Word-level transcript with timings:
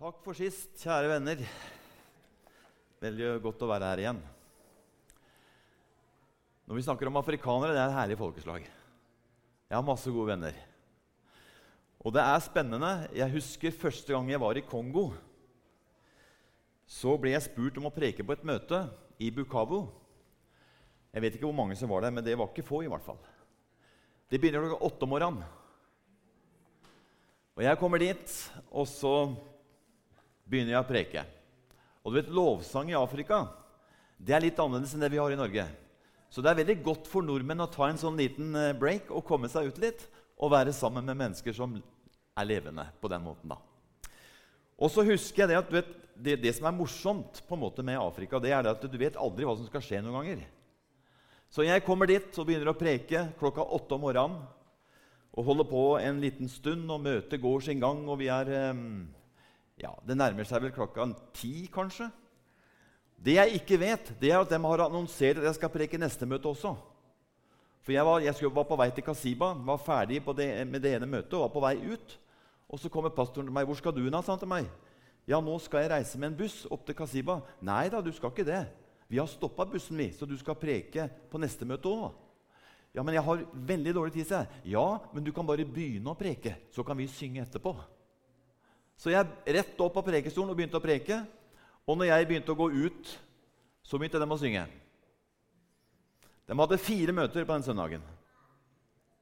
Takk 0.00 0.22
for 0.24 0.32
sist, 0.32 0.70
kjære 0.80 1.10
venner. 1.10 1.40
Veldig 3.04 3.34
godt 3.44 3.60
å 3.60 3.66
være 3.68 3.88
her 3.90 4.00
igjen. 4.00 4.20
Når 6.64 6.78
vi 6.78 6.84
snakker 6.86 7.10
om 7.10 7.18
afrikanere, 7.20 7.74
det 7.76 7.82
er 7.82 7.90
et 7.90 7.96
herlig 7.98 8.16
folkeslag. 8.16 8.64
Jeg 8.64 9.76
har 9.76 9.84
masse 9.84 10.08
gode 10.08 10.30
venner. 10.30 10.56
Og 12.00 12.16
det 12.16 12.24
er 12.24 12.40
spennende. 12.46 12.94
Jeg 13.12 13.34
husker 13.34 13.76
første 13.82 14.16
gang 14.16 14.32
jeg 14.32 14.40
var 14.40 14.56
i 14.56 14.64
Kongo. 14.70 15.04
Så 16.88 17.18
ble 17.20 17.34
jeg 17.34 17.44
spurt 17.50 17.76
om 17.76 17.90
å 17.90 17.92
preke 17.92 18.24
på 18.24 18.38
et 18.38 18.48
møte 18.54 18.80
i 19.20 19.28
Bukavu. 19.28 19.82
Jeg 21.12 21.26
vet 21.26 21.36
ikke 21.36 21.50
hvor 21.50 21.60
mange 21.60 21.76
som 21.76 21.92
var 21.92 22.08
der, 22.08 22.16
men 22.16 22.24
det 22.24 22.38
var 22.40 22.48
ikke 22.48 22.64
få. 22.64 22.80
i 22.86 22.88
hvert 22.88 23.04
fall. 23.04 23.20
Det 24.32 24.40
begynner 24.40 24.64
klokka 24.64 24.80
åtte 24.88 25.04
om 25.04 25.16
morgenen. 25.18 25.44
Og 27.52 27.64
Jeg 27.68 27.76
kommer 27.84 28.00
dit, 28.00 28.36
og 28.72 28.88
så 28.88 29.16
begynner 30.50 30.74
jeg 30.74 30.82
å 30.82 30.88
preke. 30.88 31.24
Og 32.02 32.12
du 32.12 32.18
vet, 32.18 32.32
Lovsang 32.34 32.90
i 32.90 32.98
Afrika 32.98 33.44
det 34.20 34.34
er 34.36 34.44
litt 34.44 34.58
annerledes 34.60 34.92
enn 34.92 35.00
det 35.00 35.08
vi 35.14 35.20
har 35.20 35.32
i 35.32 35.38
Norge. 35.38 35.64
Så 36.30 36.42
det 36.44 36.50
er 36.50 36.58
veldig 36.60 36.76
godt 36.84 37.08
for 37.08 37.24
nordmenn 37.24 37.64
å 37.64 37.70
ta 37.72 37.88
en 37.88 37.98
sånn 37.98 38.18
liten 38.20 38.52
eh, 38.54 38.74
break 38.76 39.08
og 39.08 39.24
komme 39.26 39.48
seg 39.50 39.70
ut 39.70 39.80
litt 39.82 40.04
og 40.40 40.52
være 40.52 40.74
sammen 40.76 41.06
med 41.08 41.16
mennesker 41.18 41.56
som 41.56 41.78
er 41.80 42.48
levende 42.48 42.84
på 43.00 43.08
den 43.10 43.24
måten. 43.24 43.50
da. 43.50 43.56
Og 44.80 44.92
så 44.92 45.04
husker 45.04 45.42
jeg 45.42 45.48
Det 45.50 45.58
at 45.58 45.72
vet, 45.72 45.90
det, 46.14 46.36
det, 46.44 46.52
som 46.56 46.68
er 46.68 46.76
morsomt 46.76 47.40
på 47.48 47.56
en 47.56 47.62
måte 47.64 47.84
med 47.84 47.98
Afrika, 48.00 48.38
det 48.38 48.52
er 48.52 48.62
det 48.64 48.74
at 48.76 48.84
du 48.84 48.98
vet 49.00 49.16
aldri 49.16 49.48
hva 49.48 49.56
som 49.56 49.68
skal 49.68 49.84
skje 49.84 50.02
noen 50.04 50.20
ganger. 50.20 50.44
Så 51.50 51.64
jeg 51.66 51.82
kommer 51.82 52.06
dit 52.06 52.36
og 52.38 52.46
begynner 52.46 52.70
å 52.70 52.78
preke 52.78 53.24
klokka 53.40 53.64
åtte 53.64 53.96
om 53.96 54.04
morgenen. 54.04 54.42
Og 55.30 55.46
holder 55.46 55.66
på 55.70 55.82
en 56.02 56.20
liten 56.20 56.48
stund, 56.50 56.84
og 56.90 57.02
møtet 57.02 57.40
går 57.40 57.64
sin 57.64 57.80
gang. 57.80 58.04
og 58.08 58.20
vi 58.20 58.28
er... 58.28 58.70
Um, 58.70 59.08
ja, 59.80 59.94
Det 60.06 60.16
nærmer 60.16 60.44
seg 60.44 60.62
vel 60.62 60.74
klokka 60.76 61.06
ti, 61.32 61.68
kanskje. 61.72 62.10
Det 63.20 63.36
jeg 63.36 63.60
ikke 63.60 63.78
vet, 63.80 64.12
det 64.20 64.30
er 64.32 64.40
at 64.40 64.48
de 64.48 64.58
har 64.60 64.84
annonsert 64.86 65.40
at 65.40 65.48
jeg 65.48 65.56
skal 65.58 65.72
preke 65.72 66.00
neste 66.00 66.28
møte 66.28 66.48
også. 66.48 66.74
For 67.84 67.92
Jeg 67.92 68.04
var, 68.04 68.20
jeg 68.20 68.52
var 68.54 68.64
på 68.68 68.76
vei 68.76 68.90
til 68.92 69.04
Kasiba, 69.04 69.52
var 69.52 69.80
ferdig 69.80 70.20
det, 70.36 70.66
med 70.68 70.80
det 70.80 70.94
ene 70.94 71.06
møtet 71.08 71.34
og 71.34 71.46
var 71.48 71.52
på 71.54 71.64
vei 71.64 71.92
ut. 71.92 72.18
Og 72.68 72.78
Så 72.78 72.88
kommer 72.88 73.10
pastoren 73.10 73.46
til 73.46 73.52
meg. 73.52 73.66
'Hvor 73.66 73.76
skal 73.76 73.92
du 73.92 74.00
nå?' 74.10 74.22
sa 74.22 74.32
han 74.32 74.38
til 74.38 74.48
meg. 74.48 74.70
'Ja, 75.26 75.40
nå 75.40 75.58
skal 75.58 75.80
jeg 75.80 75.90
reise 75.90 76.18
med 76.18 76.28
en 76.28 76.36
buss 76.36 76.66
opp 76.70 76.86
til 76.86 76.94
Kasiba.' 76.94 77.42
'Nei 77.60 77.88
da, 77.88 78.00
du 78.00 78.12
skal 78.12 78.30
ikke 78.30 78.44
det. 78.44 78.68
Vi 79.08 79.16
har 79.16 79.26
stoppa 79.26 79.64
bussen, 79.64 79.96
vi, 79.96 80.12
så 80.12 80.26
du 80.26 80.36
skal 80.36 80.54
preke 80.54 81.10
på 81.30 81.38
neste 81.38 81.64
møte 81.64 81.88
òg.' 81.88 82.12
'Ja, 82.94 83.02
men 83.02 83.14
jeg 83.14 83.22
har 83.22 83.46
veldig 83.52 83.94
dårlig 83.94 84.12
tid', 84.12 84.26
sier 84.26 84.38
jeg. 84.38 84.48
'Ja, 84.64 84.98
men 85.12 85.24
du 85.24 85.32
kan 85.32 85.46
bare 85.46 85.64
begynne 85.64 86.10
å 86.10 86.18
preke, 86.18 86.56
så 86.70 86.82
kan 86.82 86.96
vi 86.96 87.06
synge 87.06 87.42
etterpå.' 87.42 87.99
Så 89.00 89.14
jeg 89.14 89.54
rett 89.56 89.80
opp 89.80 89.96
av 89.96 90.04
prekestolen 90.04 90.52
og 90.52 90.58
begynte 90.58 90.76
å 90.76 90.84
preke. 90.84 91.22
Og 91.88 91.96
når 91.96 92.10
jeg 92.10 92.28
begynte 92.28 92.52
å 92.52 92.58
gå 92.58 92.68
ut, 92.68 93.12
så 93.80 93.96
begynte 93.96 94.20
de 94.20 94.28
å 94.28 94.40
synge. 94.40 94.66
De 96.44 96.56
hadde 96.58 96.82
fire 96.82 97.14
møter 97.16 97.46
på 97.46 97.56
den 97.56 97.64
søndagen. 97.64 98.04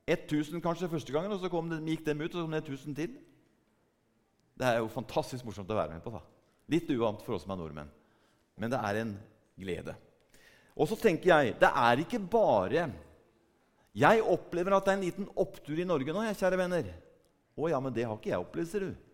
1000 0.08 0.62
kanskje 0.64 0.88
første 0.90 1.12
gangen, 1.12 1.30
og 1.30 1.38
så 1.42 1.50
de, 1.52 1.78
gikk 1.92 2.04
de 2.06 2.14
ut, 2.16 2.32
og 2.32 2.38
så 2.38 2.44
kom 2.46 2.56
det 2.56 2.64
1000 2.64 2.96
til. 2.96 3.16
Det 4.58 4.66
er 4.66 4.78
jo 4.80 4.90
fantastisk 4.90 5.46
morsomt 5.46 5.70
å 5.70 5.78
være 5.78 5.94
med 5.94 6.02
på. 6.02 6.10
da. 6.10 6.22
Litt 6.72 6.88
uvant 6.90 7.20
for 7.22 7.36
oss 7.36 7.44
som 7.44 7.52
er 7.54 7.60
nordmenn, 7.60 7.90
men 8.58 8.72
det 8.72 8.80
er 8.80 9.02
en 9.02 9.12
glede. 9.60 9.94
Og 10.74 10.88
så 10.90 10.98
tenker 10.98 11.30
jeg 11.30 11.58
det 11.60 11.68
er 11.68 12.02
ikke 12.02 12.20
bare 12.22 12.90
Jeg 13.98 14.22
opplever 14.22 14.76
at 14.76 14.84
det 14.86 14.92
er 14.92 14.98
en 14.98 15.04
liten 15.04 15.28
opptur 15.34 15.78
i 15.80 15.86
Norge 15.86 16.12
nå, 16.12 16.22
jeg, 16.28 16.38
kjære 16.38 16.58
venner. 16.60 16.90
Å 17.58 17.70
ja, 17.72 17.80
men 17.82 17.94
det 17.94 18.04
har 18.06 18.18
ikke 18.18 18.30
jeg 18.30 18.42
opplevd, 18.44 18.70
ser 18.70 18.84
du. 18.86 19.07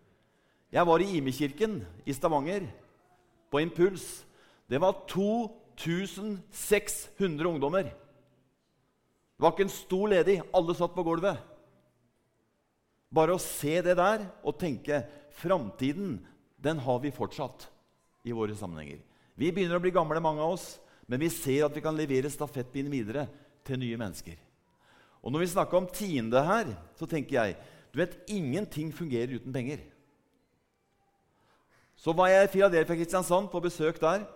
Jeg 0.75 0.83
var 0.83 0.99
i 0.99 1.21
Imekirken 1.21 1.77
i 2.03 2.11
Stavanger 2.11 2.65
på 3.47 3.61
Impuls. 3.63 4.27
Det 4.67 4.75
var 4.83 5.05
2600 5.07 7.47
ungdommer. 7.47 7.87
Det 7.87 9.39
var 9.39 9.55
ikke 9.55 9.63
en 9.69 9.71
stol 9.71 10.11
ledig. 10.11 10.43
Alle 10.51 10.75
satt 10.75 10.91
på 10.97 11.05
gulvet. 11.07 11.39
Bare 13.07 13.37
å 13.37 13.39
se 13.39 13.79
det 13.85 13.95
der 13.95 14.27
og 14.43 14.59
tenke 14.59 15.07
framtiden, 15.39 16.19
den 16.59 16.83
har 16.83 16.99
vi 16.99 17.15
fortsatt 17.15 17.71
i 18.27 18.35
våre 18.35 18.51
sammenhenger. 18.57 18.99
Vi 19.39 19.55
begynner 19.55 19.79
å 19.79 19.83
bli 19.83 19.95
gamle, 19.95 20.19
mange 20.19 20.43
av 20.43 20.57
oss, 20.57 20.75
men 21.07 21.23
vi 21.23 21.31
ser 21.31 21.69
at 21.69 21.75
vi 21.75 21.83
kan 21.85 21.95
levere 21.95 22.27
stafettpinnen 22.31 22.91
videre 22.91 23.29
til 23.63 23.79
nye 23.79 23.95
mennesker. 23.99 24.35
Og 25.23 25.31
Når 25.31 25.39
vi 25.39 25.53
snakker 25.55 25.77
om 25.79 25.87
tiende 25.87 26.43
her, 26.43 26.67
så 26.99 27.07
tenker 27.07 27.39
jeg 27.39 27.55
du 27.95 28.03
vet, 28.03 28.19
ingenting 28.27 28.91
fungerer 28.91 29.39
uten 29.39 29.55
penger. 29.55 29.94
Så 32.05 32.13
var 32.13 32.29
jeg 32.29 32.45
i 32.45 32.49
Filadelfia 32.53 32.99
Kristiansand 32.99 33.47
på 33.49 33.59
besøk 33.65 33.97
der. 33.97 34.27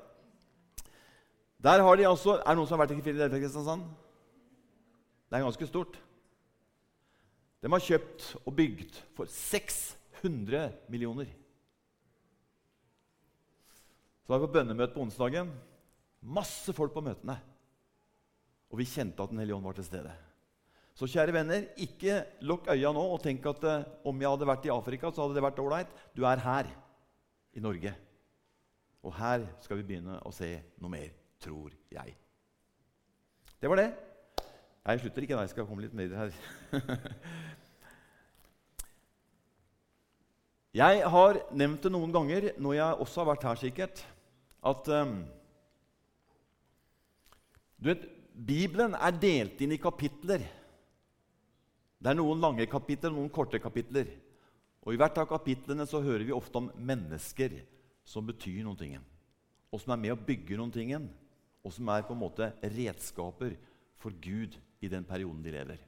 Der 1.62 1.84
har 1.86 2.00
de 2.00 2.08
altså, 2.10 2.40
Er 2.40 2.48
det 2.48 2.58
noen 2.58 2.66
som 2.66 2.80
har 2.80 2.88
vært 2.88 2.96
i 2.98 3.04
Filadelfia 3.06 3.44
Kristiansand? 3.44 3.84
Det 5.30 5.38
er 5.38 5.46
ganske 5.46 5.68
stort. 5.70 6.00
De 7.62 7.70
har 7.70 7.84
kjøpt 7.86 8.26
og 8.42 8.56
bygd 8.58 8.98
for 9.14 9.30
600 9.30 10.72
millioner. 10.90 11.30
Så 14.26 14.34
var 14.34 14.42
vi 14.42 14.48
på 14.48 14.56
bønnemøte 14.58 14.98
på 14.98 15.06
onsdagen. 15.06 15.54
Masse 16.26 16.74
folk 16.74 16.96
på 16.98 17.06
møtene. 17.06 17.38
Og 18.74 18.82
vi 18.82 18.90
kjente 18.90 19.22
at 19.22 19.30
Den 19.30 19.44
hellige 19.44 19.62
ånd 19.62 19.70
var 19.70 19.78
til 19.78 19.86
stede. 19.86 20.18
Så 20.98 21.06
kjære 21.06 21.38
venner, 21.38 21.70
ikke 21.78 22.24
lukk 22.42 22.66
øya 22.74 22.90
nå 22.98 23.10
og 23.14 23.22
tenk 23.22 23.46
at 23.46 23.62
uh, 23.64 23.88
om 24.10 24.18
jeg 24.18 24.34
hadde 24.34 24.54
vært 24.56 24.66
i 24.66 24.74
Afrika, 24.74 25.14
så 25.14 25.28
hadde 25.28 25.38
det 25.38 25.46
vært 25.46 25.62
ålreit. 25.62 25.94
Du 26.18 26.26
er 26.26 26.42
her 26.42 26.68
i 27.54 27.64
Norge. 27.64 27.94
Og 29.04 29.14
her 29.16 29.46
skal 29.64 29.80
vi 29.80 29.88
begynne 29.88 30.20
å 30.28 30.32
se 30.36 30.50
noe 30.82 30.92
mer, 30.92 31.10
tror 31.42 31.72
jeg. 31.94 32.16
Det 33.60 33.70
var 33.72 33.78
det. 33.80 33.90
Jeg 34.90 35.00
slutter 35.04 35.22
ikke 35.24 35.36
da. 35.36 35.44
Jeg 35.46 35.54
skal 35.54 35.68
komme 35.68 35.84
litt 35.84 35.96
mer 35.96 36.10
her. 36.18 36.30
jeg 40.82 41.04
har 41.16 41.42
nevnt 41.52 41.84
det 41.86 41.92
noen 41.94 42.14
ganger 42.16 42.52
når 42.58 42.74
jeg 42.80 43.02
også 43.06 43.22
har 43.22 43.30
vært 43.34 43.48
her, 43.50 43.58
sikkert, 43.64 43.98
at 44.60 44.84
um, 44.92 45.14
du 47.80 47.86
vet, 47.92 48.04
Bibelen 48.34 48.96
er 48.96 49.20
delt 49.20 49.62
inn 49.64 49.76
i 49.76 49.80
kapitler. 49.82 50.42
Det 52.00 52.12
er 52.12 52.18
noen 52.20 52.40
lange 52.44 52.66
kapitler 52.72 53.12
noen 53.12 53.32
korte 53.32 53.60
kapitler. 53.60 54.08
Og 54.86 54.96
I 54.96 55.00
hvert 55.00 55.18
av 55.20 55.28
kapitlene 55.30 55.86
så 55.90 56.02
hører 56.04 56.26
vi 56.28 56.36
ofte 56.36 56.62
om 56.62 56.70
mennesker 56.76 57.60
som 58.08 58.26
betyr 58.28 58.64
noe. 58.66 59.02
Og 59.70 59.82
som 59.82 59.94
er 59.94 60.02
med 60.02 60.16
å 60.16 60.24
bygge 60.30 60.58
noe, 60.58 61.00
og 61.60 61.76
som 61.76 61.92
er 61.92 62.06
på 62.08 62.16
en 62.16 62.24
måte 62.24 62.48
redskaper 62.64 63.58
for 64.00 64.16
Gud 64.24 64.56
i 64.80 64.90
den 64.92 65.04
perioden 65.06 65.44
de 65.44 65.54
lever. 65.54 65.80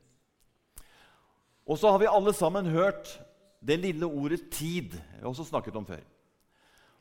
Og 1.66 1.80
så 1.80 1.92
har 1.92 2.02
vi 2.02 2.10
alle 2.12 2.34
sammen 2.36 2.68
hørt 2.74 3.14
det 3.62 3.80
lille 3.80 4.06
ordet 4.06 4.50
'tid'. 4.50 4.94
Jeg 4.94 5.22
har 5.22 5.30
også 5.30 5.44
snakket 5.44 5.76
om 5.76 5.86
før. 5.86 6.02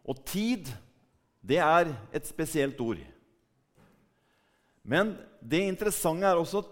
Og 0.05 0.25
tid, 0.25 0.67
det 1.43 1.59
er 1.59 1.95
et 2.13 2.27
spesielt 2.27 2.81
ord. 2.81 2.99
Men 4.83 5.17
det 5.51 5.61
interessante 5.69 6.27
er 6.27 6.35
også 6.35 6.59
at 6.59 6.71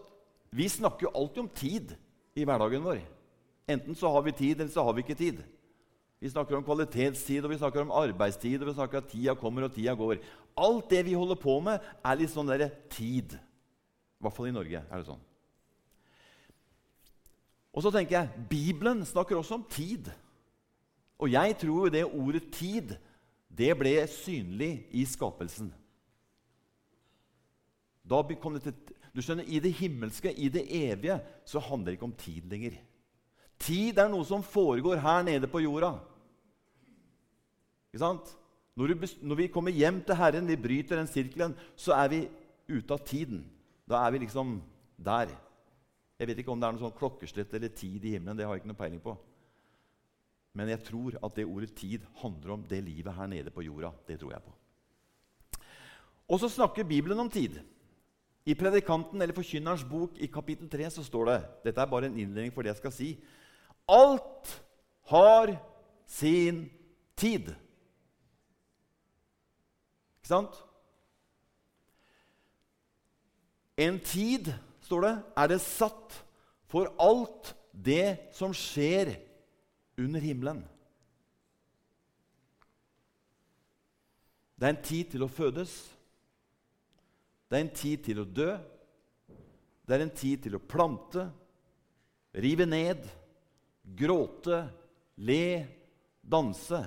vi 0.51 0.69
snakker 0.69 1.07
jo 1.07 1.15
alltid 1.15 1.39
om 1.39 1.49
tid 1.49 1.97
i 2.35 2.45
hverdagen 2.45 2.85
vår. 2.85 3.01
Enten 3.69 3.95
så 3.95 4.11
har 4.13 4.25
vi 4.25 4.33
tid, 4.33 4.61
eller 4.61 4.73
så 4.73 4.83
har 4.87 4.97
vi 4.97 5.05
ikke 5.05 5.19
tid. 5.19 5.43
Vi 6.19 6.31
snakker 6.31 6.57
om 6.57 6.65
kvalitetstid, 6.67 7.45
og 7.45 7.53
vi 7.53 7.61
snakker 7.61 7.85
om 7.85 7.93
arbeidstid, 7.95 8.63
og 8.63 8.71
vi 8.71 8.77
snakker 8.79 8.99
at 8.99 9.11
tida 9.13 9.37
kommer 9.39 9.69
og 9.69 9.75
tida 9.75 9.95
går. 9.95 10.23
Alt 10.59 10.91
det 10.91 11.05
vi 11.07 11.15
holder 11.15 11.39
på 11.39 11.59
med, 11.63 11.85
er 12.03 12.19
litt 12.19 12.33
sånn 12.33 12.49
derre 12.49 12.71
tid. 12.91 13.37
I 13.37 14.25
hvert 14.25 14.35
fall 14.35 14.49
i 14.51 14.55
Norge 14.57 14.81
er 14.83 14.97
det 14.97 15.07
sånn. 15.07 15.21
Og 17.77 17.85
så 17.85 17.93
tenker 17.95 18.17
jeg, 18.17 18.47
Bibelen 18.51 19.05
snakker 19.07 19.39
også 19.39 19.61
om 19.61 19.69
tid. 19.71 20.09
Og 21.23 21.31
jeg 21.31 21.55
tror 21.61 21.87
jo 21.87 21.93
det 21.93 22.05
ordet 22.07 22.51
'tid' 22.51 22.97
det 23.59 23.73
ble 23.79 23.95
synlig 24.07 24.87
i 24.95 25.05
skapelsen. 25.05 25.73
Da 28.09 28.23
kom 28.41 28.55
det 28.55 28.63
til, 28.63 28.75
du 29.15 29.23
skjønner, 29.23 29.45
I 29.45 29.59
det 29.59 29.73
himmelske, 29.73 30.33
i 30.33 30.49
det 30.49 30.65
evige, 30.71 31.21
så 31.45 31.59
handler 31.59 31.91
det 31.91 31.99
ikke 31.99 32.11
om 32.11 32.13
tid 32.13 32.47
lenger. 32.51 32.79
Tid 33.59 33.99
er 33.99 34.11
noe 34.11 34.27
som 34.27 34.45
foregår 34.45 35.01
her 35.03 35.25
nede 35.27 35.51
på 35.51 35.63
jorda. 35.65 35.97
Ikke 37.91 38.03
sant? 38.03 38.35
Når, 38.79 38.93
du, 38.93 39.07
når, 39.27 39.41
vi 39.41 39.49
kommer 39.51 39.75
hjem 39.75 39.99
til 40.07 40.19
Herren, 40.19 40.47
vi 40.47 40.57
bryter 40.57 41.01
den 41.01 41.11
sirkelen, 41.11 41.57
så 41.75 41.97
er 41.99 42.13
vi 42.13 42.21
ute 42.71 42.95
av 42.95 43.03
tiden. 43.03 43.41
Da 43.89 44.05
er 44.05 44.15
vi 44.15 44.21
liksom 44.23 44.61
der. 44.95 45.33
Jeg 46.19 46.31
vet 46.31 46.43
ikke 46.43 46.53
om 46.53 46.61
det 46.61 46.69
er 46.69 46.77
noe 46.77 46.85
sånn 46.85 46.99
klokkeslett 46.99 47.57
eller 47.59 47.73
tid 47.75 48.05
i 48.07 48.15
himmelen. 48.15 48.39
det 48.39 48.47
har 48.47 48.55
jeg 48.55 48.63
ikke 48.63 48.71
noe 48.71 48.79
peiling 48.79 49.03
på. 49.03 49.17
Men 50.59 50.71
jeg 50.73 50.83
tror 50.87 51.19
at 51.23 51.35
det 51.35 51.47
ordet 51.47 51.75
'tid' 51.75 52.07
handler 52.23 52.53
om 52.55 52.63
det 52.63 52.85
livet 52.85 53.15
her 53.15 53.27
nede 53.27 53.51
på 53.51 53.63
jorda. 53.63 53.93
Det 54.07 54.19
tror 54.21 54.33
jeg 54.33 54.43
på. 54.43 54.55
Og 56.29 56.41
så 56.41 56.49
snakker 56.49 56.85
Bibelen 56.85 57.19
om 57.19 57.31
tid. 57.31 57.61
I 58.47 58.55
Predikanten 58.55 59.23
eller 59.23 59.35
Forkynnerens 59.35 59.85
bok 59.85 60.19
i 60.19 60.27
kapittel 60.27 60.69
3 60.69 60.91
så 60.91 61.05
står 61.05 61.25
det 61.25 61.39
Dette 61.65 61.81
er 61.81 61.87
bare 61.91 62.07
en 62.07 62.19
innledning 62.19 62.53
for 62.53 62.63
det 62.63 62.73
jeg 62.73 62.81
skal 62.81 62.93
si. 62.93 63.09
Alt 63.89 64.63
har 65.09 65.55
sin 66.07 66.67
tid. 67.17 67.51
Ikke 70.19 70.31
sant? 70.31 70.57
En 73.79 74.01
tid, 74.03 74.51
står 74.85 75.05
det, 75.07 75.15
er 75.39 75.53
det 75.53 75.61
satt 75.63 76.17
for 76.69 76.91
alt 77.01 77.55
det 77.73 78.33
som 78.37 78.53
skjer 78.57 79.15
under 79.99 80.21
himmelen. 80.21 80.65
Det 84.59 84.67
er 84.67 84.75
en 84.75 84.83
tid 84.83 85.13
til 85.13 85.23
å 85.23 85.31
fødes. 85.31 85.73
Det 87.49 87.57
er 87.57 87.65
en 87.65 87.77
tid 87.79 88.03
til 88.05 88.21
å 88.21 88.27
dø. 88.27 88.51
Det 89.87 89.95
er 89.97 90.05
en 90.05 90.13
tid 90.13 90.43
til 90.45 90.59
å 90.59 90.61
plante, 90.61 91.29
rive 92.35 92.67
ned, 92.69 93.07
gråte, 93.97 94.63
le, 95.17 95.67
danse. 96.21 96.81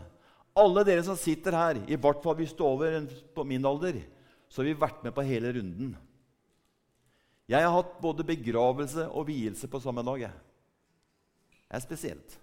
Alle 0.58 0.84
dere 0.88 1.04
som 1.06 1.18
sitter 1.20 1.56
her, 1.56 1.82
i 1.88 1.98
hvert 2.00 2.22
fall 2.24 2.38
hvis 2.40 2.54
du 2.56 2.64
er 2.66 2.70
over 2.70 3.10
på 3.36 3.46
min 3.48 3.66
alder, 3.66 4.02
så 4.52 4.62
har 4.62 4.70
vi 4.70 4.80
vært 4.82 5.04
med 5.06 5.16
på 5.16 5.26
hele 5.26 5.54
runden. 5.56 5.94
Jeg 7.52 7.66
har 7.66 7.74
hatt 7.74 7.98
både 8.04 8.28
begravelse 8.28 9.08
og 9.10 9.28
vielse 9.28 9.68
på 9.68 9.80
samme 9.84 10.04
dag. 10.08 10.28
Det 10.30 11.80
er 11.80 11.84
spesielt. 11.84 12.38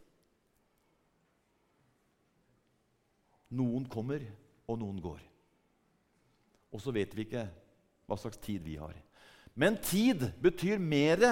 Noen 3.57 3.87
kommer, 3.89 4.25
og 4.69 4.77
noen 4.81 4.99
går. 5.01 5.21
Og 6.73 6.83
så 6.85 6.93
vet 6.93 7.15
vi 7.17 7.25
ikke 7.25 7.47
hva 8.09 8.17
slags 8.21 8.41
tid 8.45 8.65
vi 8.65 8.77
har. 8.81 8.97
Men 9.57 9.79
tid 9.81 10.27
betyr 10.43 10.81
mer 10.81 11.25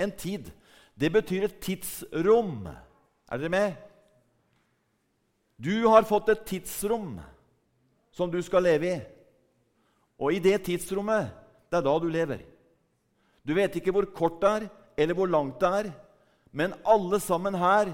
enn 0.00 0.12
tid. 0.16 0.50
Det 0.96 1.12
betyr 1.12 1.44
et 1.44 1.58
tidsrom. 1.60 2.66
Er 3.28 3.40
dere 3.40 3.52
med? 3.52 3.76
Du 5.60 5.86
har 5.88 6.08
fått 6.08 6.30
et 6.32 6.44
tidsrom 6.48 7.18
som 8.12 8.32
du 8.32 8.40
skal 8.44 8.64
leve 8.64 8.88
i. 8.88 8.96
Og 10.16 10.32
i 10.32 10.40
det 10.40 10.62
tidsrommet, 10.64 11.28
det 11.68 11.78
er 11.78 11.84
da 11.84 11.94
du 12.00 12.08
lever. 12.08 12.40
Du 13.44 13.52
vet 13.56 13.76
ikke 13.76 13.92
hvor 13.92 14.08
kort 14.16 14.40
det 14.40 14.50
er, 14.50 14.68
eller 14.96 15.16
hvor 15.16 15.28
langt 15.28 15.60
det 15.60 15.68
er, 15.68 15.90
men 16.56 16.72
alle 16.88 17.20
sammen 17.20 17.54
her 17.60 17.92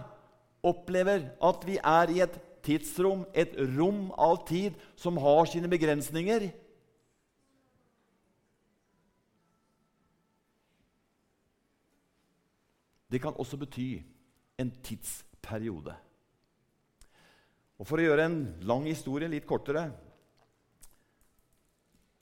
opplever 0.63 1.33
at 1.43 1.67
vi 1.67 1.81
er 1.83 2.13
i 2.15 2.23
et 2.23 2.39
tidsrom, 2.63 3.25
et 3.35 3.57
rom 3.75 4.13
av 4.15 4.45
tid, 4.47 4.79
som 4.95 5.19
har 5.19 5.51
sine 5.51 5.71
begrensninger. 5.71 6.47
Det 13.13 13.21
kan 13.21 13.37
også 13.37 13.59
bety 13.61 14.01
en 14.61 14.71
tidsperiode. 14.85 15.93
Og 17.77 17.89
For 17.89 18.01
å 18.01 18.07
gjøre 18.07 18.25
en 18.25 18.39
lang 18.65 18.87
historie 18.89 19.29
litt 19.29 19.49
kortere 19.49 19.91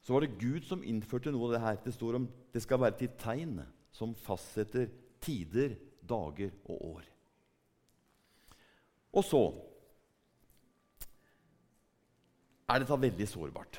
så 0.01 0.17
var 0.17 0.25
det 0.25 0.41
Gud 0.41 0.65
som 0.67 0.83
innførte 0.83 1.31
noe 1.31 1.51
av 1.51 1.53
det 1.55 1.61
her. 1.63 1.77
Det 1.85 1.93
står 1.95 2.17
om 2.19 2.27
det 2.51 2.63
skal 2.65 2.81
være 2.83 2.97
til 2.99 3.13
tegn 3.21 3.61
som 3.95 4.17
fastsetter 4.17 4.89
tider, 5.23 5.77
dager 6.01 6.51
og 6.65 6.81
år. 6.89 7.05
Og 9.15 9.27
så 9.27 9.43
er 12.71 12.83
dette 12.83 13.01
veldig 13.05 13.29
sårbart. 13.29 13.79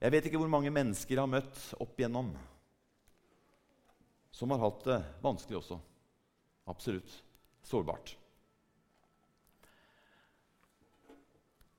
Jeg 0.00 0.12
vet 0.12 0.26
ikke 0.28 0.40
hvor 0.40 0.52
mange 0.52 0.72
mennesker 0.72 1.16
jeg 1.16 1.20
har 1.20 1.32
møtt 1.32 1.60
opp 1.80 1.98
igjennom 1.98 2.32
som 4.34 4.50
har 4.50 4.62
hatt 4.64 4.82
det 4.88 4.98
vanskelig 5.22 5.60
også. 5.60 5.78
Absolutt 6.66 7.12
sårbart. 7.62 8.16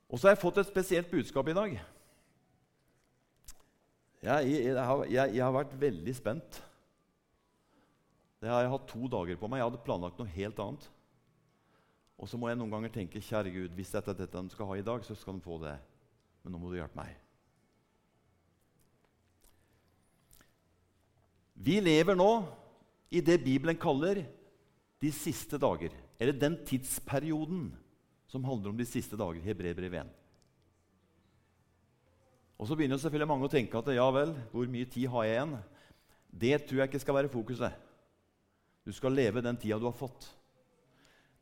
Og 0.07 0.19
så 0.19 0.29
har 0.29 0.35
jeg 0.35 0.43
fått 0.45 0.61
et 0.61 0.69
spesielt 0.69 1.11
budskap 1.11 1.49
i 1.51 1.57
dag. 1.57 1.75
Jeg, 4.25 4.47
jeg, 4.47 4.71
jeg, 4.71 5.33
jeg, 5.35 5.43
har, 5.43 5.53
vært 5.53 5.75
veldig 5.81 6.15
spent. 6.15 6.61
Det 8.39 8.49
har 8.49 8.63
jeg 8.63 8.71
hatt 8.71 8.87
to 8.89 9.09
dager 9.11 9.41
på 9.41 9.49
meg. 9.51 9.59
Jeg 9.59 9.69
hadde 9.71 9.83
planlagt 9.85 10.21
noe 10.21 10.37
helt 10.37 10.61
annet. 10.63 10.87
Og 12.15 12.31
så 12.31 12.39
må 12.39 12.47
jeg 12.47 12.61
noen 12.61 12.71
ganger 12.71 12.93
tenke 12.93 13.19
kjære 13.19 13.51
Gud, 13.51 13.75
hvis 13.75 13.91
dette 13.91 14.13
er 14.13 14.21
dette 14.21 14.39
han 14.39 14.49
skal 14.53 14.71
ha 14.71 14.79
i 14.79 14.85
dag, 14.87 15.03
så 15.03 15.17
skal 15.19 15.35
han 15.35 15.43
få 15.43 15.59
det. 15.65 15.75
Men 16.45 16.55
nå 16.55 16.61
må 16.61 16.71
du 16.71 16.79
hjelpe 16.79 17.01
meg. 17.01 17.24
Vi 21.55 21.79
lever 21.79 22.17
nå 22.19 22.29
i 23.09 23.21
det 23.23 23.39
Bibelen 23.45 23.77
kaller 23.79 24.25
de 25.01 25.11
siste 25.15 25.59
dager. 25.61 25.93
Eller 26.19 26.35
den 26.35 26.57
tidsperioden 26.67 27.69
som 28.27 28.43
handler 28.43 28.73
om 28.73 28.77
de 28.77 28.87
siste 28.87 29.17
dager. 29.19 29.43
Hebreerbrev 29.43 29.93
1. 30.01 30.13
Og 32.55 32.67
Så 32.67 32.75
begynner 32.75 32.99
selvfølgelig 32.99 33.27
mange 33.27 33.47
å 33.47 33.51
tenke 33.51 33.79
at 33.79 33.91
ja 33.95 34.05
vel, 34.15 34.31
hvor 34.51 34.67
mye 34.71 34.87
tid 34.87 35.09
har 35.11 35.27
jeg 35.27 35.35
igjen? 35.35 35.55
Det 36.35 36.55
tror 36.63 36.79
jeg 36.79 36.89
ikke 36.91 37.03
skal 37.03 37.17
være 37.19 37.31
fokuset. 37.31 37.75
Du 38.85 38.91
skal 38.95 39.15
leve 39.15 39.43
den 39.43 39.57
tida 39.59 39.79
du 39.79 39.87
har 39.87 39.95
fått. 39.95 40.27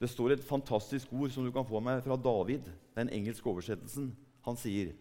Det 0.01 0.09
står 0.09 0.33
et 0.33 0.45
fantastisk 0.45 1.12
ord 1.13 1.31
som 1.31 1.45
du 1.45 1.51
kan 1.54 1.66
få 1.66 1.80
med 1.83 2.01
fra 2.04 2.18
David, 2.18 2.66
den 2.95 3.09
engelske 3.13 3.50
oversettelsen. 3.50 4.09
Han 4.44 4.57
sier 4.59 4.92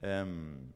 um, 0.00 0.70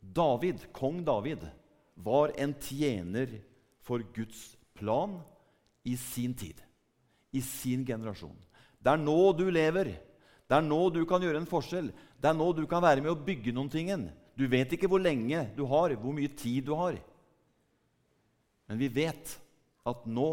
David, 0.00 0.66
Kong 0.76 1.00
David 1.06 1.46
var 1.94 2.32
en 2.40 2.54
tjener 2.60 3.38
for 3.84 4.02
Guds 4.14 4.56
plan 4.74 5.18
i 5.84 5.96
sin 6.00 6.34
tid, 6.34 6.58
i 7.30 7.42
sin 7.44 7.84
generasjon. 7.86 8.36
Det 8.80 8.92
er 8.92 9.00
nå 9.00 9.32
du 9.36 9.46
lever. 9.52 9.94
Det 10.44 10.56
er 10.56 10.64
nå 10.64 10.80
du 10.92 11.02
kan 11.08 11.22
gjøre 11.24 11.40
en 11.40 11.48
forskjell. 11.48 11.88
Det 12.20 12.30
er 12.30 12.36
nå 12.36 12.50
du 12.52 12.64
kan 12.68 12.84
være 12.84 13.04
med 13.04 13.14
å 13.14 13.20
bygge 13.26 13.54
noen 13.54 13.70
ting. 13.72 13.90
Du 14.36 14.46
vet 14.50 14.72
ikke 14.76 14.90
hvor 14.90 15.02
lenge 15.02 15.46
du 15.56 15.64
har, 15.70 15.94
hvor 15.96 16.16
mye 16.16 16.32
tid 16.36 16.66
du 16.68 16.74
har. 16.76 16.98
Men 18.68 18.80
vi 18.80 18.90
vet 18.92 19.36
at 19.84 20.06
nå 20.08 20.28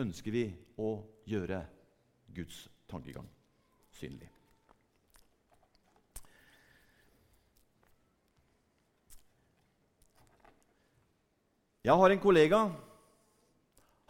ønsker 0.00 0.32
vi 0.32 0.46
å 0.80 0.96
gjøre 1.28 1.62
Guds 2.32 2.66
tankegang 2.88 3.28
synlig. 3.96 4.31
Jeg 11.82 11.98
har 11.98 12.12
en 12.14 12.20
kollega. 12.22 12.58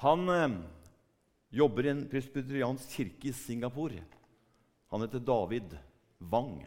Han 0.04 0.28
eh, 0.28 0.56
jobber 1.56 1.86
i 1.86 1.92
en 1.94 2.02
presbyteriansk 2.10 2.98
kirke 2.98 3.30
i 3.30 3.32
Singapore. 3.32 4.02
Han 4.92 5.00
heter 5.00 5.22
David 5.24 5.72
Wang. 6.18 6.58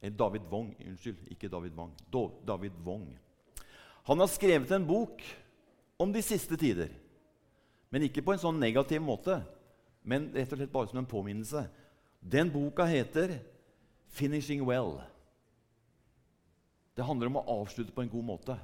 Eh, 0.00 0.12
David 0.12 0.48
Wong, 0.48 0.72
unnskyld, 0.86 1.20
ikke 1.28 1.52
David 1.52 1.76
Wang. 1.76 1.92
David 2.48 2.80
Wong. 2.86 3.10
Han 4.08 4.24
har 4.24 4.32
skrevet 4.32 4.72
en 4.72 4.88
bok 4.88 5.20
om 6.00 6.16
de 6.16 6.24
siste 6.24 6.56
tider. 6.56 6.96
Men 7.92 8.08
ikke 8.08 8.24
på 8.24 8.32
en 8.32 8.40
sånn 8.40 8.60
negativ 8.62 9.04
måte, 9.04 9.36
men 10.00 10.30
rett 10.32 10.48
og 10.54 10.62
slett 10.62 10.72
bare 10.72 10.88
som 10.88 11.02
en 11.02 11.12
påminnelse. 11.12 11.66
Den 12.24 12.48
boka 12.48 12.88
heter 12.88 13.36
'Finishing 14.08 14.64
Well'. 14.64 15.02
Det 16.96 17.04
handler 17.04 17.26
om 17.26 17.36
å 17.36 17.48
avslutte 17.60 17.92
på 17.92 18.00
en 18.02 18.08
god 18.08 18.24
måte. 18.24 18.56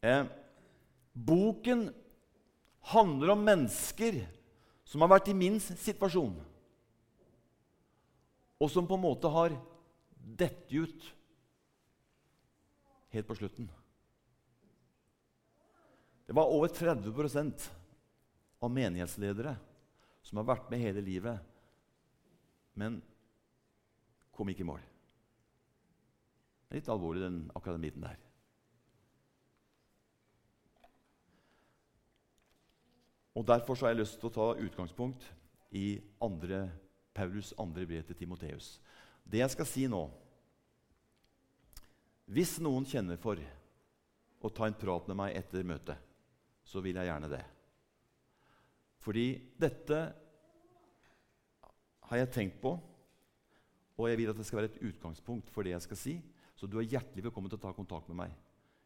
Eh, 0.00 0.26
boken 1.12 1.88
handler 2.92 3.32
om 3.32 3.44
mennesker 3.44 4.20
som 4.86 5.02
har 5.02 5.10
vært 5.16 5.30
i 5.32 5.36
min 5.36 5.58
situasjon, 5.60 6.36
og 8.56 8.70
som 8.72 8.86
på 8.88 8.96
en 8.96 9.04
måte 9.04 9.30
har 9.32 9.56
dette 10.16 10.70
ut 10.76 11.08
helt 13.14 13.26
på 13.26 13.36
slutten. 13.38 13.68
Det 16.26 16.34
var 16.34 16.50
over 16.50 16.68
30% 16.68 17.68
av 18.62 18.72
menighetsledere 18.72 19.54
som 20.26 20.40
har 20.40 20.48
vært 20.48 20.70
med 20.72 20.82
hele 20.82 21.04
livet, 21.04 21.38
men 22.74 22.98
kom 24.34 24.50
ikke 24.50 24.64
i 24.66 24.68
mål. 24.68 24.82
Det 26.66 26.74
er 26.74 26.80
litt 26.80 26.90
alvorlig, 26.92 27.22
den 27.22 27.42
akademiten 27.56 28.02
der. 28.02 28.25
Og 33.36 33.44
Derfor 33.44 33.76
har 33.82 33.92
jeg 33.92 34.00
lyst 34.00 34.16
til 34.20 34.30
å 34.30 34.32
ta 34.32 34.46
utgangspunkt 34.56 35.26
i 35.76 35.98
andre, 36.24 36.70
Paulus' 37.12 37.52
andre 37.60 37.84
brev 37.88 38.04
til 38.08 38.16
Timoteus. 38.16 38.78
Det 39.24 39.42
jeg 39.42 39.52
skal 39.52 39.68
si 39.68 39.84
nå 39.90 40.06
Hvis 42.26 42.56
noen 42.58 42.86
kjenner 42.88 43.20
for 43.22 43.38
å 44.42 44.50
ta 44.50 44.66
en 44.66 44.74
prat 44.74 45.06
med 45.06 45.18
meg 45.20 45.36
etter 45.38 45.62
møtet, 45.62 46.00
så 46.66 46.80
vil 46.82 46.96
jeg 46.98 47.06
gjerne 47.06 47.28
det. 47.30 47.42
Fordi 48.98 49.26
dette 49.54 50.00
har 52.08 52.18
jeg 52.18 52.32
tenkt 52.34 52.58
på, 52.64 52.72
og 53.94 54.08
jeg 54.10 54.18
vil 54.18 54.32
at 54.32 54.40
det 54.40 54.46
skal 54.48 54.58
være 54.58 54.72
et 54.72 54.82
utgangspunkt 54.88 55.52
for 55.54 55.62
det 55.62 55.76
jeg 55.76 55.86
skal 55.86 56.00
si. 56.00 56.16
Så 56.58 56.66
du 56.66 56.80
er 56.80 56.88
hjertelig 56.88 57.28
velkommen 57.28 57.52
til 57.52 57.60
å 57.60 57.66
ta 57.68 57.72
kontakt 57.76 58.10
med 58.10 58.18
meg. 58.24 58.34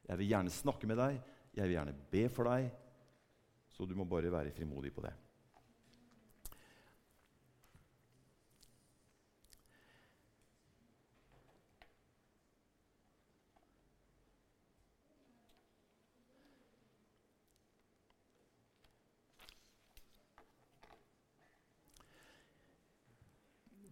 Jeg 0.05 0.21
vil 0.21 0.33
gjerne 0.35 0.53
snakke 0.53 0.91
med 0.91 1.01
deg, 1.01 1.17
jeg 1.57 1.65
vil 1.65 1.79
gjerne 1.79 1.97
be 2.13 2.29
for 2.35 2.51
deg. 2.51 2.69
Så 3.81 3.87
du 3.89 3.95
må 3.97 4.05
bare 4.05 4.29
være 4.29 4.51
frimodig 4.53 4.91
på 4.93 5.01
det. 5.01 5.11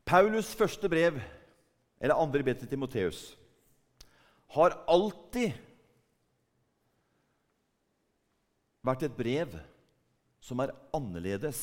Paulus' 0.04 0.52
første 0.52 0.88
brev, 0.88 1.16
eller 2.00 2.14
andre 2.14 2.42
brev 2.42 2.60
til 2.60 2.68
Timoteus, 2.68 3.38
har 4.52 4.76
alltid 4.84 5.56
vært 8.84 9.08
et 9.08 9.16
brev 9.16 9.58
som 10.48 10.60
er 10.64 10.72
annerledes 10.96 11.60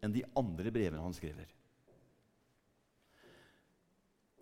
enn 0.00 0.14
de 0.14 0.24
andre 0.38 0.72
brevene 0.72 1.02
han 1.02 1.16
skriver. 1.16 1.48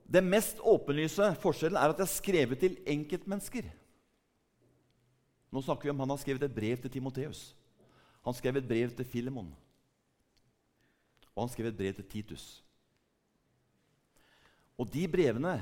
Den 0.06 0.28
mest 0.30 0.60
åpenlyse 0.62 1.32
forskjellen 1.42 1.78
er 1.80 1.90
at 1.90 1.98
det 1.98 2.06
er 2.06 2.12
skrevet 2.12 2.60
til 2.62 2.76
enkeltmennesker. 2.86 3.66
Nå 5.50 5.62
snakker 5.64 5.88
vi 5.88 5.94
om 5.94 6.02
Han 6.04 6.12
har 6.12 6.20
skrevet 6.22 6.44
et 6.46 6.54
brev 6.54 6.78
til 6.82 6.92
Timoteus. 6.94 7.40
Han 8.26 8.34
skrev 8.34 8.58
et 8.58 8.68
brev 8.68 8.92
til 8.94 9.08
Filemon. 9.08 9.50
Og 11.34 11.42
han 11.42 11.50
skrev 11.50 11.70
et 11.70 11.78
brev 11.78 11.94
til 11.94 12.06
Titus. 12.10 12.44
Og 14.78 14.86
de 14.92 15.06
brevene 15.08 15.56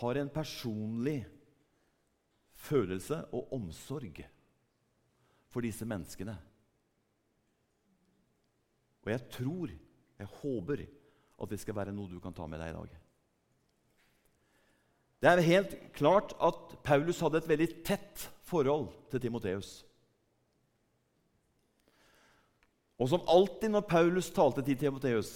har 0.00 0.18
en 0.18 0.32
personlig 0.32 1.20
følelse 2.54 3.20
og 3.34 3.52
omsorg 3.54 4.22
for 5.52 5.62
disse 5.62 5.86
menneskene. 5.86 6.34
Og 9.04 9.10
jeg 9.12 9.24
tror, 9.32 9.72
jeg 10.18 10.30
håper, 10.40 10.84
at 11.42 11.50
det 11.50 11.60
skal 11.60 11.76
være 11.76 11.92
noe 11.92 12.08
du 12.08 12.20
kan 12.22 12.34
ta 12.34 12.46
med 12.48 12.62
deg 12.62 12.72
i 12.72 12.76
dag. 12.76 13.00
Det 15.24 15.30
er 15.30 15.46
helt 15.46 15.74
klart 15.96 16.34
at 16.36 16.76
Paulus 16.84 17.20
hadde 17.24 17.40
et 17.40 17.48
veldig 17.48 17.68
tett 17.86 18.28
forhold 18.44 18.90
til 19.12 19.22
Timoteus. 19.24 19.82
Og 23.00 23.08
som 23.10 23.24
alltid 23.28 23.72
når 23.72 23.86
Paulus 23.88 24.28
talte 24.32 24.62
til 24.64 24.78
Timoteus, 24.78 25.32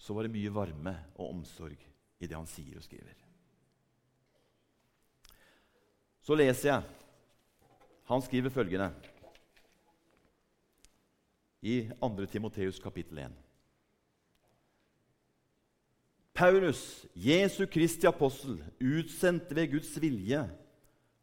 så 0.00 0.16
var 0.16 0.24
det 0.26 0.32
mye 0.34 0.52
varme 0.52 0.94
og 1.18 1.28
omsorg 1.28 1.76
i 2.20 2.28
det 2.28 2.36
han 2.36 2.48
sier 2.48 2.80
og 2.80 2.84
skriver. 2.84 3.14
Så 6.24 6.36
leser 6.36 6.72
jeg. 6.72 6.88
Han 8.10 8.24
skriver 8.24 8.52
følgende 8.52 8.90
i 11.60 11.90
2. 12.00 12.26
Timoteus 12.26 12.80
kapittel 12.80 13.18
1. 13.18 13.38
Paulus, 16.32 17.06
Jesu 17.12 17.66
Kristi 17.66 18.08
apostel, 18.08 18.60
utsendt 18.80 19.50
ved 19.52 19.74
Guds 19.74 19.92
vilje 20.00 20.40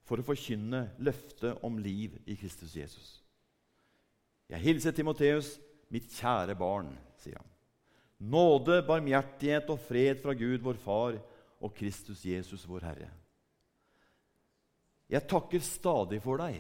for 0.06 0.22
å 0.22 0.26
forkynne 0.28 0.84
løftet 1.02 1.64
om 1.66 1.80
liv 1.82 2.20
i 2.30 2.36
Kristus 2.38 2.76
Jesus. 2.78 3.08
Jeg 4.48 4.62
hilser 4.64 4.94
Timoteus, 4.96 5.56
mitt 5.92 6.12
kjære 6.14 6.56
barn, 6.60 6.92
sier 7.20 7.40
han. 7.40 7.50
Nåde, 8.18 8.80
barmhjertighet 8.86 9.70
og 9.74 9.82
fred 9.88 10.22
fra 10.22 10.36
Gud, 10.38 10.62
vår 10.64 10.78
Far, 10.82 11.18
og 11.58 11.74
Kristus 11.74 12.22
Jesus, 12.26 12.68
vår 12.70 12.86
Herre. 12.86 13.10
Jeg 15.10 15.26
takker 15.30 15.64
stadig 15.64 16.20
for 16.22 16.40
deg 16.42 16.60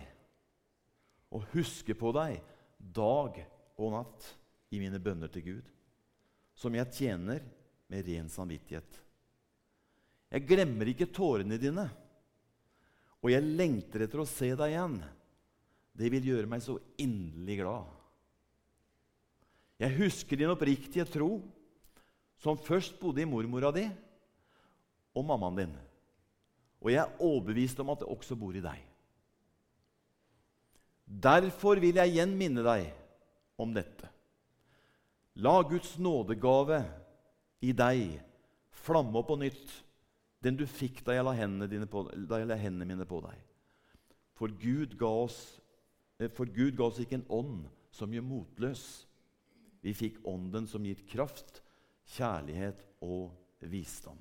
og 1.35 1.45
husker 1.51 1.97
på 1.99 2.13
deg 2.15 2.39
dag 2.79 3.41
og 3.77 3.93
natt 3.93 4.31
i 4.73 4.79
mine 4.81 4.99
bønner 5.01 5.31
til 5.31 5.45
Gud, 5.45 5.67
som 6.57 6.75
jeg 6.75 6.91
tjener 6.93 7.43
med 7.87 8.07
ren 8.09 8.29
samvittighet. 8.31 9.03
Jeg 10.33 10.47
glemmer 10.49 10.89
ikke 10.91 11.09
tårene 11.13 11.59
dine, 11.61 11.85
og 13.21 13.31
jeg 13.31 13.45
lengter 13.45 14.03
etter 14.05 14.21
å 14.21 14.27
se 14.29 14.49
deg 14.57 14.73
igjen. 14.73 14.97
Det 15.97 16.09
vil 16.13 16.27
gjøre 16.33 16.49
meg 16.49 16.61
så 16.61 16.75
inderlig 17.01 17.61
glad. 17.61 17.93
Jeg 19.81 19.95
husker 20.01 20.39
din 20.39 20.51
oppriktige 20.51 21.05
tro, 21.09 21.39
som 22.41 22.59
først 22.59 22.99
bodde 23.01 23.23
i 23.23 23.29
mormora 23.29 23.71
di 23.73 23.87
og 25.17 25.25
mammaen 25.25 25.57
din. 25.57 25.73
Og 26.81 26.91
jeg 26.93 27.01
er 27.01 27.23
overbevist 27.23 27.79
om 27.81 27.89
at 27.93 28.03
det 28.03 28.09
også 28.11 28.37
bor 28.37 28.53
i 28.53 28.61
deg. 28.61 28.83
Derfor 31.07 31.79
vil 31.81 31.97
jeg 31.97 32.13
igjen 32.13 32.35
minne 32.37 32.65
deg 32.65 32.89
om 33.57 33.73
dette. 33.73 34.09
La 35.41 35.61
Guds 35.65 35.97
nådegave 36.01 36.81
i 37.61 37.73
deg 37.73 38.17
flamme 38.73 39.19
opp 39.19 39.29
på 39.31 39.37
nytt, 39.41 39.73
den 40.41 40.57
du 40.57 40.65
fikk 40.69 41.03
da 41.05 41.15
jeg 41.17 41.25
la 41.25 41.33
hendene, 41.37 41.89
på, 41.89 42.05
da 42.29 42.39
jeg 42.41 42.49
la 42.49 42.57
hendene 42.59 42.87
mine 42.87 43.07
på 43.09 43.19
deg. 43.25 43.41
For 44.37 44.53
Gud, 44.61 44.93
oss, 45.01 45.59
eh, 46.19 46.29
for 46.29 46.45
Gud 46.45 46.77
ga 46.77 46.87
oss 46.87 47.01
ikke 47.01 47.17
en 47.19 47.29
ånd 47.33 47.65
som 47.93 48.13
gjør 48.13 48.25
motløs, 48.25 48.85
vi 49.81 49.93
fikk 49.95 50.19
Ånden 50.27 50.67
som 50.69 50.85
gir 50.85 50.99
kraft, 51.09 51.61
kjærlighet 52.17 52.81
og 53.05 53.31
visdom. 53.69 54.17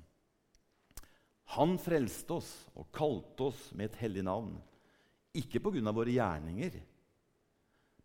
Han 1.57 1.77
frelste 1.79 2.37
oss 2.37 2.51
og 2.75 2.89
kalte 2.95 3.49
oss 3.49 3.69
med 3.73 3.89
et 3.89 3.99
hellig 4.01 4.23
navn, 4.25 4.55
ikke 5.37 5.61
pga. 5.63 5.91
våre 5.91 6.13
gjerninger, 6.13 6.79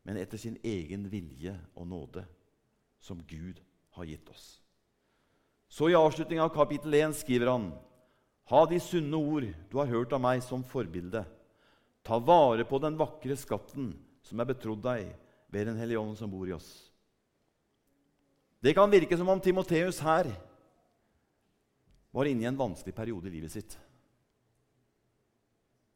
men 0.03 0.19
etter 0.19 0.41
sin 0.41 0.59
egen 0.67 1.07
vilje 1.11 1.55
og 1.75 1.87
nåde, 1.87 2.25
som 3.03 3.23
Gud 3.27 3.61
har 3.97 4.09
gitt 4.09 4.29
oss. 4.31 4.47
Så 5.73 5.89
i 5.89 5.97
avslutningen 5.97 6.45
av 6.45 6.53
kapittel 6.55 6.95
1 6.95 7.17
skriver 7.23 7.49
han.: 7.53 7.71
Ha 8.51 8.65
de 8.67 8.81
sunne 8.81 9.17
ord 9.17 9.47
du 9.71 9.77
har 9.79 9.91
hørt 9.91 10.13
av 10.13 10.21
meg, 10.21 10.43
som 10.43 10.65
forbilde. 10.65 11.25
Ta 12.03 12.19
vare 12.19 12.67
på 12.69 12.79
den 12.83 12.99
vakre 12.99 13.37
skatten 13.39 13.93
som 14.27 14.41
er 14.41 14.51
betrodd 14.51 14.83
deg 14.85 15.15
ved 15.53 15.67
Den 15.67 15.79
hellige 15.79 16.01
ånd 16.01 16.17
som 16.19 16.31
bor 16.31 16.49
i 16.49 16.55
oss. 16.57 16.91
Det 18.63 18.75
kan 18.75 18.91
virke 18.91 19.17
som 19.19 19.29
om 19.29 19.41
Timoteus 19.41 19.99
her 20.01 20.29
var 22.13 22.29
inne 22.29 22.45
i 22.45 22.49
en 22.51 22.59
vanskelig 22.59 22.95
periode 22.95 23.29
i 23.29 23.35
livet 23.35 23.53
sitt. 23.53 23.79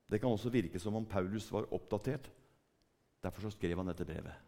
Det 0.06 0.20
kan 0.22 0.30
også 0.30 0.50
virke 0.50 0.80
som 0.80 0.94
om 0.96 1.06
Paulus 1.06 1.50
var 1.52 1.68
oppdatert. 1.74 2.28
Derfor 3.26 3.46
så 3.48 3.56
skrev 3.56 3.80
han 3.80 3.90
dette 3.90 4.06
brevet. 4.06 4.44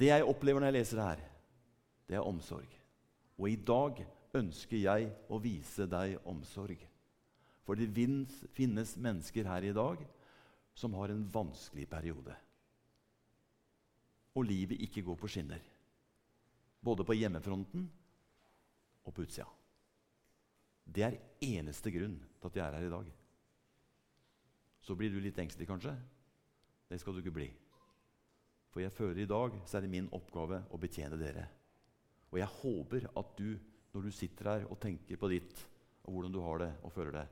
Det 0.00 0.08
jeg 0.08 0.26
opplever 0.26 0.62
når 0.62 0.72
jeg 0.72 0.76
leser 0.78 0.98
det 0.98 1.08
her, 1.10 1.22
det 2.08 2.16
er 2.16 2.26
omsorg. 2.26 2.70
Og 3.36 3.50
i 3.50 3.58
dag 3.60 4.00
ønsker 4.34 4.80
jeg 4.80 5.10
å 5.28 5.38
vise 5.42 5.86
deg 5.90 6.16
omsorg. 6.30 6.80
For 7.64 7.78
det 7.78 7.92
finnes 8.56 8.96
mennesker 9.00 9.48
her 9.48 9.68
i 9.68 9.74
dag 9.76 10.00
som 10.76 10.96
har 10.98 11.12
en 11.12 11.22
vanskelig 11.32 11.86
periode. 11.90 12.34
Og 14.34 14.48
livet 14.48 14.82
ikke 14.82 15.04
går 15.06 15.18
på 15.20 15.30
skinner. 15.30 15.62
Både 16.84 17.06
på 17.06 17.16
hjemmefronten 17.16 17.86
og 19.04 19.14
på 19.14 19.24
utsida. 19.24 19.46
Det 20.84 21.04
er 21.06 21.20
eneste 21.44 21.92
grunn 21.94 22.18
til 22.40 22.50
at 22.50 22.58
jeg 22.58 22.64
er 22.66 22.76
her 22.76 22.88
i 22.88 22.92
dag. 22.92 23.12
Så 24.84 24.96
blir 24.98 25.12
du 25.12 25.22
litt 25.22 25.38
engstelig, 25.40 25.68
kanskje. 25.70 25.94
Det 26.88 27.00
skal 27.00 27.14
du 27.14 27.22
ikke 27.22 27.34
bli. 27.34 27.50
For 28.74 28.82
jeg 28.82 28.92
føler 28.92 29.22
i 29.22 29.30
dag 29.30 29.54
så 29.68 29.78
er 29.78 29.84
det 29.84 29.92
min 29.92 30.10
oppgave 30.16 30.64
å 30.74 30.80
betjene 30.80 31.18
dere. 31.20 31.46
Og 32.32 32.40
jeg 32.40 32.50
håper 32.60 33.06
at 33.14 33.36
du, 33.38 33.54
når 33.94 34.06
du 34.08 34.14
sitter 34.14 34.50
her 34.50 34.66
og 34.66 34.80
tenker 34.82 35.20
på 35.20 35.30
ditt, 35.30 35.54
og 36.04 36.16
hvordan 36.16 36.34
du 36.34 36.40
har 36.42 36.60
det 36.64 36.72
og 36.82 36.92
føler 36.92 37.14
det, 37.20 37.26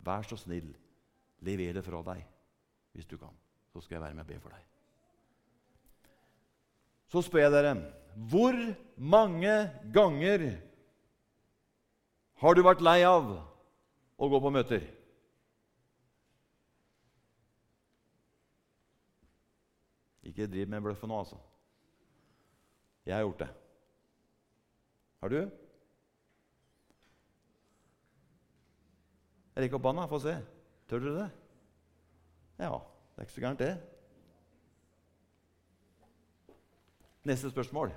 vær 0.00 0.24
så 0.24 0.38
snill, 0.40 0.70
lever 1.44 1.76
det 1.76 1.84
fra 1.84 2.00
deg 2.10 2.24
hvis 2.96 3.08
du 3.10 3.18
kan. 3.20 3.34
Så 3.70 3.84
skal 3.84 3.98
jeg 3.98 4.06
være 4.06 4.16
med 4.16 4.24
og 4.24 4.30
be 4.32 4.40
for 4.40 4.56
deg. 4.56 4.64
Så 7.10 7.22
spør 7.26 7.44
jeg 7.44 7.54
dere 7.54 7.74
hvor 8.30 8.56
mange 8.96 9.52
ganger 9.94 10.48
har 12.40 12.56
du 12.56 12.62
vært 12.64 12.82
lei 12.82 13.02
av 13.06 13.28
å 14.16 14.28
gå 14.32 14.40
på 14.40 14.52
møter? 14.54 14.82
Ikke 20.30 20.46
driv 20.46 20.68
med 20.70 20.84
bløff 20.84 21.02
nå, 21.02 21.16
altså. 21.18 21.38
Jeg 23.08 23.16
har 23.16 23.24
gjort 23.24 23.42
det. 23.42 23.48
Har 25.20 25.32
du? 25.32 25.40
Rekk 29.60 29.74
opp 29.76 29.88
hånda, 29.90 30.06
få 30.08 30.20
se. 30.22 30.36
Tør 30.88 31.02
dere 31.02 31.16
det? 31.16 31.30
Ja, 32.62 32.76
det 32.78 33.18
er 33.18 33.26
ikke 33.26 33.34
så 33.34 33.42
gærent, 33.42 33.64
det. 33.64 33.74
Neste 37.26 37.50
spørsmål. 37.50 37.92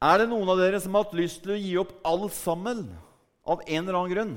Er 0.00 0.16
det 0.18 0.30
noen 0.30 0.48
av 0.48 0.58
dere 0.58 0.80
som 0.80 0.96
har 0.96 1.04
hatt 1.04 1.18
lyst 1.18 1.44
til 1.44 1.54
å 1.54 1.60
gi 1.60 1.76
opp 1.82 1.92
alt 2.08 2.32
sammen 2.32 2.86
av 3.44 3.60
en 3.66 3.84
eller 3.84 4.00
annen 4.00 4.14
grunn? 4.14 4.34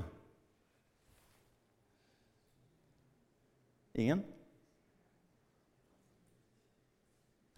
Ingen? 4.04 4.26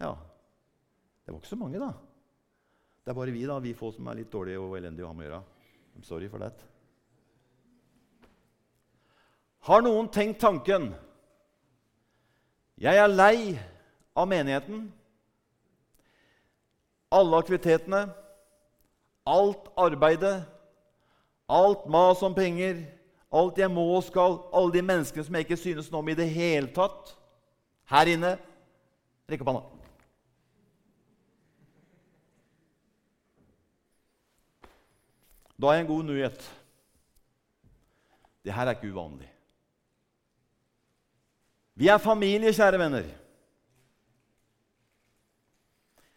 Ja. 0.00 0.16
Det 1.24 1.32
var 1.32 1.40
ikke 1.40 1.48
så 1.48 1.58
mange, 1.58 1.80
da. 1.80 1.92
Det 3.04 3.10
er 3.10 3.18
bare 3.18 3.34
vi 3.34 3.44
da, 3.46 3.58
vi 3.62 3.74
få 3.74 3.92
som 3.94 4.06
er 4.10 4.20
litt 4.20 4.32
dårlige 4.32 4.60
og 4.60 4.76
elendige 4.78 5.06
å 5.06 5.10
ha 5.10 5.16
med 5.16 5.26
å 5.26 5.30
gjøre. 5.30 5.42
I'm 5.96 6.04
sorry 6.04 6.28
for 6.28 6.42
that. 6.42 6.58
Har 9.66 9.82
noen 9.82 10.08
tenkt 10.12 10.38
tanken 10.42 10.92
Jeg 12.78 12.98
er 13.00 13.08
lei 13.08 13.56
av 14.14 14.28
menigheten. 14.28 14.84
Alle 17.10 17.38
aktivitetene, 17.40 18.02
alt 19.24 19.70
arbeidet, 19.80 20.42
alt 21.48 21.86
mas 21.88 22.20
om 22.26 22.34
penger, 22.36 22.82
alt 23.32 23.58
jeg 23.58 23.70
må 23.72 23.86
og 23.96 24.04
skal, 24.04 24.36
alle 24.52 24.74
de 24.74 24.82
menneskene 24.84 25.24
som 25.24 25.38
jeg 25.38 25.46
ikke 25.46 25.60
synes 25.62 25.88
noe 25.90 26.02
om 26.02 26.10
i 26.12 26.18
det 26.18 26.28
hele 26.34 26.68
tatt. 26.74 27.14
Her 27.88 28.12
inne 28.12 28.36
Rekk 29.26 29.42
opp 29.42 29.48
hånda. 29.50 29.75
Da 35.56 35.66
er 35.72 35.80
en 35.80 35.86
god 35.88 36.04
nyhet. 36.04 36.62
Det 38.44 38.54
her 38.54 38.66
er 38.66 38.76
ikke 38.76 38.92
uvanlig. 38.92 39.32
Vi 41.74 41.88
er 41.88 41.98
familie, 41.98 42.52
kjære 42.52 42.78
venner. 42.80 43.08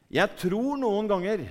Jeg 0.09 0.29
tror 0.37 0.77
noen 0.77 1.07
ganger 1.09 1.39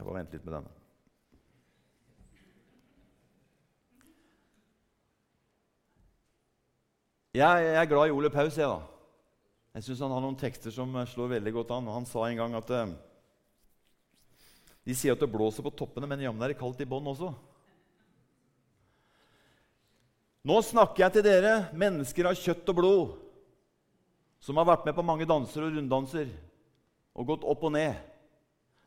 Jeg 0.00 0.04
får 0.04 0.14
vente 0.16 0.32
litt 0.36 0.44
med 0.44 0.54
denne. 0.54 0.70
Jeg, 7.34 7.64
jeg 7.64 7.80
er 7.80 7.84
glad 7.88 8.08
i 8.08 8.10
Ole 8.10 8.30
Paus. 8.30 8.58
Jeg, 8.58 8.68
da. 8.68 8.99
Jeg 9.76 9.86
syns 9.86 10.02
han 10.02 10.12
har 10.14 10.24
noen 10.24 10.38
tekster 10.38 10.74
som 10.74 10.96
slår 11.06 11.36
veldig 11.36 11.52
godt 11.60 11.70
an. 11.76 11.90
Han 11.94 12.08
sa 12.08 12.24
en 12.26 12.40
gang 12.40 12.56
at 12.58 12.72
eh, 12.74 12.92
de 14.86 14.96
sier 14.96 15.14
at 15.14 15.22
det 15.22 15.30
blåser 15.30 15.62
på 15.62 15.72
toppene, 15.78 16.08
men 16.10 16.24
jammen 16.24 16.42
er 16.42 16.52
det 16.52 16.58
kaldt 16.58 16.80
i 16.82 16.88
bånn 16.88 17.06
også. 17.12 17.30
Nå 20.48 20.56
snakker 20.64 21.04
jeg 21.04 21.14
til 21.18 21.26
dere, 21.26 21.54
mennesker 21.76 22.30
av 22.30 22.38
kjøtt 22.38 22.70
og 22.72 22.78
blod, 22.78 23.16
som 24.40 24.56
har 24.56 24.70
vært 24.70 24.86
med 24.88 24.96
på 24.96 25.04
mange 25.04 25.28
danser 25.28 25.66
og 25.66 25.74
runddanser 25.76 26.30
og 27.12 27.28
gått 27.28 27.44
opp 27.44 27.66
og 27.68 27.74
ned. 27.76 27.98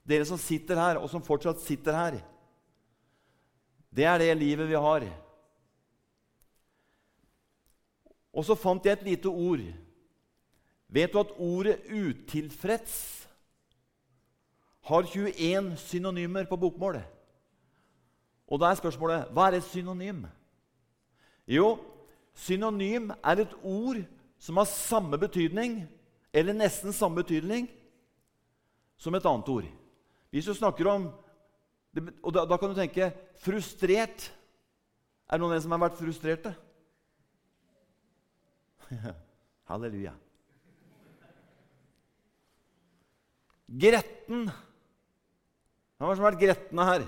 Dere 0.04 0.26
som 0.28 0.40
sitter 0.42 0.80
her, 0.82 1.00
og 1.00 1.08
som 1.12 1.24
fortsatt 1.24 1.62
sitter 1.64 1.96
her. 1.96 2.18
Det 3.94 4.08
er 4.10 4.20
det 4.20 4.34
livet 4.36 4.68
vi 4.68 4.80
har. 4.88 5.06
Og 8.34 8.44
så 8.48 8.58
fant 8.58 8.84
jeg 8.84 8.98
et 8.98 9.06
lite 9.06 9.30
ord. 9.30 9.62
Vet 10.94 11.14
du 11.14 11.20
at 11.20 11.34
ordet 11.40 11.80
'utilfreds' 11.90 13.28
har 14.82 15.04
21 15.04 15.78
synonymer 15.78 16.46
på 16.46 16.56
bokmålet? 16.56 17.04
Og 18.48 18.60
da 18.60 18.70
er 18.70 18.78
spørsmålet 18.78 19.32
hva 19.34 19.48
er 19.48 19.58
et 19.58 19.66
synonym? 19.66 20.26
Jo, 21.48 21.80
synonym 22.34 23.10
er 23.24 23.42
et 23.42 23.56
ord 23.64 24.04
som 24.38 24.58
har 24.58 24.70
samme 24.70 25.18
betydning, 25.18 25.82
eller 26.34 26.54
nesten 26.54 26.94
samme 26.94 27.24
betydning, 27.24 27.70
som 28.98 29.16
et 29.16 29.26
annet 29.26 29.50
ord. 29.50 29.66
Hvis 30.30 30.46
du 30.46 30.54
snakker 30.54 30.88
om 30.88 31.12
Og 32.24 32.34
da 32.34 32.58
kan 32.58 32.70
du 32.70 32.76
tenke 32.76 33.12
frustrert. 33.38 34.34
Er 35.30 35.38
det 35.38 35.42
noen 35.44 35.52
av 35.52 35.54
dere 35.54 35.62
som 35.62 35.76
har 35.76 35.82
vært 35.84 36.00
frustrerte? 36.00 36.54
Halleluja. 39.70 40.16
Gretten. 43.68 44.48
Hvem 45.98 46.10
har 46.10 46.24
vært 46.26 46.42
gretne 46.42 46.88
her? 46.88 47.06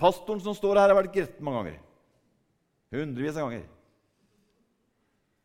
Pastoren 0.00 0.42
som 0.42 0.54
står 0.56 0.80
her, 0.80 0.90
har 0.90 0.98
vært 0.98 1.14
gretten 1.14 1.46
mange 1.46 1.62
ganger. 1.62 1.78
Hundrevis 2.92 3.38
av 3.38 3.48
ganger. 3.48 3.64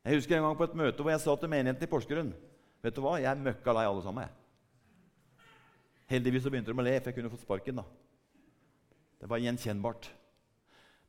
Jeg 0.07 0.19
husker 0.19 0.37
en 0.37 0.45
gang 0.47 0.57
på 0.57 0.67
et 0.67 0.75
møte 0.79 1.03
hvor 1.03 1.11
jeg 1.11 1.23
sa 1.23 1.35
til 1.35 1.51
menigheten 1.51 1.83
i 1.83 1.89
Porsgrunn 1.91 2.29
Vet 2.85 2.95
du 2.95 3.01
hva? 3.03 3.17
Jeg 3.19 3.27
er 3.27 3.41
møkka 3.41 3.73
lei 3.75 3.87
alle 3.89 4.03
sammen. 4.05 4.27
jeg. 4.27 5.47
Heldigvis 6.13 6.45
så 6.45 6.51
begynte 6.53 6.71
de 6.71 6.77
å 6.77 6.85
le, 6.85 6.93
for 7.01 7.09
jeg 7.09 7.17
kunne 7.17 7.31
fått 7.33 7.43
sparken. 7.43 7.81
da. 7.81 7.85
Det 9.19 9.29
var 9.29 9.41
gjenkjennbart. 9.43 10.07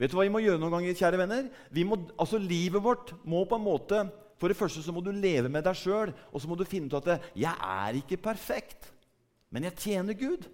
Vet 0.00 0.10
du 0.10 0.16
hva 0.16 0.24
vi 0.26 0.32
må 0.32 0.40
gjøre 0.42 0.58
noen 0.62 0.74
ganger, 0.78 0.96
kjære 0.98 1.20
venner? 1.20 1.50
Må, 1.86 1.98
altså 2.18 2.40
Livet 2.40 2.82
vårt 2.82 3.12
må 3.26 3.44
på 3.46 3.58
en 3.58 3.66
måte 3.66 4.00
For 4.38 4.50
det 4.50 4.56
første 4.56 4.82
så 4.84 4.94
må 4.94 5.02
du 5.02 5.10
leve 5.10 5.50
med 5.50 5.64
deg 5.66 5.76
sjøl, 5.76 6.12
og 6.30 6.40
så 6.40 6.48
må 6.48 6.54
du 6.54 6.64
finne 6.68 6.86
ut 6.86 7.08
at 7.08 7.20
'jeg 7.34 7.54
er 7.58 7.98
ikke 7.98 8.16
perfekt, 8.16 8.92
men 9.50 9.64
jeg 9.64 9.76
tjener 9.76 10.14
Gud'. 10.14 10.46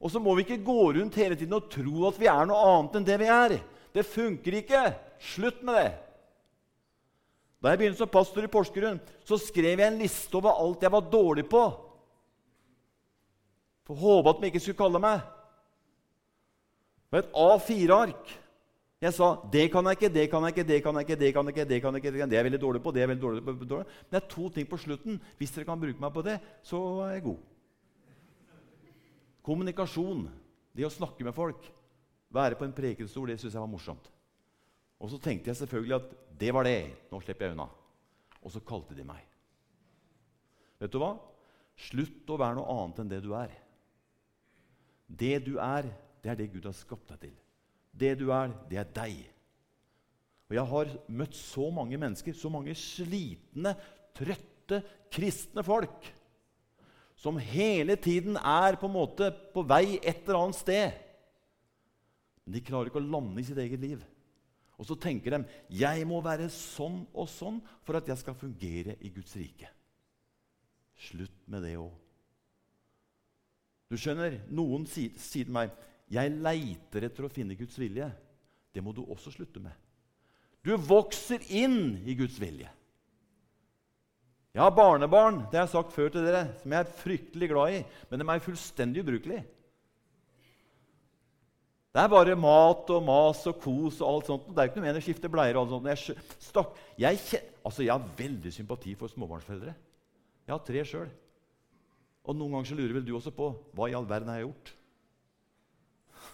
Og 0.00 0.10
så 0.10 0.20
må 0.20 0.34
vi 0.34 0.44
ikke 0.44 0.64
gå 0.64 0.92
rundt 0.92 1.14
hele 1.14 1.36
tiden 1.36 1.56
og 1.56 1.70
tro 1.70 2.06
at 2.08 2.20
vi 2.20 2.26
er 2.26 2.44
noe 2.44 2.56
annet 2.56 2.96
enn 2.96 3.06
det 3.06 3.18
vi 3.18 3.24
er. 3.32 3.56
Det 3.94 4.04
funker 4.04 4.58
ikke. 4.60 4.94
Slutt 5.18 5.62
med 5.64 5.74
det. 5.74 5.92
Da 7.62 7.72
jeg 7.72 7.78
begynte 7.78 7.98
som 7.98 8.08
pastor 8.12 8.44
i 8.44 8.50
Porsgrunn, 8.52 9.00
så 9.24 9.38
skrev 9.40 9.80
jeg 9.80 9.88
en 9.88 9.98
liste 9.98 10.36
over 10.36 10.52
alt 10.52 10.82
jeg 10.84 10.92
var 10.92 11.00
dårlig 11.00 11.46
på. 11.48 11.62
For 13.88 13.94
håpe 13.94 14.30
at 14.30 14.42
de 14.42 14.50
ikke 14.50 14.60
skulle 14.60 14.82
kalle 14.82 15.00
meg. 15.00 15.24
Det 17.06 17.16
var 17.16 17.24
et 17.24 17.32
A4-ark. 17.32 18.34
Jeg 19.06 19.14
sa 19.14 19.26
'det 19.52 19.70
kan 19.70 19.84
jeg 19.84 19.96
ikke, 19.96 20.14
det 20.14 20.30
kan 20.30 20.42
jeg 20.42 20.52
ikke, 20.52 20.66
det 20.66 20.82
kan 20.82 20.94
jeg 20.96 21.06
ikke', 21.06 21.18
det 21.18 21.32
kan 21.32 21.46
jeg 21.46 21.54
ikke, 21.54 21.68
det 21.68 21.82
kan 21.82 21.94
jeg 21.94 22.04
ikke, 22.04 22.10
det 22.10 22.32
er 22.32 22.42
jeg 22.42 22.44
veldig 22.44 22.60
dårlig 22.60 22.82
på. 22.82 22.90
det 22.90 22.98
er 22.98 23.06
jeg 23.06 23.08
veldig 23.08 23.22
dårlig 23.22 23.44
på. 23.44 23.52
Men 23.52 23.86
det 24.10 24.22
er 24.22 24.28
to 24.28 24.48
ting 24.48 24.68
på 24.68 24.76
slutten. 24.76 25.20
Hvis 25.38 25.52
dere 25.54 25.64
kan 25.64 25.80
bruke 25.80 26.00
meg 26.00 26.12
på 26.12 26.22
det, 26.22 26.40
så 26.62 26.78
er 27.06 27.12
jeg 27.12 27.22
god. 27.22 27.38
Kommunikasjon, 29.42 30.26
det 30.74 30.86
å 30.86 30.90
snakke 30.90 31.22
med 31.22 31.34
folk, 31.34 31.70
være 32.34 32.58
på 32.58 32.64
en 32.64 32.72
prekenstol, 32.72 33.28
det 33.28 33.38
syns 33.38 33.54
jeg 33.54 33.60
var 33.60 33.70
morsomt. 33.70 34.10
Og 34.98 35.10
så 35.10 35.18
tenkte 35.22 35.48
jeg 35.50 35.56
selvfølgelig 35.56 35.94
at 35.94 36.10
det 36.40 36.54
var 36.54 36.64
det. 36.64 36.90
Nå 37.12 37.20
slipper 37.20 37.46
jeg 37.46 37.54
unna. 37.54 37.68
Og 38.42 38.50
så 38.50 38.60
kalte 38.60 38.94
de 38.94 39.04
meg. 39.06 39.22
Vet 40.80 40.90
du 40.90 40.98
hva? 40.98 41.14
Slutt 41.76 42.26
å 42.26 42.40
være 42.40 42.58
noe 42.58 42.74
annet 42.74 42.98
enn 42.98 43.14
det 43.14 43.22
du 43.22 43.34
er. 43.38 43.54
Det 45.06 45.44
du 45.46 45.58
er, 45.62 45.94
det 46.22 46.30
er 46.30 46.34
det 46.34 46.50
Gud 46.50 46.66
har 46.66 46.74
skapt 46.74 47.06
deg 47.14 47.28
til. 47.28 47.36
Det 47.96 48.12
du 48.20 48.28
er, 48.34 48.52
det 48.70 48.80
er 48.82 48.92
deg. 48.98 49.24
Og 50.46 50.54
Jeg 50.54 50.70
har 50.70 50.92
møtt 51.08 51.34
så 51.38 51.70
mange 51.74 51.98
mennesker, 51.98 52.36
så 52.36 52.50
mange 52.52 52.74
slitne, 52.78 53.74
trøtte, 54.14 54.82
kristne 55.12 55.64
folk 55.66 56.12
som 57.16 57.38
hele 57.40 57.96
tiden 57.96 58.36
er 58.36 58.76
på 58.76 58.88
en 58.88 58.94
måte 58.94 59.30
på 59.54 59.64
vei 59.66 59.96
et 59.96 60.26
eller 60.26 60.42
annet 60.42 60.58
sted. 60.58 60.98
Men 62.44 62.54
de 62.54 62.62
klarer 62.62 62.90
ikke 62.90 63.00
å 63.00 63.08
lande 63.08 63.40
i 63.40 63.46
sitt 63.48 63.58
eget 63.58 63.82
liv. 63.82 64.04
Og 64.76 64.84
så 64.84 64.98
tenker 65.00 65.32
de 65.32 65.78
jeg 65.80 66.04
må 66.08 66.20
være 66.24 66.50
sånn 66.52 67.00
og 67.16 67.30
sånn 67.32 67.62
for 67.86 67.96
at 67.98 68.08
jeg 68.12 68.20
skal 68.20 68.36
fungere 68.36 68.98
i 69.00 69.10
Guds 69.14 69.32
rike. 69.40 69.70
Slutt 71.08 71.48
med 71.50 71.64
det 71.64 71.74
òg. 71.80 71.90
Du 73.86 73.96
skjønner, 74.00 74.40
Noen 74.50 74.84
sier, 74.90 75.14
til 75.16 75.50
meg 75.54 75.72
'Jeg 76.06 76.36
leiter 76.38 77.08
etter 77.08 77.26
å 77.26 77.32
finne 77.32 77.56
Guds 77.58 77.78
vilje'. 77.78 78.12
Det 78.72 78.82
må 78.84 78.92
du 78.94 79.02
også 79.02 79.32
slutte 79.32 79.60
med. 79.60 79.72
Du 80.62 80.76
vokser 80.76 81.42
inn 81.50 82.02
i 82.06 82.14
Guds 82.14 82.38
vilje. 82.40 82.68
Jeg 84.56 84.62
har 84.62 84.72
barnebarn 84.72 85.42
det 85.50 85.58
har 85.58 85.66
jeg 85.66 85.74
sagt 85.74 85.92
før 85.92 86.08
til 86.12 86.24
dere, 86.24 86.46
som 86.62 86.72
jeg 86.72 86.80
er 86.80 86.96
fryktelig 87.02 87.48
glad 87.50 87.74
i, 87.76 87.80
men 88.10 88.22
de 88.22 88.26
er 88.28 88.44
fullstendig 88.44 89.02
ubrukelige. 89.04 89.44
Det 91.96 92.02
er 92.02 92.12
bare 92.12 92.36
mat 92.36 92.90
og 92.92 93.04
mas 93.04 93.42
og 93.48 93.60
kos 93.60 94.02
og 94.02 94.08
alt 94.08 94.26
sånt. 94.28 94.48
Det 94.52 94.60
er 94.60 94.68
ikke 94.68 94.76
noe 94.76 94.84
mer 94.84 94.92
enn 94.92 95.00
å 95.00 95.04
skifte 95.04 95.30
bleier. 95.32 95.56
og 95.56 95.62
alt 95.62 95.70
sånt. 95.72 95.86
Jeg, 95.88 96.16
stakk, 96.44 96.80
jeg, 97.00 97.20
altså, 97.64 97.84
jeg 97.86 97.92
har 97.94 98.10
veldig 98.18 98.52
sympati 98.52 98.92
for 99.00 99.08
småbarnsforeldre. 99.08 99.72
Jeg 100.44 100.52
har 100.52 100.64
tre 100.66 100.82
sjøl. 100.84 101.08
Og 102.28 102.36
noen 102.36 102.52
ganger 102.52 102.68
så 102.68 102.76
lurer 102.76 102.98
vel 102.98 103.06
du 103.06 103.14
også 103.16 103.32
på 103.32 103.48
hva 103.72 103.88
i 103.88 103.96
all 103.96 104.08
verden 104.08 104.28
har 104.28 104.42
jeg 104.42 104.50
gjort? 104.50 104.75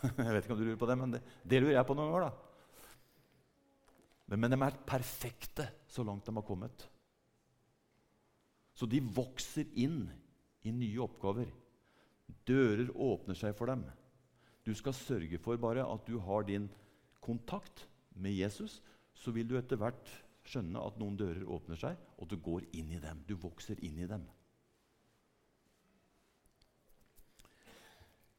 jeg 0.27 0.33
vet 0.35 0.45
ikke 0.45 0.55
om 0.55 0.61
du 0.61 0.67
lurer 0.67 0.81
på 0.81 0.89
det, 0.91 0.97
men 0.99 1.15
det, 1.15 1.23
det 1.47 1.61
lurer 1.63 1.77
jeg 1.79 1.89
på 1.89 1.97
noen 1.99 2.11
ganger. 2.11 2.29
da. 2.29 2.33
Men, 4.33 4.43
men 4.43 4.55
de 4.55 4.59
er 4.65 4.83
perfekte 4.89 5.69
så 5.91 6.05
langt 6.07 6.27
de 6.27 6.35
har 6.37 6.47
kommet. 6.47 6.87
Så 8.73 8.89
de 8.89 9.03
vokser 9.05 9.69
inn 9.79 10.07
i 10.67 10.73
nye 10.75 11.03
oppgaver. 11.05 11.51
Dører 12.49 12.89
åpner 12.97 13.37
seg 13.39 13.55
for 13.59 13.71
dem. 13.71 13.85
Du 14.65 14.73
skal 14.79 14.97
sørge 14.97 15.39
for 15.43 15.61
bare 15.61 15.85
at 15.85 16.07
du 16.09 16.17
har 16.23 16.47
din 16.49 16.71
kontakt 17.23 17.87
med 18.15 18.35
Jesus. 18.35 18.81
Så 19.15 19.35
vil 19.35 19.49
du 19.49 19.59
etter 19.59 19.79
hvert 19.79 20.11
skjønne 20.49 20.81
at 20.83 20.97
noen 20.99 21.19
dører 21.19 21.47
åpner 21.47 21.79
seg, 21.79 21.99
og 22.19 22.31
du 22.31 22.39
går 22.43 22.65
inn 22.79 22.91
i 22.95 23.03
dem. 23.03 23.21
Du 23.29 23.37
vokser 23.39 23.79
inn 23.85 24.01
i 24.03 24.09
dem. 24.11 24.25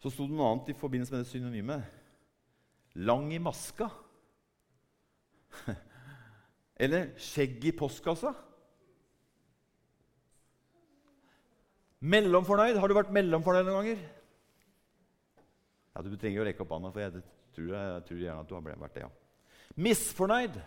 Så 0.03 0.11
sto 0.11 0.25
det 0.27 0.35
noe 0.35 0.49
annet 0.51 0.73
i 0.73 0.75
forbindelse 0.75 1.13
med 1.15 1.21
det 1.23 1.29
synonymet. 1.31 1.85
Lang 3.07 3.29
i 3.31 3.39
maska. 3.39 3.87
Eller 6.83 7.13
skjegg 7.23 7.63
i 7.69 7.71
postkassa? 7.77 8.33
Mellomfornøyd? 12.03 12.75
Har 12.83 12.91
du 12.91 12.97
vært 12.97 13.13
mellomfornøyd 13.15 13.69
noen 13.69 13.79
ganger? 13.79 14.03
Ja, 15.93 16.03
Du 16.03 16.17
trenger 16.19 16.43
å 16.43 16.47
rekke 16.49 16.65
opp 16.65 16.73
hånda, 16.75 16.91
for 16.91 17.05
jeg 17.05 17.23
tror, 17.55 17.71
jeg 17.71 18.05
tror 18.09 18.23
gjerne 18.25 18.43
at 18.43 18.49
du 18.49 18.55
har 18.57 18.65
vært 18.67 18.97
det. 18.97 19.05
ja. 19.05 19.11
Misfornøyd? 19.87 20.59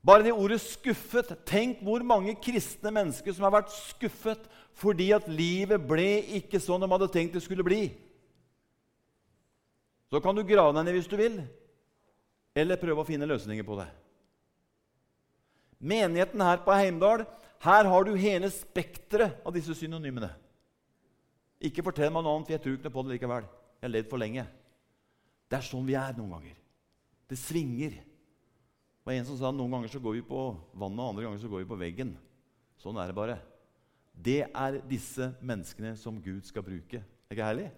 Bare 0.00 0.24
det 0.24 0.32
ordet 0.32 0.60
'skuffet' 0.60 1.44
Tenk 1.44 1.82
hvor 1.84 2.02
mange 2.02 2.34
kristne 2.40 2.90
mennesker 2.90 3.32
som 3.32 3.44
har 3.44 3.60
vært 3.60 3.72
skuffet 3.74 4.48
fordi 4.80 5.10
at 5.12 5.28
livet 5.28 5.82
ble 5.84 6.22
ikke 6.40 6.60
sånn 6.60 6.80
de 6.80 6.88
hadde 6.88 7.10
tenkt 7.12 7.34
det 7.36 7.42
skulle 7.44 7.66
bli. 7.66 7.90
Så 10.10 10.22
kan 10.24 10.34
du 10.34 10.42
grave 10.42 10.72
deg 10.72 10.86
ned 10.86 10.96
hvis 10.96 11.10
du 11.10 11.16
vil, 11.20 11.36
eller 12.56 12.80
prøve 12.80 13.04
å 13.04 13.06
finne 13.06 13.28
løsninger 13.28 13.66
på 13.66 13.76
det. 13.78 13.90
Menigheten 15.80 16.40
her 16.40 16.64
på 16.64 16.74
Heimdal, 16.74 17.26
her 17.60 17.84
har 17.84 18.04
du 18.04 18.16
hele 18.16 18.48
spekteret 18.50 19.44
av 19.44 19.52
disse 19.54 19.76
synonymene. 19.76 20.32
Ikke 21.60 21.84
fortell 21.84 22.10
meg 22.12 22.24
noe 22.24 22.38
annet, 22.38 22.48
for 22.48 22.56
jeg 22.56 22.64
tror 22.64 22.78
ikke 22.78 22.92
på 22.94 23.04
det 23.04 23.14
likevel. 23.14 23.46
Jeg 23.80 23.86
har 23.86 23.92
levd 23.92 24.10
for 24.10 24.20
lenge. 24.20 24.46
Det 25.50 25.58
er 25.58 25.66
sånn 25.66 25.86
vi 25.86 25.96
er 25.98 26.16
noen 26.16 26.38
ganger. 26.38 26.56
Det 27.28 27.38
svinger. 27.38 27.98
Det 29.00 29.08
var 29.08 29.16
en 29.16 29.28
som 29.30 29.38
sa 29.40 29.50
noen 29.54 29.72
ganger 29.72 29.92
så 29.92 30.00
går 30.02 30.18
vi 30.18 30.26
på 30.28 30.40
vannet, 30.76 31.00
og 31.00 31.06
andre 31.14 31.24
ganger 31.24 31.40
så 31.40 31.48
går 31.48 31.62
vi 31.62 31.70
på 31.70 31.78
veggen. 31.80 32.12
Sånn 32.80 32.98
er 33.00 33.08
det 33.08 33.16
bare. 33.16 33.38
Det 34.12 34.42
er 34.44 34.80
disse 34.88 35.30
menneskene 35.40 35.94
som 35.96 36.18
Gud 36.20 36.44
skal 36.48 36.64
bruke. 36.66 37.00
Er 37.00 37.36
ikke 37.36 37.46
herlig? 37.46 37.68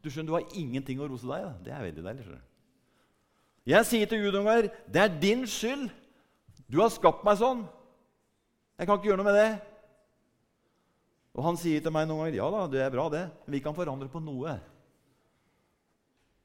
Du 0.00 0.08
skjønner, 0.08 0.30
du 0.30 0.36
har 0.38 0.56
ingenting 0.56 1.00
å 1.02 1.08
rose 1.10 1.28
deg 1.28 1.44
da. 1.44 1.52
Det 1.66 1.74
er 1.74 1.84
veldig 1.84 2.04
deilig. 2.06 2.24
skjønner. 2.24 2.44
Jeg 3.68 3.84
sier 3.84 4.08
til 4.08 4.22
Gud 4.22 4.36
noen 4.38 4.48
ganger 4.48 4.70
det 4.88 5.02
er 5.02 5.18
din 5.20 5.44
skyld. 5.44 5.90
Du 6.68 6.78
har 6.80 6.92
skapt 6.94 7.24
meg 7.26 7.40
sånn. 7.40 7.66
Jeg 8.78 8.88
kan 8.88 8.96
ikke 8.96 9.10
gjøre 9.10 9.20
noe 9.20 9.28
med 9.28 9.36
det. 9.36 9.50
Og 11.36 11.44
han 11.44 11.58
sier 11.60 11.82
til 11.84 11.92
meg 11.92 12.08
noen 12.08 12.24
ganger 12.24 12.38
ja 12.38 12.48
da, 12.54 12.62
det 12.70 12.80
er 12.82 12.94
bra, 12.94 13.08
det. 13.12 13.26
Men 13.44 13.58
vi 13.58 13.62
kan 13.64 13.76
forandre 13.76 14.08
på 14.12 14.22
noe. 14.22 14.56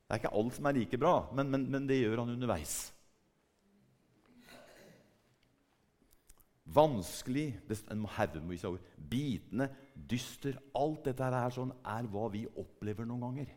Det 0.04 0.18
er 0.18 0.22
ikke 0.22 0.34
alt 0.42 0.58
som 0.58 0.68
er 0.68 0.78
like 0.78 1.00
bra, 1.00 1.14
men, 1.34 1.48
men, 1.50 1.64
men 1.72 1.88
det 1.90 2.02
gjør 2.02 2.26
han 2.26 2.34
underveis. 2.36 2.76
Vanskelig, 6.64 7.50
en 7.92 8.06
haugevis 8.16 8.64
av 8.64 8.78
ord, 8.78 8.92
bitende, 8.96 9.68
dyster 9.94 10.56
Alt 10.80 11.10
dette 11.10 11.28
her 11.28 11.54
sånn, 11.54 11.74
er 11.84 12.08
hva 12.08 12.30
vi 12.32 12.46
opplever 12.48 13.08
noen 13.08 13.26
ganger. 13.28 13.52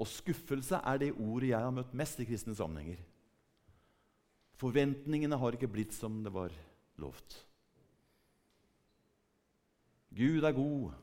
Og 0.00 0.08
skuffelse 0.08 0.78
er 0.86 1.00
det 1.02 1.10
ordet 1.18 1.50
jeg 1.50 1.60
har 1.66 1.74
møtt 1.74 1.92
mest 1.96 2.22
i 2.22 2.28
kristne 2.28 2.54
sammenhenger. 2.56 3.02
Forventningene 4.60 5.38
har 5.40 5.56
ikke 5.56 5.70
blitt 5.72 5.96
som 5.96 6.20
det 6.24 6.32
var 6.32 6.54
lovt. 7.00 7.36
Gud 10.14 10.44
er 10.44 10.54
god, 10.56 10.96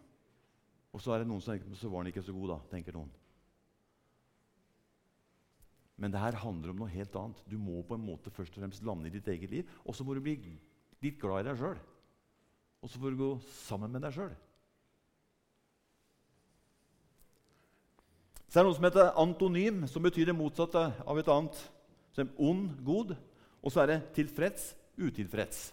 og 0.93 1.03
så 1.03 1.13
er 1.13 1.21
det 1.23 1.29
noen 1.29 1.43
som 1.43 1.53
tenker 1.53 1.77
så 1.79 1.91
var 1.91 2.03
han 2.03 2.11
ikke 2.11 2.25
så 2.25 2.35
god, 2.35 2.53
da, 2.53 2.57
tenker 2.71 2.95
noen. 2.95 3.11
Men 5.97 6.13
det 6.13 6.21
her 6.21 6.37
handler 6.37 6.71
om 6.71 6.81
noe 6.83 6.93
helt 6.93 7.15
annet. 7.17 7.39
Du 7.49 7.57
må 7.57 7.81
på 7.85 7.97
en 7.97 8.05
måte 8.05 8.33
først 8.33 8.57
og 8.57 8.63
fremst 8.63 8.85
lande 8.85 9.09
i 9.09 9.13
ditt 9.15 9.27
eget 9.33 9.49
liv. 9.49 9.69
Og 9.81 9.95
så 9.97 10.05
må 10.05 10.13
du 10.13 10.21
bli 10.21 10.35
litt 11.03 11.19
glad 11.21 11.45
i 11.45 11.49
deg 11.49 11.59
sjøl. 11.59 11.79
Og 12.83 12.91
så 12.91 13.01
får 13.01 13.13
du 13.13 13.21
gå 13.21 13.31
sammen 13.65 13.93
med 13.93 14.05
deg 14.05 14.15
sjøl. 14.15 14.35
Så 18.47 18.59
er 18.59 18.63
det 18.63 18.69
noe 18.69 18.77
som 18.77 18.87
heter 18.87 19.17
antonym, 19.19 19.81
som 19.91 20.05
betyr 20.05 20.29
det 20.29 20.37
motsatte 20.37 20.85
av 21.03 21.19
et 21.19 21.31
annet. 21.31 21.57
Som 22.15 22.29
ond, 22.39 22.69
god. 22.87 23.17
Og 23.61 23.73
så 23.73 23.83
er 23.83 23.91
det 23.91 23.97
tilfreds, 24.15 24.71
utilfreds. 24.97 25.67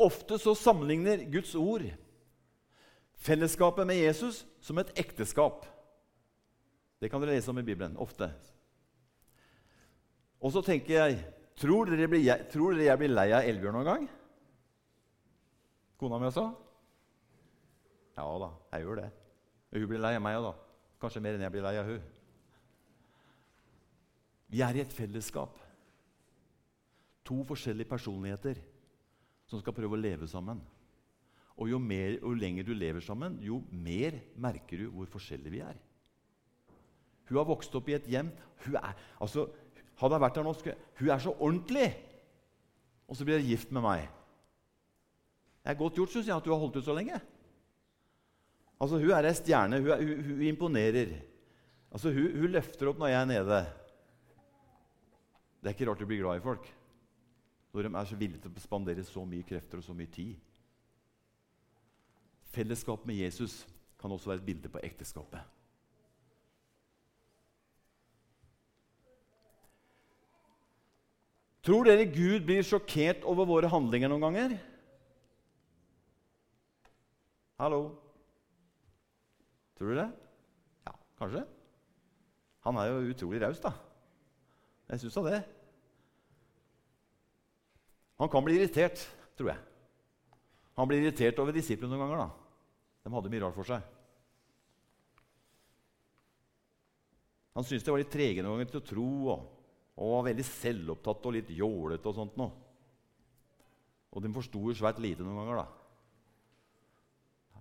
Ofte 0.00 0.38
så 0.40 0.54
sammenligner 0.56 1.26
Guds 1.28 1.52
ord 1.54 1.84
fellesskapet 3.20 3.86
med 3.86 4.00
Jesus 4.00 4.46
som 4.64 4.78
et 4.80 4.92
ekteskap. 4.98 5.66
Det 7.00 7.10
kan 7.12 7.20
dere 7.20 7.36
lese 7.36 7.52
om 7.52 7.60
i 7.60 7.64
Bibelen 7.64 7.98
ofte. 8.00 8.30
Og 10.40 10.52
så 10.54 10.64
tenker 10.64 10.96
jeg 10.96 11.20
Tror 11.60 11.90
dere, 11.90 12.06
blir, 12.08 12.24
tror 12.48 12.72
dere 12.72 12.86
jeg 12.86 13.00
blir 13.02 13.10
lei 13.12 13.26
av 13.36 13.44
Elbjørn 13.44 13.74
noen 13.76 13.84
gang? 13.84 14.04
Kona 16.00 16.16
mi 16.16 16.24
også? 16.30 16.46
Ja 18.16 18.24
da, 18.40 18.48
jeg 18.72 18.86
gjør 18.86 19.02
det. 19.02 19.10
Hun 19.74 19.84
blir 19.90 20.00
lei 20.00 20.14
av 20.16 20.24
meg 20.24 20.38
òg, 20.38 20.46
da. 20.46 20.54
Kanskje 21.02 21.20
mer 21.20 21.36
enn 21.36 21.44
jeg 21.44 21.52
blir 21.52 21.66
lei 21.66 21.74
av 21.82 21.90
hun. 21.90 22.06
Vi 24.50 24.64
er 24.64 24.78
i 24.78 24.82
et 24.86 24.96
fellesskap. 24.96 25.60
To 27.28 27.42
forskjellige 27.52 27.92
personligheter 27.92 28.64
som 29.50 29.60
skal 29.60 29.76
prøve 29.76 29.98
å 29.98 30.00
leve 30.00 30.30
sammen. 30.30 30.64
Og 31.60 31.68
jo, 31.68 31.78
mer, 31.82 32.16
jo 32.16 32.32
lenger 32.32 32.64
du 32.64 32.72
lever 32.72 33.04
sammen, 33.04 33.36
jo 33.44 33.60
mer 33.68 34.16
merker 34.40 34.80
du 34.80 34.88
hvor 34.94 35.12
forskjellige 35.12 35.52
vi 35.52 35.60
er. 35.60 35.76
Hun 37.28 37.36
har 37.36 37.46
vokst 37.46 37.76
opp 37.76 37.92
i 37.92 38.00
et 38.00 38.08
hjem 38.10 38.32
hun 38.64 38.76
er, 38.76 38.96
altså, 39.20 39.46
hadde 40.00 40.16
jeg 40.16 40.24
vært 40.24 40.38
der 40.38 40.46
nå, 40.46 40.54
skulle, 40.56 40.76
Hun 40.98 41.12
er 41.12 41.20
så 41.22 41.34
ordentlig! 41.36 41.88
Og 43.10 43.18
så 43.18 43.26
blir 43.26 43.40
hun 43.40 43.50
gift 43.50 43.72
med 43.74 43.84
meg. 43.84 44.06
Det 45.60 45.72
er 45.72 45.78
godt 45.78 45.98
gjort, 45.98 46.12
syns 46.14 46.28
jeg, 46.28 46.36
at 46.36 46.46
du 46.46 46.52
har 46.54 46.60
holdt 46.62 46.78
ut 46.78 46.86
så 46.86 46.94
lenge. 46.96 47.18
Altså, 48.80 49.00
Hun 49.02 49.10
er 49.12 49.28
ei 49.28 49.34
stjerne. 49.36 49.80
Hun, 49.82 49.90
er, 49.90 50.04
hun, 50.04 50.22
hun, 50.24 50.42
imponerer. 50.46 51.14
Altså, 51.90 52.12
hun, 52.14 52.30
hun, 52.38 52.52
løfter 52.54 52.88
opp 52.88 53.00
når 53.02 53.12
jeg 53.12 53.20
er 53.20 53.30
nede. 53.32 53.58
Det 55.60 55.68
er 55.68 55.76
ikke 55.76 55.90
rart 55.90 56.00
du 56.00 56.08
blir 56.08 56.22
glad 56.22 56.40
i 56.40 56.44
folk 56.44 56.76
når 57.70 57.86
de 57.86 57.90
er 57.94 58.06
så 58.08 58.16
villige 58.18 58.40
til 58.42 58.50
å 58.50 58.62
spandere 58.62 59.02
så 59.06 59.22
mye 59.22 59.46
krefter 59.46 59.78
og 59.78 59.84
så 59.86 59.94
mye 59.94 60.10
tid. 60.10 60.32
Fellesskap 62.50 63.04
med 63.06 63.20
Jesus 63.20 63.60
kan 64.00 64.10
også 64.10 64.32
være 64.32 64.40
et 64.40 64.46
bilde 64.48 64.72
på 64.72 64.80
ekteskapet. 64.82 65.59
Tror 71.64 71.84
dere 71.84 72.08
Gud 72.08 72.46
blir 72.48 72.64
sjokkert 72.64 73.24
over 73.28 73.48
våre 73.48 73.68
handlinger 73.68 74.08
noen 74.08 74.24
ganger? 74.24 74.54
Hallo? 77.60 77.80
Tror 79.76 79.92
du 79.92 79.98
det? 80.00 80.08
Ja, 80.88 80.94
kanskje. 81.20 81.44
Han 82.64 82.80
er 82.80 82.88
jo 82.88 83.12
utrolig 83.12 83.42
raus, 83.44 83.60
da. 83.60 83.74
Jeg 84.88 85.02
syns 85.02 85.18
da 85.20 85.26
det. 85.28 85.42
Han 88.20 88.32
kan 88.32 88.44
bli 88.44 88.56
irritert, 88.56 89.04
tror 89.36 89.52
jeg. 89.52 89.60
Han 90.80 90.88
blir 90.88 91.04
irritert 91.04 91.38
over 91.40 91.56
disiplene 91.56 91.92
noen 91.92 92.06
ganger. 92.06 92.24
da. 92.24 92.30
De 93.04 93.12
hadde 93.12 93.32
mye 93.32 93.44
rart 93.44 93.56
for 93.56 93.68
seg. 93.68 93.84
Han 97.56 97.66
syntes 97.66 97.84
de 97.84 97.92
var 97.92 98.00
litt 98.00 98.12
trege 98.12 98.44
noen 98.44 98.56
ganger 98.60 98.72
til 98.72 98.80
å 98.80 98.88
tro. 98.88 99.08
og 99.36 99.59
og 100.00 100.14
var 100.14 100.26
veldig 100.30 100.46
selvopptatt 100.48 101.26
og 101.28 101.34
litt 101.36 101.50
jålete 101.52 102.08
og 102.08 102.16
sånt 102.16 102.38
noe. 102.40 102.52
Og 104.10 104.24
de 104.24 104.30
forsto 104.34 104.62
jo 104.66 104.74
svært 104.74 105.00
lite 105.02 105.22
noen 105.22 105.38
ganger, 105.42 105.60
da. 105.60 105.66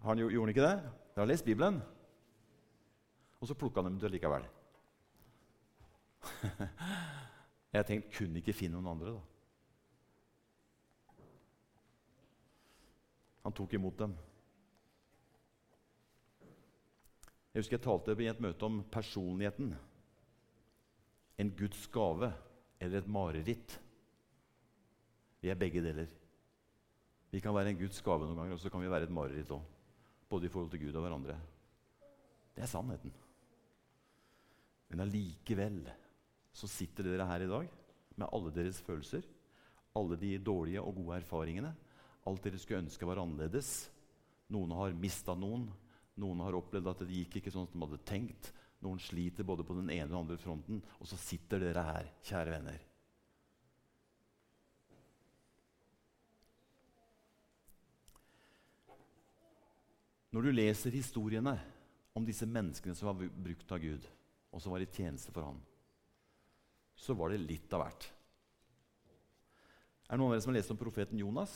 Han, 0.06 0.22
gjorde 0.24 0.40
han 0.40 0.54
ikke 0.54 0.64
det? 0.64 0.78
De 1.14 1.20
har 1.20 1.28
lest 1.28 1.46
Bibelen. 1.46 1.82
Og 3.40 3.48
så 3.48 3.58
plukka 3.60 3.84
dem 3.84 4.00
ut 4.00 4.08
likevel. 4.12 4.48
Jeg 7.76 7.86
tenkte 7.86 8.16
kunne 8.16 8.40
ikke 8.40 8.56
finne 8.56 8.80
noen 8.80 8.94
andre, 8.96 9.12
da. 9.20 9.24
Han 13.46 13.56
tok 13.56 13.76
imot 13.76 14.00
dem. 14.00 14.16
Jeg 17.50 17.64
husker 17.64 17.80
jeg 17.80 17.84
talte 17.84 18.14
i 18.14 18.28
et 18.30 18.42
møte 18.44 18.66
om 18.68 18.76
personligheten 18.94 19.72
en 21.40 21.52
Guds 21.56 21.88
gave 21.88 22.32
eller 22.80 23.00
et 23.00 23.08
mareritt. 23.12 23.78
Vi 25.40 25.52
er 25.52 25.60
begge 25.60 25.84
deler. 25.84 26.10
Vi 27.32 27.40
kan 27.40 27.56
være 27.56 27.72
en 27.72 27.80
Guds 27.80 28.02
gave 28.04 28.26
noen 28.26 28.42
ganger, 28.42 28.58
og 28.58 28.62
så 28.62 28.72
kan 28.74 28.82
vi 28.84 28.92
være 28.92 29.08
et 29.08 29.14
mareritt 29.14 29.52
òg. 29.56 29.64
Både 30.30 30.48
i 30.48 30.52
forhold 30.52 30.72
til 30.74 30.84
Gud 30.84 30.98
og 31.00 31.06
hverandre. 31.06 31.38
Det 32.56 32.66
er 32.66 32.70
sannheten. 32.70 33.14
Men 34.90 35.06
allikevel 35.06 35.84
så 36.52 36.68
sitter 36.68 37.08
dere 37.08 37.28
her 37.30 37.46
i 37.46 37.50
dag 37.50 37.70
med 38.20 38.28
alle 38.28 38.52
deres 38.52 38.82
følelser, 38.84 39.24
alle 39.96 40.18
de 40.20 40.34
dårlige 40.44 40.82
og 40.82 40.98
gode 40.98 41.22
erfaringene. 41.22 41.72
Alt 42.28 42.44
dere 42.44 42.60
skulle 42.60 42.84
ønske 42.84 43.08
var 43.08 43.22
annerledes. 43.22 43.88
Noen 44.52 44.74
har 44.76 44.98
mista 44.98 45.38
noen. 45.38 45.70
Noen 46.20 46.42
har 46.44 46.58
opplevd 46.58 46.90
at 46.92 47.06
det 47.06 47.22
gikk 47.22 47.40
ikke 47.40 47.54
sånn 47.54 47.70
som 47.70 47.80
de 47.80 47.88
hadde 47.88 48.08
tenkt. 48.10 48.52
Noen 48.80 49.00
sliter 49.04 49.44
både 49.44 49.66
på 49.68 49.76
den 49.76 49.90
ene 49.92 50.08
og 50.08 50.14
den 50.14 50.22
andre 50.22 50.38
fronten, 50.40 50.80
og 51.00 51.10
så 51.10 51.20
sitter 51.20 51.60
dere 51.60 51.84
her, 51.84 52.12
kjære 52.24 52.54
venner. 52.54 52.86
Når 60.30 60.46
du 60.46 60.52
leser 60.54 60.94
historiene 60.94 61.56
om 62.16 62.26
disse 62.26 62.46
menneskene 62.46 62.96
som 62.96 63.10
var 63.10 63.20
brukt 63.34 63.72
av 63.74 63.82
Gud, 63.82 64.06
og 64.54 64.62
som 64.62 64.74
var 64.74 64.84
i 64.86 64.90
tjeneste 64.90 65.34
for 65.34 65.50
han, 65.50 65.60
så 67.00 67.16
var 67.18 67.34
det 67.34 67.42
litt 67.42 67.74
av 67.74 67.84
hvert. 67.84 68.10
Er 70.10 70.18
det 70.18 70.22
noen 70.22 70.32
av 70.32 70.38
dere 70.38 70.44
som 70.46 70.54
har 70.54 70.60
lest 70.60 70.74
om 70.74 70.80
profeten 70.80 71.22
Jonas? 71.22 71.54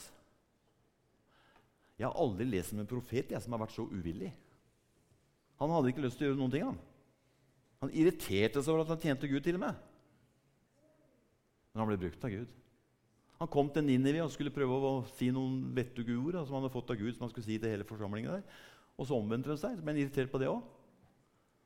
Jeg 1.98 2.08
har 2.08 2.18
aldri 2.20 2.46
lest 2.50 2.74
om 2.74 2.82
en 2.82 2.90
profet 2.90 3.32
jeg, 3.32 3.42
som 3.42 3.54
har 3.56 3.62
vært 3.64 3.76
så 3.76 3.86
uvillig. 3.90 4.32
Han 5.62 5.72
hadde 5.74 5.94
ikke 5.94 6.04
lyst 6.04 6.20
til 6.20 6.28
å 6.28 6.32
gjøre 6.32 6.42
noen 6.42 6.54
ting. 6.54 6.66
Han 6.68 6.82
Han 7.84 7.92
irriterte 7.92 8.62
seg 8.64 8.72
over 8.72 8.86
at 8.86 8.94
han 8.94 9.02
tjente 9.02 9.28
Gud 9.28 9.44
til 9.44 9.58
og 9.58 9.66
med. 9.66 9.80
Men 11.74 11.82
han 11.82 11.90
ble 11.90 11.98
brukt 12.06 12.24
av 12.24 12.32
Gud. 12.32 12.52
Han 13.42 13.50
kom 13.52 13.68
til 13.76 13.84
Ninivi 13.84 14.22
og 14.24 14.32
skulle 14.32 14.54
prøve 14.56 14.78
å 14.88 14.94
si 15.18 15.28
noen 15.36 15.58
vettuge 15.76 16.16
ord 16.16 16.38
som 16.46 16.56
han 16.56 16.64
hadde 16.64 16.76
fått 16.78 16.94
av 16.94 17.02
Gud. 17.02 17.12
som 17.12 17.26
han 17.26 17.34
skulle 17.34 17.50
si 17.50 17.58
til 17.60 17.74
hele 17.74 17.88
forsamlingen 17.90 18.38
der. 18.38 18.46
Og 18.96 19.10
så 19.10 19.18
omvendte 19.18 19.52
han 19.52 19.60
seg. 19.60 19.76
Så 19.76 19.84
ble 19.84 19.98
han 19.98 20.00
irritert 20.00 20.32
på 20.32 20.40
det 20.40 20.48
også. 20.48 20.80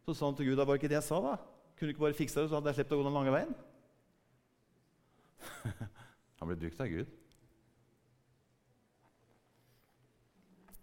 Så 0.07 0.17
sa 0.17 0.31
han 0.31 0.39
til 0.39 0.49
Gud 0.49 0.57
det 0.57 0.65
var 0.65 0.81
ikke 0.81 0.89
det 0.89 0.97
jeg 0.97 1.05
sa. 1.05 1.21
da. 1.21 1.35
Kunne 1.77 1.91
du 1.91 1.93
ikke 1.93 2.05
bare 2.07 2.17
fikse 2.17 2.41
det, 2.41 2.49
så 2.49 2.57
hadde 2.57 2.73
jeg 2.73 2.79
sluppet 2.79 2.97
å 2.97 3.01
gå 3.03 3.05
den 3.05 3.17
lange 3.19 3.37
veien? 3.37 3.55
han 6.39 6.49
ble 6.49 6.59
brukt 6.65 6.81
av 6.81 6.89
Gud. 6.89 7.15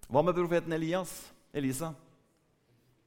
Hva 0.07 0.23
med 0.23 0.39
profeten 0.39 0.79
Elias? 0.79 1.19
Elisa? 1.51 1.91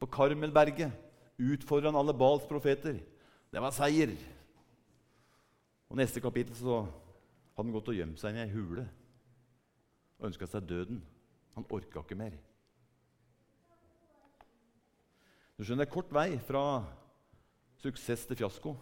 På 0.02 0.10
Karmelberget 0.12 1.07
utfordra 1.38 1.92
han 1.92 2.00
alle 2.00 2.16
Bals 2.18 2.48
profeter. 2.50 3.00
Det 3.52 3.62
var 3.62 3.76
seier. 3.76 4.14
Og 5.88 6.00
Neste 6.00 6.22
kapittel 6.24 6.56
så 6.58 6.82
hadde 6.84 7.64
han 7.64 7.74
gått 7.76 7.92
og 7.94 7.98
gjemt 7.98 8.20
seg 8.22 8.38
i 8.38 8.44
ei 8.44 8.52
hule 8.52 8.86
og 10.18 10.30
ønska 10.30 10.50
seg 10.50 10.68
døden. 10.68 11.02
Han 11.56 11.66
orka 11.74 12.04
ikke 12.04 12.18
mer. 12.18 12.36
Du 15.58 15.64
skjønner, 15.66 15.86
Det 15.86 15.90
er 15.90 15.96
kort 15.96 16.14
vei 16.14 16.38
fra 16.38 16.64
suksess 17.82 18.28
til 18.28 18.38
fiasko 18.38 18.76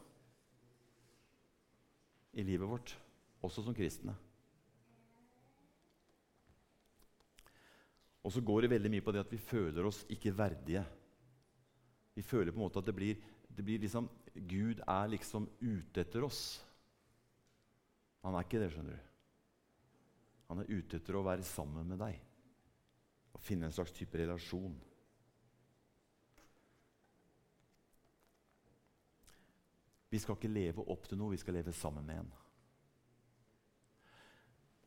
i 2.35 2.43
livet 2.43 2.67
vårt, 2.67 2.91
også 3.39 3.63
som 3.63 3.75
kristne. 3.75 4.15
Og 8.25 8.33
så 8.33 8.41
går 8.41 8.65
det 8.65 8.73
veldig 8.73 8.91
mye 8.91 9.05
på 9.05 9.13
det 9.13 9.21
at 9.23 9.31
vi 9.31 9.39
føler 9.39 9.85
oss 9.87 10.01
ikke 10.11 10.33
verdige. 10.35 10.83
Vi 12.15 12.23
føler 12.23 12.54
på 12.54 12.60
en 12.60 12.65
måte 12.65 12.80
at 12.80 12.88
det 12.88 12.95
blir, 12.95 13.19
det 13.49 13.65
blir 13.65 13.82
liksom 13.84 14.08
Gud 14.36 14.82
er 14.84 15.12
liksom 15.12 15.47
ute 15.62 16.04
etter 16.04 16.23
oss. 16.28 16.41
Han 18.25 18.36
er 18.36 18.47
ikke 18.47 18.60
det, 18.60 18.71
skjønner 18.73 18.95
du. 18.97 19.12
Han 20.49 20.62
er 20.62 20.71
ute 20.71 20.99
etter 20.99 21.17
å 21.17 21.25
være 21.25 21.45
sammen 21.47 21.88
med 21.89 22.01
deg 22.01 22.19
og 23.36 23.43
finne 23.43 23.67
en 23.67 23.75
slags 23.75 23.91
type 23.95 24.15
relasjon. 24.15 24.75
Vi 30.12 30.21
skal 30.23 30.38
ikke 30.38 30.51
leve 30.51 30.86
opp 30.93 31.10
til 31.10 31.19
noe, 31.19 31.34
vi 31.34 31.41
skal 31.41 31.58
leve 31.58 31.73
sammen 31.75 32.06
med 32.08 32.21
en. 32.21 32.30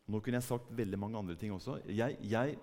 Nå 0.09 0.23
kunne 0.25 0.41
jeg 0.41 0.47
sagt 0.47 0.71
veldig 0.73 0.99
mange 1.01 1.21
andre 1.21 1.37
ting 1.37 1.53
også. 1.53 1.83
Jeg, 1.93 2.17
jeg, 2.25 2.57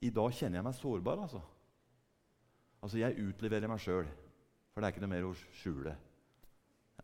I 0.00 0.12
dag 0.16 0.32
kjenner 0.32 0.62
jeg 0.62 0.66
meg 0.70 0.78
sårbar. 0.78 1.20
Altså, 1.26 1.42
altså 2.84 3.00
Jeg 3.00 3.16
utleverer 3.24 3.70
meg 3.70 3.80
sjøl, 3.80 4.08
for 4.72 4.82
det 4.82 4.88
er 4.88 4.94
ikke 4.94 5.04
noe 5.06 5.14
mer 5.14 5.28
å 5.28 5.36
skjule. 5.56 5.94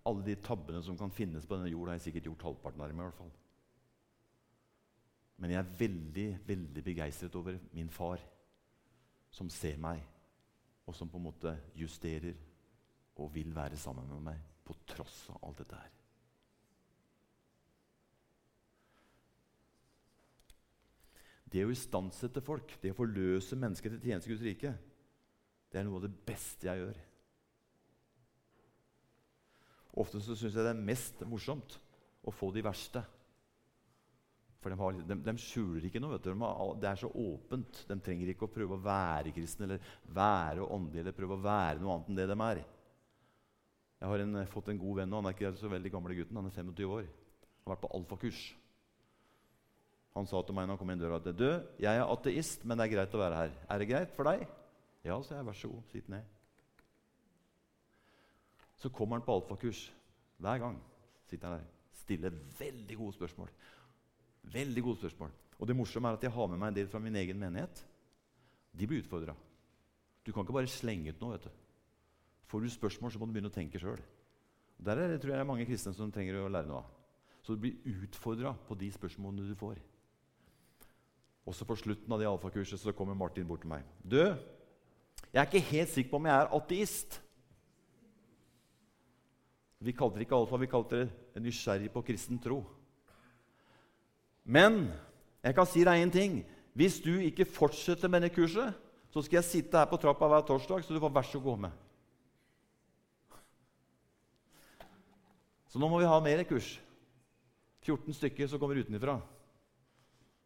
Alle 0.08 0.24
de 0.26 0.36
tabbene 0.44 0.82
som 0.84 0.98
kan 0.98 1.12
finnes 1.12 1.46
på 1.48 1.56
denne 1.56 1.70
jorda, 1.72 1.94
har 1.94 2.00
jeg 2.00 2.10
sikkert 2.10 2.28
gjort 2.28 2.50
halvparten 2.50 2.82
av 2.84 2.90
dem. 2.90 3.00
i 3.00 3.06
hvert 3.06 3.20
fall. 3.20 3.32
Men 5.40 5.54
jeg 5.54 5.60
er 5.62 5.76
veldig 5.80 6.28
veldig 6.46 6.84
begeistret 6.84 7.36
over 7.40 7.56
min 7.72 7.88
far, 7.88 8.20
som 9.32 9.48
ser 9.48 9.78
meg, 9.80 10.02
og 10.84 10.96
som 10.96 11.08
på 11.08 11.16
en 11.16 11.28
måte 11.30 11.54
justerer 11.78 12.36
og 13.20 13.32
vil 13.34 13.54
være 13.54 13.78
sammen 13.80 14.08
med 14.10 14.20
meg 14.32 14.44
på 14.64 14.76
tross 14.88 15.22
av 15.32 15.40
alt 15.46 15.62
dette 15.62 15.80
her. 15.80 15.96
Det 21.50 21.64
å 21.66 21.72
istandsette 21.72 22.42
folk, 22.44 22.76
det 22.82 22.92
å 22.92 22.98
forløse 23.00 23.56
mennesker 23.58 23.96
til 23.96 24.10
tjeneste 24.10 24.30
i 24.30 24.34
Guds 24.34 24.46
rike, 24.46 24.74
det 25.70 25.80
er 25.80 25.86
noe 25.86 26.00
av 26.00 26.06
det 26.06 26.12
beste 26.26 26.66
jeg 26.66 26.82
gjør. 26.82 26.98
Ofte 30.00 30.20
så 30.22 30.36
syns 30.38 30.54
jeg 30.54 30.66
det 30.66 30.72
er 30.72 30.84
mest 30.90 31.22
morsomt 31.26 31.78
å 32.26 32.34
få 32.34 32.50
de 32.54 32.62
verste. 32.64 33.02
For 34.60 34.72
de, 34.72 34.76
har, 34.76 34.98
de, 35.08 35.16
de 35.24 35.34
skjuler 35.40 35.86
ikke 35.88 36.02
noe. 36.02 36.18
De 36.20 36.34
har, 36.42 36.74
det 36.82 36.90
er 36.90 37.00
så 37.00 37.08
åpent. 37.08 37.82
De 37.88 37.96
trenger 38.04 38.32
ikke 38.32 38.44
å 38.46 38.52
prøve 38.52 38.76
å 38.76 38.84
være 38.84 39.32
kristne 39.34 39.66
eller 39.66 39.94
være 40.12 40.66
åndelige 40.66 41.06
eller 41.06 41.16
prøve 41.16 41.38
å 41.38 41.44
være 41.46 41.80
noe 41.80 41.96
annet 41.96 42.10
enn 42.10 42.20
det 42.20 42.28
de 42.28 42.38
er. 42.46 42.62
Jeg 44.00 44.12
har 44.12 44.24
en, 44.24 44.40
fått 44.52 44.70
en 44.72 44.80
god 44.80 45.00
venn, 45.00 45.12
og 45.12 45.20
han 45.20 45.30
er 45.30 45.36
ikke 45.36 45.54
så 45.60 45.70
veldig 45.72 45.92
gamle 45.92 46.16
gutten. 46.16 46.36
Han 46.40 46.48
er 46.48 46.56
25 46.56 46.94
år. 46.98 47.08
Han 47.08 47.68
har 47.68 47.74
vært 47.74 47.84
på 47.86 47.92
alfakurs. 47.96 48.44
Han 50.16 50.28
sa 50.28 50.40
til 50.44 50.56
meg 50.56 50.66
når 50.66 50.74
han 50.74 50.80
kom 50.80 50.92
inn 50.92 51.00
døra 51.00 51.20
at 51.20 51.28
du, 51.36 51.50
jeg 51.80 51.90
er 51.90 52.08
ateist, 52.08 52.64
men 52.66 52.80
det 52.80 52.86
er 52.86 52.94
greit 52.96 53.12
å 53.14 53.20
være 53.20 53.44
her. 53.44 53.52
Er 53.70 53.80
det 53.80 53.88
greit 53.92 54.16
for 54.16 54.28
deg? 54.28 54.48
Ja, 55.04 55.16
sa 55.22 55.36
jeg. 55.36 55.46
Vær 55.46 55.56
så 55.56 55.70
god, 55.72 55.82
sitt 55.92 56.08
ned. 56.08 56.22
Så 58.80 58.88
kommer 58.88 59.18
han 59.18 59.24
på 59.24 59.34
alfakurs 59.36 59.90
hver 60.40 60.58
gang. 60.58 60.80
sitter 61.28 61.48
han 61.48 61.58
der, 61.58 61.66
Stiller 61.92 62.30
veldig 62.58 62.96
gode 62.96 63.12
spørsmål. 63.12 63.50
Veldig 64.42 64.82
gode 64.82 64.96
spørsmål. 64.96 65.30
Og 65.58 65.68
det 65.68 65.76
morsomme 65.76 66.08
er 66.08 66.16
at 66.16 66.22
jeg 66.22 66.32
har 66.32 66.46
med 66.46 66.58
meg 66.58 66.68
en 66.68 66.74
del 66.74 66.88
fra 66.88 66.98
min 66.98 67.16
egen 67.16 67.38
menighet. 67.38 67.86
De 68.72 68.86
blir 68.86 69.02
utfordra. 69.02 69.34
Du 70.26 70.32
kan 70.32 70.42
ikke 70.42 70.56
bare 70.56 70.66
slenge 70.66 71.10
ut 71.10 71.20
noe. 71.20 71.32
vet 71.32 71.44
du. 71.44 71.50
Får 72.46 72.60
du 72.60 72.68
spørsmål, 72.68 73.12
så 73.12 73.18
må 73.18 73.26
du 73.26 73.32
begynne 73.32 73.50
å 73.52 73.54
tenke 73.54 73.78
sjøl. 73.78 74.00
Der 74.80 74.96
er 74.96 75.08
det 75.08 75.20
tror 75.20 75.36
jeg, 75.36 75.46
mange 75.46 75.66
kristne 75.68 75.92
som 75.94 76.12
trenger 76.12 76.40
å 76.40 76.48
lære 76.48 76.66
noe 76.66 76.80
av. 76.80 76.88
Så 77.42 77.54
du 77.54 77.60
blir 77.60 77.76
utfordra 77.84 78.54
på 78.66 78.74
de 78.74 78.90
spørsmålene 78.92 79.48
du 79.48 79.54
får. 79.54 79.78
Også 81.46 81.66
på 81.68 81.76
slutten 81.76 82.12
av 82.12 82.20
det 82.20 82.28
alfakurset 82.28 82.80
så 82.80 82.92
kommer 82.96 83.14
Martin 83.14 83.46
bort 83.46 83.60
til 83.60 83.70
meg. 83.70 83.84
'Du, 84.04 84.36
jeg 85.30 85.40
er 85.40 85.46
ikke 85.46 85.70
helt 85.70 85.92
sikker 85.92 86.10
på 86.10 86.20
om 86.20 86.26
jeg 86.26 86.36
er 86.36 86.54
ateist.' 86.56 87.20
Vi 89.80 89.94
kalte 89.96 90.18
det 90.18 90.26
ikke 90.26 90.36
alfa, 90.36 90.58
vi 90.60 90.68
kalte 90.68 90.98
det 91.32 91.40
nysgjerrig 91.40 91.88
på 91.92 92.02
kristen 92.04 92.36
tro. 92.38 92.58
Men 94.44 94.90
jeg 95.40 95.56
kan 95.56 95.68
si 95.68 95.84
deg 95.86 96.02
én 96.02 96.12
ting. 96.12 96.42
Hvis 96.76 96.98
du 97.00 97.14
ikke 97.16 97.48
fortsetter 97.48 98.08
med 98.12 98.26
det 98.26 98.34
kurset, 98.34 98.76
så 99.08 99.22
skal 99.24 99.40
jeg 99.40 99.48
sitte 99.48 99.78
her 99.80 99.88
på 99.88 99.96
trappa 99.96 100.28
hver 100.28 100.44
torsdag, 100.46 100.84
så 100.84 100.94
du 100.94 101.00
får 101.00 101.14
vær 101.14 101.26
så 101.26 101.40
god 101.40 101.64
med. 101.64 101.72
Så 105.70 105.78
nå 105.78 105.88
må 105.88 106.02
vi 106.02 106.10
ha 106.10 106.20
mer 106.20 106.44
kurs. 106.44 106.76
14 107.86 108.14
stykker 108.14 108.50
som 108.50 108.60
kommer 108.60 108.76
utenfra. 108.76 109.16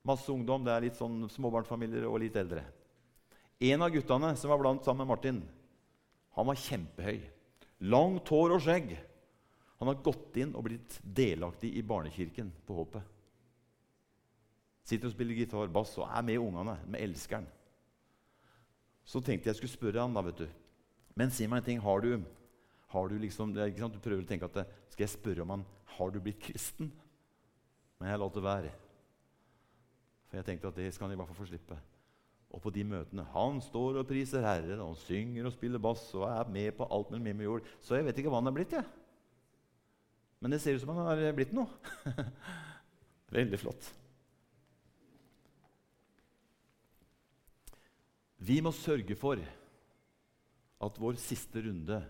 Masse 0.05 0.31
ungdom. 0.31 0.65
Det 0.65 0.73
er 0.73 0.85
litt 0.85 0.99
sånn 0.99 1.25
småbarnsfamilier 1.33 2.07
og 2.07 2.21
litt 2.23 2.37
eldre. 2.37 2.63
En 3.63 3.83
av 3.83 3.93
guttene 3.95 4.33
som 4.37 4.51
var 4.51 4.61
blant 4.61 4.85
sammen 4.85 5.05
med 5.05 5.13
Martin, 5.13 5.41
han 6.35 6.49
var 6.49 6.59
kjempehøy. 6.59 7.21
Langt 7.91 8.31
hår 8.33 8.57
og 8.57 8.63
skjegg. 8.65 8.95
Han 9.79 9.91
har 9.91 10.03
gått 10.03 10.39
inn 10.41 10.55
og 10.57 10.67
blitt 10.67 10.99
delaktig 11.03 11.71
i 11.77 11.83
barnekirken 11.87 12.51
på 12.67 12.79
Håpet. 12.79 13.11
Sitter 14.85 15.09
og 15.09 15.15
spiller 15.15 15.39
gitar, 15.39 15.71
bass 15.73 15.95
og 15.97 16.09
er 16.11 16.25
med 16.27 16.43
ungene, 16.43 16.77
med 16.91 17.01
elskeren. 17.07 17.47
Så 19.05 19.21
tenkte 19.25 19.51
jeg 19.51 19.59
skulle 19.61 19.73
spørre 19.73 20.05
han 20.05 20.17
da, 20.17 20.23
vet 20.25 20.45
du. 20.45 20.49
Men 21.17 21.33
si 21.33 21.47
meg 21.49 21.63
en 21.63 21.69
ting. 21.69 21.81
Har 21.85 22.03
du 22.05 22.19
har 22.95 23.09
du 23.09 23.19
liksom, 23.19 23.53
Du 23.55 23.99
prøver 23.99 24.23
å 24.23 24.27
tenke 24.27 24.47
at 24.47 24.69
Skal 24.93 25.05
jeg 25.05 25.17
spørre 25.17 25.43
om 25.43 25.51
han 25.51 25.65
har 25.97 26.11
du 26.11 26.21
blitt 26.21 26.43
kristen? 26.43 26.93
Men 27.99 28.11
jeg 28.11 28.21
lot 28.21 28.35
det 28.35 28.43
være. 28.45 28.71
For 30.29 30.39
jeg 30.39 30.47
tenkte 30.47 30.69
at 30.69 30.79
det 30.79 30.93
skal 30.95 31.09
han 31.09 31.15
i 31.15 31.19
hvert 31.19 31.31
fall 31.31 31.41
få 31.43 31.49
slippe. 31.49 31.79
Og 32.55 32.61
på 32.63 32.71
de 32.71 32.85
møtene 32.87 33.25
Han 33.33 33.59
står 33.65 33.99
og 33.99 34.07
priser 34.09 34.45
Herren, 34.47 34.79
og 34.81 34.93
han 34.93 35.01
synger 35.03 35.49
og 35.49 35.55
spiller 35.57 35.83
bass 35.83 36.07
og 36.15 36.29
er 36.29 36.53
med 36.55 36.77
på 36.79 36.87
alt 36.87 37.11
mellom 37.11 37.27
himmel 37.31 37.49
og 37.49 37.51
jord. 37.51 37.73
Så 37.83 37.99
jeg 37.99 38.07
vet 38.07 38.21
ikke 38.21 38.31
hva 38.31 38.43
han 38.43 38.51
er 38.53 38.57
blitt. 38.57 38.77
jeg. 38.79 38.87
Men 40.45 40.55
det 40.55 40.61
ser 40.63 40.77
ut 40.77 40.85
som 40.85 40.93
han 40.95 41.07
har 41.09 41.37
blitt 41.37 41.55
noe. 41.57 41.69
Veldig 43.35 43.59
flott. 43.59 43.91
Vi 48.45 48.59
må 48.61 48.75
sørge 48.77 49.17
for 49.17 49.41
at 50.85 51.01
vår 51.01 51.17
siste 51.23 51.63
runde 51.65 52.03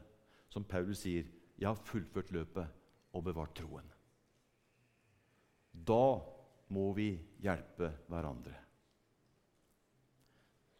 som 0.51 0.67
Paulus 0.67 1.05
sier, 1.05 1.25
'Jeg 1.55 1.69
har 1.69 1.87
fullført 1.87 2.33
løpet 2.35 2.67
og 3.15 3.25
bevart 3.25 3.55
troen'. 3.55 3.91
Da 5.73 6.19
må 6.69 6.93
vi 6.93 7.21
hjelpe 7.39 7.93
hverandre. 8.09 8.64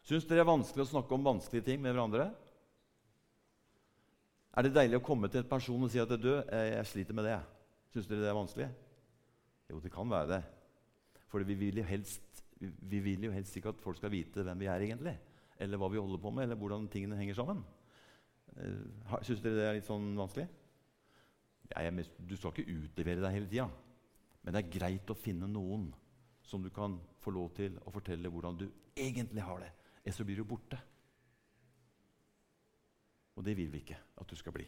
Syns 0.05 0.27
dere 0.29 0.43
det 0.43 0.45
er 0.45 0.51
vanskelig 0.51 0.83
å 0.85 0.91
snakke 0.91 1.15
om 1.17 1.25
vanskelige 1.25 1.65
ting 1.65 1.79
med 1.81 1.95
hverandre? 1.95 2.27
Er 4.55 4.65
det 4.65 4.75
deilig 4.75 4.99
å 4.99 5.05
komme 5.05 5.27
til 5.31 5.41
en 5.41 5.49
person 5.49 5.81
og 5.81 5.89
si 5.91 5.99
at 5.99 6.11
'du, 6.13 6.29
jeg 6.45 6.85
sliter 6.85 7.17
med 7.17 7.25
det'? 7.25 7.41
Syns 7.91 8.07
dere 8.07 8.21
det 8.21 8.29
er 8.29 8.37
vanskelig? 8.37 8.69
Jo, 9.69 9.79
det 9.79 9.91
kan 9.91 10.09
være 10.09 10.27
det. 10.29 10.43
For 11.27 11.43
vi 11.43 11.55
vil, 11.55 11.81
helst, 11.83 12.43
vi 12.59 12.99
vil 12.99 13.23
jo 13.23 13.31
helst 13.31 13.57
ikke 13.57 13.73
at 13.73 13.81
folk 13.81 13.97
skal 13.97 14.11
vite 14.11 14.43
hvem 14.43 14.59
vi 14.59 14.69
er 14.69 14.79
egentlig. 14.79 15.17
Eller 15.59 15.77
hva 15.77 15.89
vi 15.89 15.97
holder 15.97 16.21
på 16.21 16.29
med, 16.29 16.43
eller 16.43 16.55
hvordan 16.55 16.87
tingene 16.87 17.17
henger 17.17 17.33
sammen. 17.33 17.63
Uh, 18.55 19.17
Syns 19.23 19.41
dere 19.41 19.55
det 19.55 19.65
er 19.65 19.73
litt 19.73 19.89
sånn 19.89 20.13
vanskelig? 20.15 20.45
Ja, 21.71 21.81
jeg, 21.81 22.05
du 22.19 22.35
skal 22.37 22.53
ikke 22.53 22.77
utlevere 22.77 23.25
deg 23.25 23.33
hele 23.33 23.49
tida. 23.49 23.69
Men 24.43 24.53
det 24.53 24.61
er 24.61 24.77
greit 24.77 25.09
å 25.09 25.17
finne 25.17 25.49
noen 25.49 25.89
som 26.45 26.61
du 26.61 26.69
kan 26.69 26.99
få 27.19 27.33
lov 27.33 27.55
til 27.57 27.73
å 27.81 27.91
fortelle 27.91 28.29
hvordan 28.29 28.59
du 28.61 28.67
egentlig 28.95 29.41
har 29.41 29.65
det. 29.65 29.71
Ellers 30.05 30.19
så 30.21 30.25
blir 30.27 30.37
du 30.37 30.45
borte. 30.47 30.77
Og 33.35 33.43
det 33.43 33.55
vil 33.57 33.71
vi 33.73 33.81
ikke 33.81 33.97
at 34.21 34.29
du 34.29 34.37
skal 34.39 34.53
bli. 34.55 34.67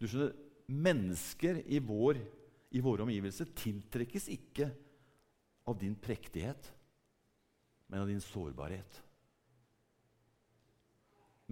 Du 0.00 0.08
skjønner, 0.08 0.34
Mennesker 0.64 1.58
i, 1.68 1.76
vår, 1.76 2.16
i 2.72 2.80
våre 2.80 3.04
omgivelser 3.04 3.50
tiltrekkes 3.52 4.30
ikke 4.32 4.70
av 5.68 5.76
din 5.76 5.92
prektighet, 5.92 6.70
men 7.92 8.00
av 8.00 8.08
din 8.08 8.22
sårbarhet. 8.24 8.96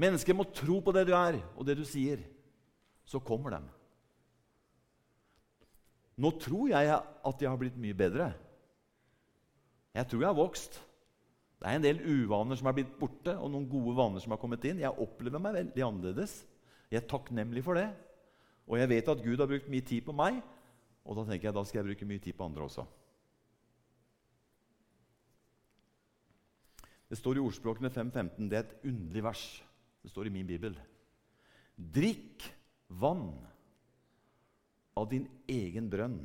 Mennesker 0.01 0.33
må 0.33 0.47
tro 0.49 0.79
på 0.81 0.95
det 0.97 1.05
du 1.11 1.13
er, 1.13 1.37
og 1.53 1.69
det 1.69 1.77
du 1.77 1.85
sier. 1.85 2.25
Så 3.05 3.21
kommer 3.21 3.53
de. 3.53 3.61
Nå 6.23 6.33
tror 6.41 6.71
jeg 6.73 6.89
at 6.89 7.45
jeg 7.45 7.51
har 7.51 7.61
blitt 7.61 7.77
mye 7.81 7.97
bedre. 7.97 8.31
Jeg 9.93 10.09
tror 10.09 10.25
jeg 10.25 10.31
har 10.31 10.39
vokst. 10.39 10.79
Det 11.61 11.69
er 11.69 11.79
en 11.79 11.85
del 11.85 12.01
uvaner 12.03 12.59
som 12.59 12.67
er 12.67 12.75
blitt 12.75 12.95
borte, 12.99 13.35
og 13.37 13.53
noen 13.53 13.69
gode 13.71 13.95
vaner 13.95 14.23
som 14.23 14.33
har 14.35 14.41
kommet 14.43 14.65
inn. 14.67 14.81
Jeg 14.83 15.05
opplever 15.05 15.43
meg 15.43 15.61
veldig 15.61 15.85
annerledes. 15.87 16.41
Jeg 16.91 17.03
er 17.03 17.11
takknemlig 17.11 17.63
for 17.65 17.79
det. 17.79 17.87
Og 18.67 18.81
jeg 18.81 18.91
vet 18.91 19.13
at 19.13 19.23
Gud 19.23 19.39
har 19.39 19.51
brukt 19.51 19.71
mye 19.71 19.85
tid 19.87 20.03
på 20.07 20.15
meg, 20.17 20.41
og 21.03 21.19
da 21.19 21.25
tenker 21.29 21.49
jeg 21.49 21.57
da 21.57 21.65
skal 21.67 21.81
jeg 21.83 21.91
bruke 21.91 22.09
mye 22.09 22.23
tid 22.23 22.37
på 22.39 22.47
andre 22.47 22.67
også. 22.67 22.85
Det 27.13 27.19
står 27.21 27.37
i 27.37 27.45
Ordspråkene 27.45 27.91
5.15. 27.93 28.49
Det 28.49 28.57
er 28.57 28.63
et 28.65 28.87
underlig 28.89 29.25
vers. 29.27 29.45
Det 30.03 30.11
står 30.11 30.31
i 30.31 30.35
min 30.35 30.49
bibel. 30.49 30.79
Drikk 31.77 32.47
vann 32.89 33.35
av 34.97 35.11
din 35.11 35.27
egen 35.51 35.91
brønn. 35.93 36.23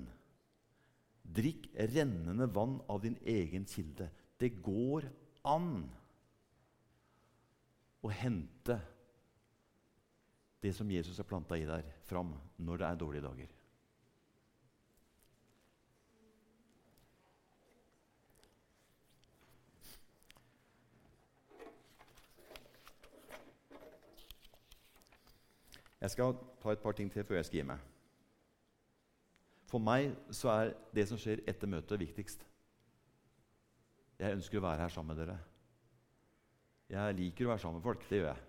Drikk 1.27 1.67
rennende 1.91 2.47
vann 2.55 2.79
av 2.87 3.01
din 3.03 3.17
egen 3.25 3.65
kilde. 3.67 4.09
Det 4.39 4.49
går 4.63 5.09
an 5.47 5.83
å 8.01 8.11
hente 8.13 8.79
det 10.63 10.73
som 10.73 10.91
Jesus 10.91 11.17
har 11.19 11.27
planta 11.27 11.57
i 11.57 11.67
deg, 11.67 11.85
fram 12.07 12.33
når 12.57 12.81
det 12.81 12.87
er 12.87 12.99
dårlige 13.03 13.27
dager. 13.27 13.53
Jeg 25.97 26.13
skal 26.13 26.35
ta 26.61 26.71
et 26.71 26.81
par 26.81 26.93
ting 26.95 27.09
til 27.11 27.25
før 27.25 27.39
jeg 27.39 27.47
skal 27.49 27.59
gi 27.59 27.69
meg. 27.73 27.96
For 29.67 29.83
meg 29.83 30.13
så 30.31 30.51
er 30.53 30.73
det 30.95 31.07
som 31.09 31.19
skjer 31.19 31.43
etter 31.49 31.67
møtet, 31.67 31.99
viktigst. 31.99 32.45
Jeg 34.17 34.37
ønsker 34.37 34.59
å 34.59 34.65
være 34.65 34.85
her 34.85 34.93
sammen 34.93 35.11
med 35.13 35.19
dere. 35.21 35.37
Jeg 36.87 37.17
liker 37.17 37.45
å 37.45 37.51
være 37.51 37.61
sammen 37.61 37.81
med 37.81 37.87
folk. 37.89 38.05
det 38.09 38.21
gjør 38.21 38.31
jeg. 38.31 38.43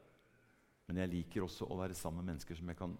Men 0.87 1.03
jeg 1.03 1.13
liker 1.13 1.45
også 1.45 1.67
å 1.67 1.77
være 1.77 1.95
sammen 1.99 2.23
med 2.23 2.33
mennesker 2.33 2.57
som 2.57 2.71
jeg 2.71 2.79
kan 2.79 2.95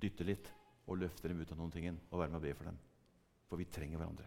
dytte 0.00 0.24
litt 0.24 0.48
og 0.88 0.98
løfte 0.98 1.28
dem 1.28 1.40
ut 1.40 1.52
av 1.52 1.58
noen 1.60 1.70
ting 1.70 1.86
og 1.92 2.18
være 2.18 2.32
med 2.32 2.40
og 2.40 2.46
be 2.48 2.54
for 2.56 2.70
dem. 2.70 2.78
For 3.48 3.60
vi 3.60 3.68
trenger 3.68 4.00
hverandre. 4.00 4.26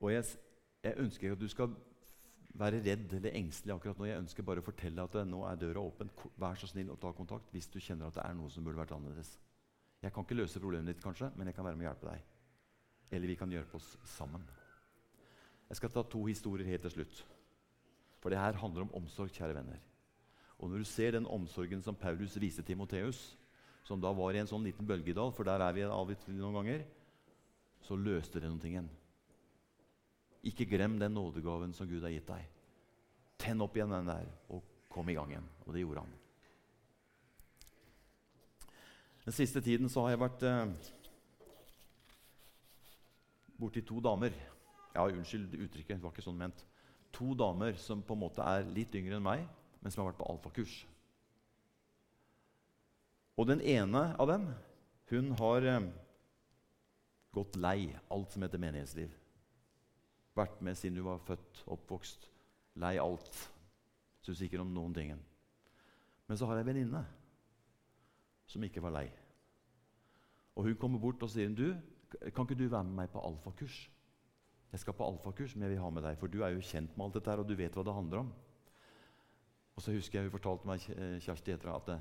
Og 0.00 0.12
jeg, 0.12 0.24
jeg 0.82 0.98
ønsker 1.04 1.34
at 1.34 1.40
du 1.40 1.48
skal 1.50 1.74
være 2.58 2.80
redd 2.82 3.12
eller 3.18 3.36
engstelig 3.38 3.74
akkurat 3.74 4.00
nå. 4.00 4.08
Jeg 4.08 4.22
ønsker 4.22 4.46
bare 4.46 4.62
å 4.62 4.66
fortelle 4.66 5.04
at 5.04 5.16
nå 5.28 5.44
er 5.46 5.60
døra 5.60 5.82
åpen. 5.84 6.10
Vær 6.40 6.58
så 6.58 6.70
snill 6.70 6.90
å 6.92 6.98
ta 7.00 7.12
kontakt 7.14 7.52
hvis 7.54 7.70
du 7.70 7.78
kjenner 7.78 8.10
at 8.10 8.18
det 8.18 8.24
er 8.24 8.36
noe 8.38 8.50
som 8.50 8.66
burde 8.66 8.80
vært 8.80 8.94
annerledes. 8.96 9.36
Jeg 10.02 10.14
kan 10.14 10.26
ikke 10.26 10.38
løse 10.38 10.62
problemet 10.62 10.92
ditt, 10.92 11.02
kanskje, 11.02 11.30
men 11.36 11.50
jeg 11.50 11.56
kan 11.56 11.66
være 11.66 11.78
med 11.78 11.86
å 11.86 11.90
hjelpe 11.90 12.10
deg. 12.10 12.26
Eller 13.14 13.30
vi 13.30 13.38
kan 13.38 13.50
hjelpe 13.50 13.78
oss 13.78 13.94
sammen. 14.16 14.44
Jeg 15.68 15.80
skal 15.80 15.92
ta 15.92 16.04
to 16.06 16.22
historier 16.28 16.68
helt 16.68 16.84
til 16.86 16.98
slutt. 16.98 17.24
For 18.22 18.32
det 18.32 18.40
her 18.40 18.58
handler 18.60 18.86
om 18.86 18.94
omsorg, 19.02 19.32
kjære 19.34 19.58
venner. 19.58 19.82
Og 20.58 20.70
når 20.70 20.82
du 20.82 20.90
ser 20.90 21.14
den 21.14 21.26
omsorgen 21.30 21.82
som 21.82 21.98
Paulus 21.98 22.36
viste 22.40 22.64
Timoteus, 22.66 23.36
som 23.86 24.00
da 24.02 24.10
var 24.12 24.34
i 24.34 24.40
en 24.42 24.50
sånn 24.50 24.64
liten 24.66 24.86
bølgedal, 24.86 25.30
for 25.34 25.46
der 25.46 25.62
er 25.62 25.74
vi 25.74 25.84
av 25.86 26.10
og 26.10 26.30
noen 26.34 26.58
ganger, 26.60 26.82
så 27.86 27.96
løste 27.96 28.42
det 28.42 28.50
noen 28.50 28.62
ting. 28.62 28.88
Ikke 30.46 30.68
glem 30.70 30.98
den 31.00 31.14
nådegaven 31.16 31.74
som 31.74 31.88
Gud 31.90 32.04
har 32.04 32.12
gitt 32.14 32.28
deg. 32.28 32.46
Tenn 33.38 33.62
opp 33.62 33.76
igjen 33.76 33.92
den 33.94 34.10
der 34.10 34.28
og 34.54 34.62
kom 34.90 35.08
i 35.10 35.16
gang 35.16 35.32
igjen. 35.32 35.48
Og 35.66 35.74
det 35.74 35.82
gjorde 35.82 36.04
han. 36.04 36.14
Den 39.24 39.36
siste 39.36 39.60
tiden 39.60 39.90
så 39.92 40.06
har 40.06 40.14
jeg 40.14 40.22
vært 40.22 40.44
eh, 40.48 40.70
borti 43.60 43.82
to 43.84 44.00
damer. 44.00 44.32
Ja, 44.94 45.04
Unnskyld 45.04 45.52
uttrykket, 45.52 45.98
det 45.98 46.04
var 46.04 46.14
ikke 46.14 46.24
sånn 46.24 46.38
ment. 46.38 46.62
To 47.12 47.34
damer 47.36 47.76
som 47.80 48.00
på 48.04 48.16
en 48.16 48.22
måte 48.22 48.44
er 48.44 48.64
litt 48.72 48.94
yngre 48.96 49.18
enn 49.18 49.26
meg, 49.26 49.44
men 49.82 49.92
som 49.92 50.02
har 50.02 50.12
vært 50.12 50.22
på 50.22 50.30
alfakurs. 50.32 50.78
Og 53.38 53.46
den 53.50 53.60
ene 53.62 54.08
av 54.18 54.32
dem 54.32 54.48
hun 55.12 55.30
har 55.38 55.64
eh, 55.64 55.90
gått 57.36 57.56
lei 57.60 57.92
alt 58.12 58.32
som 58.32 58.42
heter 58.44 58.60
menighetsliv. 58.60 59.12
Vært 60.38 60.60
med 60.62 60.78
siden 60.78 60.98
du 60.98 61.04
var 61.06 61.22
født, 61.26 61.64
oppvokst. 61.74 62.28
Lei 62.78 62.94
alt. 63.02 63.38
Syns 64.22 64.42
ikke 64.44 64.60
om 64.62 64.70
noen 64.74 64.94
ting. 64.94 65.14
Men 66.28 66.38
så 66.38 66.46
har 66.46 66.58
jeg 66.58 66.66
en 66.66 66.70
venninne 66.70 67.04
som 68.48 68.64
ikke 68.64 68.82
var 68.84 68.94
lei. 68.94 69.06
Og 70.56 70.66
Hun 70.66 70.76
kommer 70.80 71.00
bort 71.02 71.22
og 71.22 71.30
sier 71.30 71.50
du, 71.54 71.72
kan 72.34 72.46
ikke 72.46 72.56
du 72.58 72.68
være 72.68 72.84
med 72.84 72.96
meg 73.02 73.10
på 73.12 73.22
alfakurs. 73.22 73.86
Jeg 74.72 74.82
skal 74.82 74.96
på 74.96 75.06
alfakurs, 75.06 75.54
men 75.54 75.66
jeg 75.66 75.74
vil 75.74 75.82
ha 75.82 75.90
med 75.90 76.04
deg, 76.04 76.18
for 76.20 76.30
du 76.30 76.42
er 76.44 76.52
jo 76.52 76.64
kjent 76.64 76.94
med 76.96 77.06
alt 77.06 77.18
dette 77.18 77.30
her, 77.30 77.40
og 77.40 77.48
du 77.48 77.54
vet 77.56 77.76
hva 77.76 77.84
det 77.86 77.94
handler 77.96 78.22
om. 78.24 78.32
Og 79.76 79.84
så 79.84 79.94
husker 79.94 80.18
jeg 80.18 80.28
Hun 80.28 80.34
fortalte 80.34 80.68
meg 80.68 80.84
Kjersti 81.22 81.54
etter 81.54 81.70
at 81.70 81.92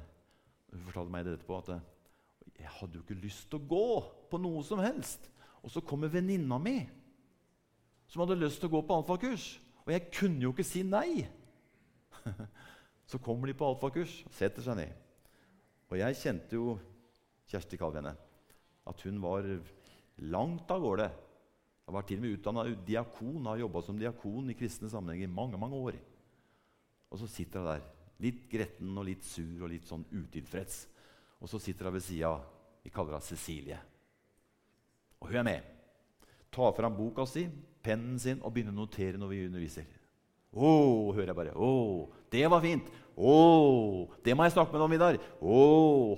hun 0.67 0.83
fortalte 0.89 1.13
meg 1.13 1.25
det 1.25 1.37
etterpå, 1.37 1.59
at 1.61 2.57
jeg 2.57 2.71
hadde 2.79 2.97
jo 2.97 3.03
ikke 3.05 3.21
lyst 3.21 3.45
til 3.51 3.61
å 3.61 3.67
gå 3.69 3.87
på 4.31 4.39
noe 4.41 4.63
som 4.67 4.81
helst. 4.83 5.29
Og 5.63 5.71
så 5.71 5.83
kommer 5.85 6.11
venninna 6.11 6.57
mi 6.59 6.79
som 8.07 8.23
hadde 8.23 8.39
lyst 8.39 8.61
til 8.61 8.69
å 8.69 8.77
gå 8.77 8.83
på 8.87 8.99
alfakurs. 9.01 9.57
Og 9.85 9.93
jeg 9.93 10.07
kunne 10.11 10.43
jo 10.43 10.53
ikke 10.53 10.67
si 10.67 10.83
nei. 10.87 11.27
Så 13.09 13.19
kommer 13.23 13.47
de 13.47 13.55
på 13.55 13.67
alfakurs 13.67 14.19
og 14.27 14.33
setter 14.35 14.65
seg 14.65 14.79
ned. 14.79 14.95
Og 15.87 15.95
jeg 16.01 16.19
kjente 16.19 16.57
jo 16.57 16.75
Kjersti 17.47 17.79
Kalvene, 17.79 18.11
at 18.87 19.03
hun 19.07 19.21
var 19.23 19.45
langt 20.27 20.71
av 20.73 20.83
gårde. 20.83 21.07
Hun 21.87 21.95
var 21.95 22.03
til 22.07 22.19
og 22.19 22.25
med 22.25 22.33
utdanna 22.35 22.65
diakon, 22.83 23.45
har 23.47 23.61
jobba 23.61 23.83
som 23.85 23.99
diakon 23.99 24.51
i 24.51 24.57
kristne 24.59 24.91
sammenhenger 24.91 25.29
i 25.29 25.37
mange 25.37 25.59
mange 25.59 25.79
år. 25.79 25.99
Og 27.07 27.21
så 27.21 27.29
sitter 27.31 27.63
hun 27.63 27.69
der, 27.71 27.85
litt 28.23 28.43
gretten 28.51 28.97
og 28.97 29.07
litt 29.07 29.23
sur 29.23 29.63
og 29.63 29.71
litt 29.71 29.87
sånn 29.87 30.03
utilfreds. 30.11 30.81
Og 31.39 31.47
så 31.47 31.61
sitter 31.61 31.87
hun 31.87 31.95
ved 31.95 32.03
sida 32.03 32.33
Vi 32.83 32.91
kaller 32.91 33.15
henne 33.15 33.27
Cecilie. 33.27 33.79
Og 35.21 35.31
hun 35.31 35.39
er 35.39 35.47
med. 35.47 35.73
Tar 36.51 36.75
fram 36.75 36.95
boka 36.95 37.25
si, 37.27 37.45
pennen 37.87 38.19
sin 38.21 38.43
og 38.43 38.51
begynner 38.53 38.75
å 38.75 38.83
notere 38.83 39.19
når 39.19 39.31
vi 39.31 39.45
underviser. 39.47 39.87
Å, 40.57 40.69
hører 41.13 41.31
jeg 41.31 41.37
bare. 41.37 41.55
Å, 41.55 41.71
det 42.33 42.45
var 42.51 42.63
fint. 42.63 42.87
Å, 43.17 43.33
det 44.25 44.35
må 44.37 44.45
jeg 44.45 44.53
snakke 44.53 44.73
med 44.73 44.79
deg 44.79 44.85
om, 44.85 44.93
Vidar. 44.93 45.19
Å, 45.41 45.57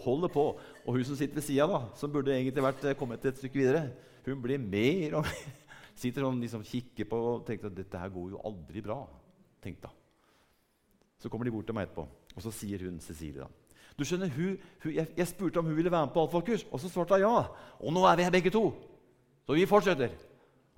holder 0.03 0.33
på. 0.33 0.45
Og 0.83 0.97
hun 0.97 1.07
som 1.07 1.17
sitter 1.19 1.39
ved 1.39 1.45
sida, 1.47 1.81
som 1.99 2.11
burde 2.11 2.35
egentlig 2.35 2.65
vært 2.65 2.85
eh, 2.87 2.97
kommet 2.99 3.25
et 3.25 3.39
stykke 3.39 3.61
videre, 3.61 3.85
hun 4.25 4.41
blir 4.43 4.61
mer 4.61 5.19
og 5.19 5.27
mer 5.27 5.47
Sitter 5.99 6.23
sånn 6.23 6.37
liksom 6.39 6.61
kikker 6.63 7.09
på 7.11 7.17
og 7.19 7.41
tenker 7.43 7.67
at 7.67 7.75
dette 7.75 7.99
her 7.99 8.11
går 8.13 8.29
jo 8.31 8.43
aldri 8.47 8.79
bra. 8.79 9.01
Tenk 9.59 9.81
da. 9.83 9.89
Så 11.19 11.27
kommer 11.27 11.43
de 11.43 11.51
bort 11.51 11.67
til 11.67 11.75
meg 11.75 11.89
etterpå, 11.89 12.05
og 12.07 12.45
så 12.45 12.53
sier 12.55 12.85
hun 12.87 13.01
Cecilie 13.03 13.41
da. 13.41 13.49
Du 13.99 14.05
skjønner, 14.07 14.31
hun, 14.31 14.53
hun, 14.85 14.93
jeg, 14.95 15.09
jeg, 15.17 15.27
spurte 15.27 15.59
om 15.59 15.67
hun 15.67 15.75
ville 15.75 15.91
være 15.91 16.07
med 16.07 16.13
på 16.15 16.23
alfakurs, 16.23 16.63
og 16.71 16.79
så 16.79 16.87
svarte 16.87 17.17
hun 17.17 17.25
ja. 17.25 17.41
Og 17.83 17.91
nå 17.91 18.05
er 18.07 18.15
vi 18.15 18.29
her 18.29 18.31
begge 18.31 18.53
to. 18.55 18.63
Så 19.43 19.57
vi 19.57 19.67
fortsetter. 19.67 20.15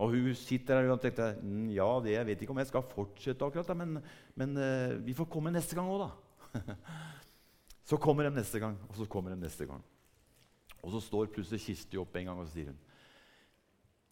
Og 0.02 0.16
hun 0.16 0.34
sitter 0.34 0.80
der 0.82 0.90
og 0.90 1.02
tenker 1.02 1.36
mm, 1.38 1.70
ja, 1.76 1.88
det, 2.02 2.16
jeg 2.16 2.26
vet 2.26 2.42
ikke 2.42 2.54
om 2.56 2.60
jeg 2.62 2.70
skal 2.72 2.86
fortsette, 2.90 3.46
akkurat, 3.46 3.76
men, 3.78 4.00
men 4.40 4.56
uh, 4.58 4.96
vi 5.06 5.14
får 5.14 5.30
komme 5.30 5.54
neste 5.54 5.78
gang 5.78 5.92
òg, 5.94 6.08
da. 6.08 6.62
så 7.90 8.00
kommer 8.02 8.26
de 8.26 8.32
neste 8.34 8.60
gang, 8.64 8.80
og 8.90 8.98
så 8.98 9.06
kommer 9.06 9.36
de 9.36 9.44
neste 9.44 9.68
gang. 9.70 9.84
Og 10.82 10.96
så 10.96 11.04
står 11.06 11.30
plutselig 11.36 11.62
Kirsti 11.62 12.00
opp 12.02 12.18
en 12.18 12.32
gang 12.32 12.40
og 12.42 12.48
så 12.48 12.56
sier 12.56 12.72
hun, 12.72 12.80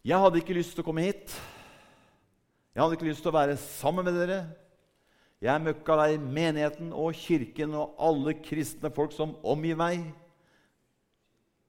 'Jeg 0.00 0.16
hadde 0.16 0.38
ikke 0.40 0.54
lyst 0.56 0.72
til 0.72 0.80
å 0.80 0.86
komme 0.86 1.02
hit. 1.04 1.34
Jeg 2.72 2.80
hadde 2.80 2.96
ikke 2.96 3.08
lyst 3.10 3.20
til 3.20 3.28
å 3.28 3.36
være 3.36 3.56
sammen 3.60 4.06
med 4.06 4.14
dere.' 4.16 4.46
'Jeg 5.40 5.64
møkka 5.64 5.96
lei 5.96 6.16
menigheten 6.20 6.92
og 6.92 7.18
kirken 7.18 7.74
og 7.74 7.98
alle 7.98 8.36
kristne 8.38 8.92
folk 8.94 9.12
som 9.12 9.34
omgir 9.42 9.76
meg.' 9.76 10.06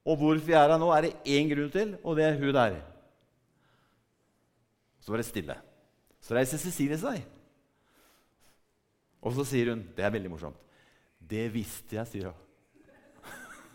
'Og 0.06 0.16
hvorfor 0.16 0.54
jeg 0.54 0.62
er 0.62 0.72
her 0.72 0.78
nå, 0.78 0.88
er 0.94 1.10
det 1.10 1.14
én 1.26 1.50
grunn 1.50 1.70
til, 1.70 1.98
og 2.04 2.16
det 2.16 2.24
er 2.24 2.38
hun 2.38 2.54
der.' 2.54 2.91
Så 5.02 5.12
var 5.12 5.18
det 5.18 5.26
stille. 5.26 5.56
Så 6.22 6.36
reiser 6.36 6.60
Cecilie 6.62 6.98
seg. 7.00 7.24
Og 9.22 9.34
så 9.34 9.46
sier 9.46 9.72
hun 9.72 9.82
Det 9.96 10.04
er 10.06 10.14
veldig 10.14 10.30
morsomt. 10.30 10.58
Det 11.18 11.46
visste 11.54 11.98
jeg, 11.98 12.10
sier 12.10 12.30
hun. 12.30 12.38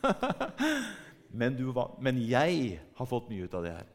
men, 1.39 1.57
var, 1.75 1.95
men 2.03 2.19
jeg 2.23 2.79
har 2.95 3.09
fått 3.09 3.29
mye 3.31 3.47
ut 3.47 3.55
av 3.57 3.65
det 3.65 3.75
her. 3.75 3.91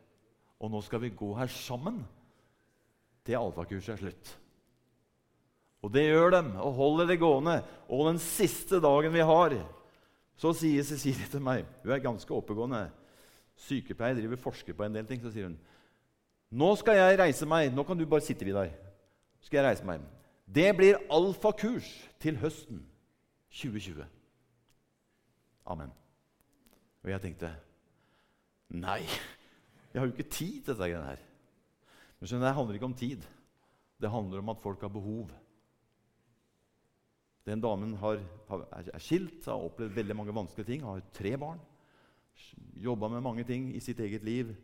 Og 0.63 0.73
nå 0.73 0.81
skal 0.85 1.03
vi 1.03 1.15
gå 1.17 1.33
her 1.37 1.51
sammen 1.53 2.03
til 3.27 3.39
alfakurset 3.39 3.95
er 3.95 4.01
slutt. 4.01 4.33
Og 5.83 5.91
det 5.95 6.05
gjør 6.07 6.31
dem, 6.37 6.51
og 6.63 6.77
holder 6.79 7.09
det 7.11 7.21
gående. 7.21 7.57
Og 7.91 8.07
den 8.11 8.21
siste 8.23 8.79
dagen 8.83 9.15
vi 9.15 9.25
har, 9.27 9.57
så 10.39 10.53
sier 10.57 10.87
Cecilie 10.87 11.29
til 11.31 11.43
meg 11.45 11.67
Hun 11.83 11.93
er 11.95 12.03
ganske 12.03 12.35
oppegående. 12.35 12.87
Sykepleier, 13.63 14.17
driver 14.17 14.41
forsker 14.41 14.75
på 14.75 14.87
en 14.87 14.95
del 14.97 15.07
ting. 15.07 15.21
Så 15.23 15.33
sier 15.35 15.51
hun 15.51 15.59
nå 16.53 16.69
skal 16.77 16.99
jeg 16.99 17.19
reise 17.21 17.49
meg. 17.49 17.71
Nå 17.73 17.85
kan 17.89 17.99
du 17.99 18.05
bare 18.07 18.25
sitte, 18.25 18.45
Vidar. 18.45 18.71
skal 19.41 19.63
jeg 19.63 19.71
reise 19.71 19.87
meg. 19.89 20.03
Det 20.47 20.69
blir 20.77 21.01
alfakurs 21.11 21.89
til 22.21 22.37
høsten 22.37 22.83
2020. 23.51 24.05
Amen. 25.73 25.93
Og 27.03 27.11
jeg 27.11 27.23
tenkte 27.23 27.51
Nei, 28.73 29.03
jeg 29.93 30.01
har 30.01 30.07
jo 30.09 30.15
ikke 30.15 30.33
tid 30.33 30.63
til 30.63 30.73
dette 30.73 30.87
greiene 30.89 31.11
her. 31.11 31.23
Men 32.19 32.29
skjønner, 32.29 32.47
det 32.47 32.57
handler 32.57 32.79
ikke 32.79 32.89
om 32.89 32.97
tid. 32.97 33.25
Det 34.01 34.11
handler 34.11 34.41
om 34.41 34.53
at 34.53 34.63
folk 34.63 34.81
har 34.81 34.93
behov. 34.93 35.33
Den 37.45 37.61
damen 37.61 37.97
har, 37.99 38.21
er 38.49 39.03
skilt, 39.03 39.45
har 39.45 39.65
opplevd 39.67 39.97
veldig 39.97 40.17
mange 40.17 40.35
vanskelige 40.35 40.69
ting, 40.71 40.85
har 40.87 41.03
tre 41.13 41.35
barn. 41.37 41.61
Jobba 42.81 43.11
med 43.13 43.25
mange 43.25 43.45
ting 43.45 43.69
i 43.75 43.83
sitt 43.83 44.01
eget 44.01 44.25
liv. 44.25 44.55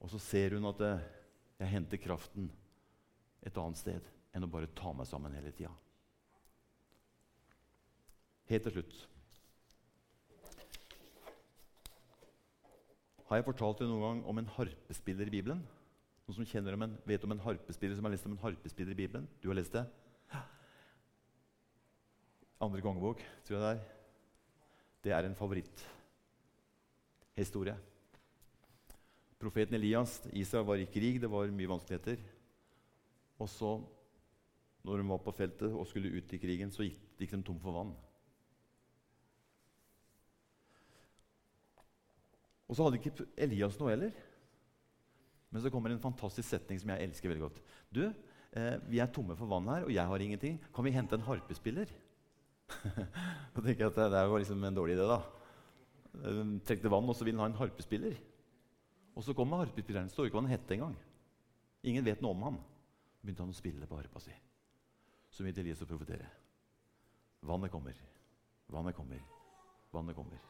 Og 0.00 0.10
så 0.10 0.20
ser 0.22 0.56
hun 0.56 0.70
at 0.70 0.78
det, 0.80 0.92
eh, 0.94 1.21
jeg 1.62 1.70
henter 1.70 2.00
kraften 2.02 2.50
et 3.46 3.58
annet 3.58 3.78
sted 3.78 4.06
enn 4.34 4.46
å 4.46 4.50
bare 4.50 4.70
ta 4.78 4.92
meg 4.96 5.06
sammen 5.08 5.34
hele 5.36 5.52
tida. 5.54 5.72
Helt 8.50 8.64
til 8.66 8.74
slutt 8.74 8.94
Har 13.32 13.38
jeg 13.38 13.46
fortalt 13.46 13.78
deg 13.80 13.88
noen 13.88 14.02
gang 14.04 14.18
om 14.28 14.38
en 14.42 14.50
harpespiller 14.58 15.30
i 15.30 15.32
Bibelen? 15.32 15.60
Noen 16.26 16.36
som 16.36 16.48
kjenner 16.50 16.74
om 16.76 16.82
en, 16.84 16.96
vet 17.08 17.22
om 17.24 17.32
en 17.32 17.40
harpespiller 17.40 17.96
som 17.96 18.04
har 18.04 18.12
lest 18.12 18.26
om 18.28 18.34
en 18.34 18.42
harpespiller 18.42 18.92
i 18.92 18.98
Bibelen? 18.98 19.24
Du 19.40 19.46
har 19.48 19.56
lest 19.56 19.72
det? 19.72 19.88
Andre 22.60 22.84
kongebok, 22.84 23.24
tror 23.46 23.56
jeg 23.56 23.64
det 23.64 23.70
er. 23.70 23.80
Det 25.06 25.12
er 25.16 25.24
en 25.30 25.38
favoritthistorie. 25.38 27.76
Profeten 29.42 29.74
Elias 29.74 30.20
Israel 30.38 30.68
var 30.68 30.78
i 30.78 30.86
krig, 30.86 31.18
det 31.18 31.30
var 31.30 31.50
mye 31.50 31.70
vanskeligheter. 31.72 32.20
Og 33.42 33.48
så, 33.50 33.72
når 34.86 35.02
de 35.02 35.08
var 35.08 35.22
på 35.24 35.34
feltet 35.34 35.72
og 35.74 35.88
skulle 35.90 36.12
ut 36.14 36.34
i 36.34 36.38
krigen, 36.38 36.70
så 36.70 36.86
gikk, 36.86 37.00
gikk 37.18 37.34
de 37.34 37.42
tom 37.48 37.58
for 37.62 37.74
vann. 37.74 37.90
Og 42.70 42.78
så 42.78 42.86
hadde 42.86 43.02
ikke 43.02 43.26
Elias 43.48 43.80
noe 43.80 43.90
heller. 43.90 44.14
Men 45.52 45.60
så 45.60 45.74
kommer 45.74 45.92
en 45.92 46.00
fantastisk 46.00 46.48
setning 46.48 46.78
som 46.80 46.94
jeg 46.94 47.10
elsker 47.10 47.28
veldig 47.28 47.48
godt. 47.48 47.60
Du, 47.92 48.04
eh, 48.06 48.76
vi 48.88 49.02
er 49.02 49.10
tomme 49.12 49.34
for 49.36 49.50
vann 49.50 49.68
her, 49.68 49.84
og 49.84 49.92
jeg 49.92 50.06
har 50.08 50.24
ingenting. 50.24 50.62
Kan 50.72 50.86
vi 50.86 50.94
hente 50.94 51.18
en 51.18 51.26
harpespiller? 51.26 51.90
da 53.52 53.58
tenker 53.58 53.82
jeg 53.82 53.90
at 53.90 53.98
det, 54.06 54.22
var 54.30 54.38
liksom 54.38 54.64
en 54.64 54.78
dårlig 54.78 54.96
idé, 54.96 55.04
da. 55.10 55.20
De 56.22 56.60
trengte 56.64 56.92
vann, 56.94 57.10
og 57.10 57.18
så 57.18 57.26
vil 57.26 57.34
han 57.36 57.44
ha 57.44 57.50
en 57.50 57.58
harpespiller. 57.58 58.16
Og 59.16 59.24
så 59.24 59.34
kommer 59.36 59.62
harpespilleren. 59.62 60.10
Står 60.10 60.28
ikke 60.28 60.38
hva 60.38 60.44
han 60.46 60.54
het 60.54 60.70
engang. 60.74 60.94
Ingen 61.82 62.06
vet 62.06 62.22
noe 62.22 62.36
om 62.36 62.46
han. 62.48 62.60
begynte 63.22 63.44
han 63.44 63.52
å 63.52 63.56
spille 63.56 63.86
på 63.86 63.98
harpa 63.98 64.20
si. 64.20 64.32
Så 65.30 65.44
begynte 65.44 65.62
Elias 65.62 65.82
å 65.84 65.86
profetere. 65.86 66.26
Vannet 67.42 67.70
kommer, 67.70 67.94
vannet 68.70 68.94
kommer, 68.94 69.22
vannet 69.92 70.16
kommer. 70.16 70.42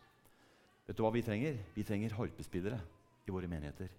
Vet 0.86 0.96
du 0.96 1.02
hva 1.04 1.12
vi 1.14 1.22
trenger? 1.24 1.58
Vi 1.76 1.84
trenger 1.84 2.16
harpespillere 2.16 2.80
i 3.24 3.32
våre 3.32 3.48
menigheter. 3.48 3.92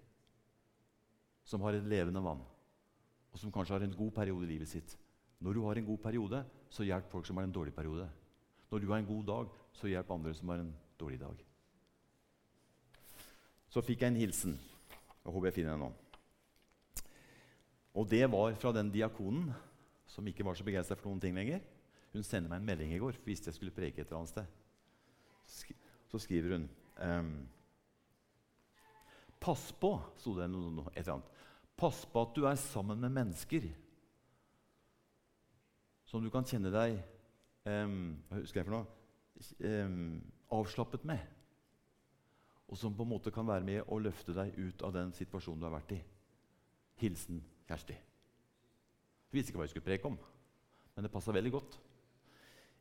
Som 1.44 1.64
har 1.66 1.74
et 1.74 1.88
levende 1.88 2.22
vann, 2.24 2.42
og 3.32 3.40
som 3.40 3.52
kanskje 3.52 3.76
har 3.76 3.86
en 3.86 3.96
god 3.96 4.12
periode 4.14 4.46
i 4.46 4.52
livet 4.52 4.70
sitt. 4.70 4.94
Når 5.42 5.54
du 5.56 5.64
har 5.64 5.78
en 5.78 5.88
god 5.88 5.98
periode, 6.02 6.44
så 6.70 6.86
hjelp 6.86 7.10
folk 7.10 7.26
som 7.26 7.36
har 7.38 7.48
en 7.48 7.54
dårlig 7.54 7.74
periode. 7.74 8.06
Når 8.70 8.80
du 8.80 8.90
har 8.92 9.02
en 9.02 9.10
god 9.10 9.24
dag, 9.26 9.58
så 9.74 9.90
hjelp 9.90 10.10
andre 10.14 10.34
som 10.34 10.48
har 10.48 10.62
en 10.62 10.72
dårlig 11.00 11.20
dag. 11.20 11.42
Så 13.74 13.82
fikk 13.82 14.04
jeg 14.04 14.12
en 14.12 14.20
hilsen. 14.20 14.52
Jeg 15.24 15.32
håper 15.34 15.48
jeg 15.48 15.56
finner 15.56 15.74
den 15.74 15.82
nå. 15.82 15.88
Og 17.98 18.06
det 18.06 18.22
var 18.30 18.54
fra 18.54 18.70
den 18.74 18.92
diakonen 18.94 19.48
som 20.06 20.26
ikke 20.30 20.46
var 20.46 20.54
så 20.54 20.66
begeistra 20.66 20.94
for 20.98 21.10
noen 21.10 21.22
ting 21.24 21.34
lenger. 21.34 21.58
Hun 22.14 22.22
sender 22.22 22.52
meg 22.52 22.60
en 22.60 22.68
melding 22.68 22.92
i 22.94 23.00
går 23.02 23.18
hvis 23.24 23.42
jeg 23.48 23.56
skulle 23.56 23.74
preke 23.74 24.04
et 24.04 24.06
eller 24.06 24.20
annet 24.20 24.30
sted. 24.30 24.46
Så 26.06 26.22
skriver 26.22 26.54
hun 26.54 26.68
ehm, 27.02 27.34
Pass 29.42 29.66
på, 29.76 29.90
sto 30.22 30.36
det 30.38 30.46
noe, 30.52 30.86
et 30.94 31.02
eller 31.02 31.16
annet. 31.16 31.42
Pass 31.74 32.04
på 32.06 32.22
at 32.22 32.38
du 32.38 32.46
er 32.46 32.60
sammen 32.60 33.02
med 33.02 33.12
mennesker 33.12 33.66
som 36.06 36.22
du 36.22 36.30
kan 36.30 36.46
kjenne 36.46 36.70
deg 36.70 37.00
um, 37.66 38.14
hva 38.30 38.38
husker 38.38 38.62
jeg 38.62 38.68
for 38.68 38.76
noe, 38.76 38.86
um, 39.66 40.20
avslappet 40.54 41.10
med. 41.10 41.34
Og 42.72 42.78
som 42.80 42.94
på 42.96 43.04
en 43.04 43.12
måte 43.12 43.32
kan 43.34 43.46
være 43.46 43.66
med 43.66 43.90
å 43.92 44.00
løfte 44.00 44.34
deg 44.36 44.54
ut 44.56 44.84
av 44.86 44.94
den 44.96 45.12
situasjonen 45.16 45.60
du 45.60 45.68
har 45.68 45.76
vært 45.76 45.96
i. 45.96 46.00
Hilsen 47.02 47.42
Kjersti. 47.68 47.96
Jeg 47.96 49.36
visste 49.36 49.52
ikke 49.52 49.60
hva 49.60 49.66
jeg 49.66 49.74
skulle 49.74 49.88
preke 49.88 50.08
om, 50.08 50.16
men 50.94 51.06
det 51.06 51.12
passa 51.12 51.34
veldig 51.34 51.52
godt. 51.52 51.76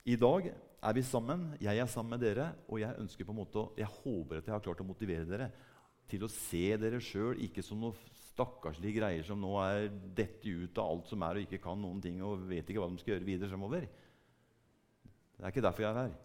I 0.05 0.15
dag 0.19 0.49
er 0.51 0.95
vi 0.95 1.03
sammen, 1.07 1.45
jeg 1.63 1.79
er 1.79 1.89
sammen 1.89 2.13
med 2.13 2.23
dere, 2.23 2.49
og 2.67 2.81
jeg 2.81 2.99
ønsker 2.99 3.25
på 3.25 3.33
en 3.33 3.39
måte, 3.39 3.63
jeg 3.79 3.87
håper 4.03 4.39
at 4.39 4.49
jeg 4.49 4.55
har 4.55 4.63
klart 4.65 4.83
å 4.83 4.87
motivere 4.87 5.27
dere 5.27 5.49
til 6.11 6.25
å 6.25 6.31
se 6.31 6.65
dere 6.77 6.99
sjøl 7.01 7.39
ikke 7.45 7.63
som 7.65 7.79
noen 7.79 7.95
stakkarslige 8.33 8.99
greier 8.99 9.25
som 9.25 9.39
nå 9.39 9.53
er 9.63 9.87
dette 10.15 10.49
ut 10.49 10.77
av 10.81 10.91
alt 10.91 11.09
som 11.09 11.23
er, 11.25 11.39
og 11.39 11.47
ikke 11.47 11.61
kan 11.63 11.79
noen 11.79 12.01
ting 12.03 12.19
og 12.25 12.43
vet 12.49 12.67
ikke 12.67 12.83
hva 12.83 12.89
de 12.91 13.01
skal 13.01 13.15
gjøre 13.15 13.27
videre 13.29 13.51
fremover. 13.51 13.87
Det 15.37 15.45
er 15.45 15.53
ikke 15.53 15.65
derfor 15.65 15.85
jeg 15.85 15.91
er 15.91 16.01
her. 16.01 16.15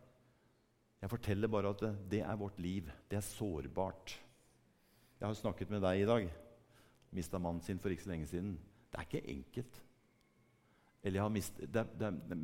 Jeg 0.99 1.11
forteller 1.11 1.51
bare 1.51 1.71
at 1.71 1.83
det, 2.11 2.21
er 2.21 2.37
vårt 2.37 2.59
liv. 2.59 2.89
Det 3.11 3.17
er 3.17 3.25
sårbart. 3.25 4.17
Jeg 5.21 5.27
har 5.27 5.35
snakket 5.35 5.71
med 5.71 5.83
deg 5.83 6.03
i 6.03 6.09
dag. 6.09 6.29
Mista 7.15 7.39
mannen 7.39 7.63
sin 7.63 7.79
for 7.79 7.95
ikke 7.95 8.07
så 8.07 8.11
lenge 8.13 8.27
siden. 8.27 8.57
Det 8.91 8.99
er 8.99 9.07
ikke 9.07 9.31
enkelt. 9.31 9.83
Eller 11.03 11.21
jeg 11.21 11.23
har 11.23 11.35
mistet 11.35 11.75
det, 11.75 11.85
det, 12.01 12.13
det, 12.29 12.39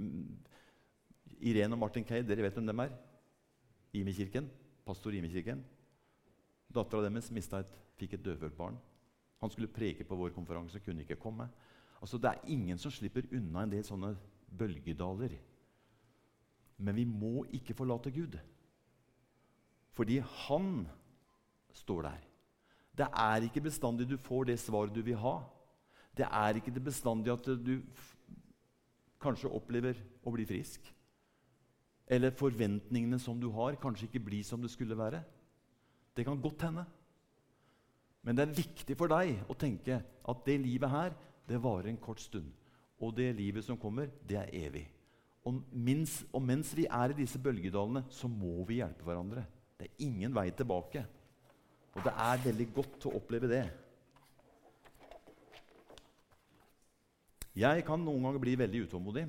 Irene 1.44 1.74
og 1.74 1.82
Martin 1.82 2.06
Kay, 2.06 2.22
dere 2.22 2.46
vet 2.46 2.54
hvem 2.54 2.66
dem 2.70 2.82
er? 2.84 2.94
Imi-kirken. 3.94 4.46
Pastor 4.86 5.14
Imi-kirken. 5.14 5.64
Dattera 6.74 7.04
deres 7.06 7.30
fikk 7.98 8.16
et 8.16 8.24
døvhørt 8.24 8.56
barn. 8.58 8.78
Han 9.40 9.50
skulle 9.50 9.70
preke 9.70 10.06
på 10.08 10.16
vår 10.16 10.32
konferanse, 10.34 10.80
kunne 10.80 11.02
ikke 11.04 11.20
komme. 11.20 11.48
Altså, 12.00 12.18
Det 12.18 12.30
er 12.30 12.48
ingen 12.48 12.78
som 12.78 12.90
slipper 12.90 13.28
unna 13.32 13.62
en 13.62 13.70
del 13.70 13.84
sånne 13.84 14.16
bølgedaler. 14.58 15.36
Men 16.78 16.96
vi 16.96 17.04
må 17.06 17.44
ikke 17.54 17.76
forlate 17.76 18.12
Gud. 18.14 18.38
Fordi 19.94 20.18
han 20.18 20.86
står 21.72 22.02
der. 22.08 22.22
Det 22.94 23.06
er 23.10 23.46
ikke 23.46 23.64
bestandig 23.66 24.08
du 24.10 24.16
får 24.18 24.50
det 24.50 24.58
svaret 24.62 24.94
du 24.94 25.02
vil 25.02 25.18
ha. 25.18 25.38
Det 26.14 26.26
er 26.26 26.58
ikke 26.58 26.74
det 26.74 26.84
bestandig 26.84 27.32
at 27.32 27.46
du 27.66 27.78
kanskje 29.22 29.50
opplever 29.50 29.98
å 30.22 30.32
bli 30.34 30.46
frisk. 30.46 30.84
Eller 32.06 32.34
forventningene 32.36 33.18
som 33.18 33.40
du 33.40 33.48
har, 33.54 33.78
kanskje 33.80 34.08
ikke 34.08 34.22
blir 34.26 34.44
som 34.46 34.62
det 34.62 34.70
skulle 34.70 34.98
være. 34.98 35.22
Det 36.14 36.26
kan 36.26 36.40
godt 36.40 36.66
hende. 36.68 36.84
Men 38.22 38.36
det 38.36 38.44
er 38.44 38.56
viktig 38.56 38.96
for 38.96 39.10
deg 39.10 39.42
å 39.50 39.56
tenke 39.58 39.98
at 40.00 40.44
det 40.46 40.60
livet 40.60 40.90
her, 40.90 41.16
det 41.48 41.60
varer 41.60 41.90
en 41.90 42.00
kort 42.00 42.22
stund. 42.22 42.52
Og 43.02 43.16
det 43.16 43.34
livet 43.36 43.64
som 43.66 43.78
kommer, 43.80 44.08
det 44.24 44.38
er 44.40 44.52
evig. 44.68 44.86
Og 45.44 45.60
mens, 45.72 46.22
og 46.32 46.42
mens 46.42 46.70
vi 46.76 46.86
er 46.88 47.12
i 47.12 47.18
disse 47.18 47.38
bølgedalene, 47.38 48.04
så 48.08 48.28
må 48.30 48.64
vi 48.68 48.80
hjelpe 48.80 49.04
hverandre. 49.04 49.44
Det 49.76 49.90
er 49.90 50.04
ingen 50.06 50.34
vei 50.34 50.48
tilbake. 50.56 51.04
Og 51.94 52.04
det 52.06 52.12
er 52.26 52.44
veldig 52.46 52.68
godt 52.74 53.08
å 53.08 53.16
oppleve 53.18 53.50
det. 53.50 53.64
Jeg 57.54 57.84
kan 57.86 58.00
noen 58.02 58.24
ganger 58.24 58.42
bli 58.42 58.56
veldig 58.58 58.86
utålmodig. 58.88 59.28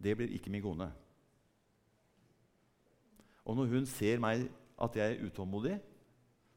Det 0.00 0.14
blir 0.16 0.32
ikke 0.32 0.52
min 0.52 0.64
kone. 0.64 0.86
Og 3.44 3.58
når 3.58 3.74
hun 3.74 3.88
ser 3.90 4.22
meg 4.22 4.46
at 4.80 4.96
jeg 4.96 5.16
er 5.16 5.26
utålmodig, 5.26 5.74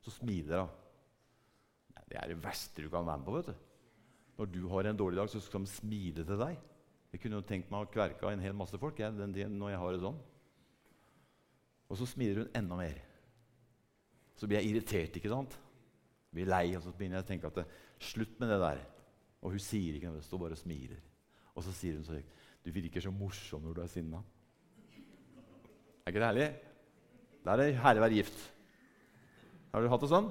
så 0.06 0.14
smiler 0.22 0.64
hun. 0.64 0.76
Det 2.08 2.16
er 2.16 2.30
det 2.32 2.40
verste 2.40 2.86
du 2.86 2.88
kan 2.88 3.04
være 3.04 3.20
med 3.20 3.26
på. 3.28 3.34
vet 3.36 3.50
du. 3.52 3.56
Når 4.38 4.46
du 4.54 4.62
har 4.72 4.88
en 4.88 4.98
dårlig 4.98 5.18
dag, 5.18 5.30
så 5.30 5.42
skal 5.44 5.66
de 5.66 5.68
smile 5.68 6.24
til 6.24 6.40
deg. 6.40 6.60
Jeg 7.18 7.24
kunne 7.24 7.40
jo 7.40 7.46
tenkt 7.50 7.72
meg 7.74 7.82
å 7.82 7.90
kverke 7.90 8.22
av 8.22 8.30
en 8.30 8.42
hel 8.46 8.54
masse 8.54 8.78
folk 8.78 9.00
jeg, 9.02 9.10
den, 9.18 9.56
når 9.58 9.72
jeg 9.72 9.78
har 9.82 9.96
det 9.96 10.02
sånn. 10.04 10.18
Og 11.90 11.98
så 11.98 12.06
smiler 12.06 12.44
hun 12.44 12.58
enda 12.60 12.76
mer. 12.78 13.00
Så 14.38 14.46
blir 14.46 14.60
jeg 14.60 14.70
irritert, 14.70 15.18
ikke 15.18 15.32
sant? 15.32 15.56
Blir 16.30 16.46
lei, 16.46 16.76
og 16.78 16.84
så 16.86 16.94
begynner 16.94 17.18
jeg 17.18 17.26
å 17.26 17.28
tenke 17.32 17.50
at 17.50 17.58
det, 17.58 17.64
slutt 18.06 18.36
med 18.38 18.54
det 18.54 18.60
der. 18.62 18.84
Og 19.42 19.56
hun 19.56 19.64
sier 19.66 19.98
ikke 19.98 20.12
noe, 20.14 20.22
står 20.28 20.44
bare 20.44 20.60
og 20.60 20.62
smiler. 20.62 21.00
Og 21.56 21.66
så 21.66 21.74
sier 21.80 21.98
hun 21.98 22.06
så 22.06 22.20
Du 22.62 22.70
virker 22.76 23.02
så 23.02 23.10
morsom 23.10 23.66
når 23.66 23.80
du 23.80 23.82
er 23.82 23.90
sinna. 23.96 24.22
Er 26.04 26.14
ikke 26.14 26.22
det 26.22 26.30
herlig? 26.30 26.48
Det 27.42 27.56
er 27.56 27.64
det 27.64 27.74
å 27.82 28.06
være 28.06 28.20
gift. 28.20 28.46
Har 29.74 29.82
du 29.82 29.90
hatt 29.90 30.06
det 30.06 30.12
sånn? 30.14 30.30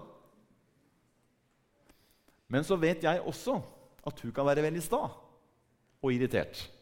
Men 2.47 2.63
så 2.63 2.79
vet 2.79 3.03
jeg 3.03 3.27
også 3.27 3.59
at 4.07 4.23
hun 4.23 4.39
kan 4.39 4.47
være 4.47 4.69
veldig 4.71 4.87
sta 4.87 5.03
og 5.11 6.15
irritert. 6.15 6.76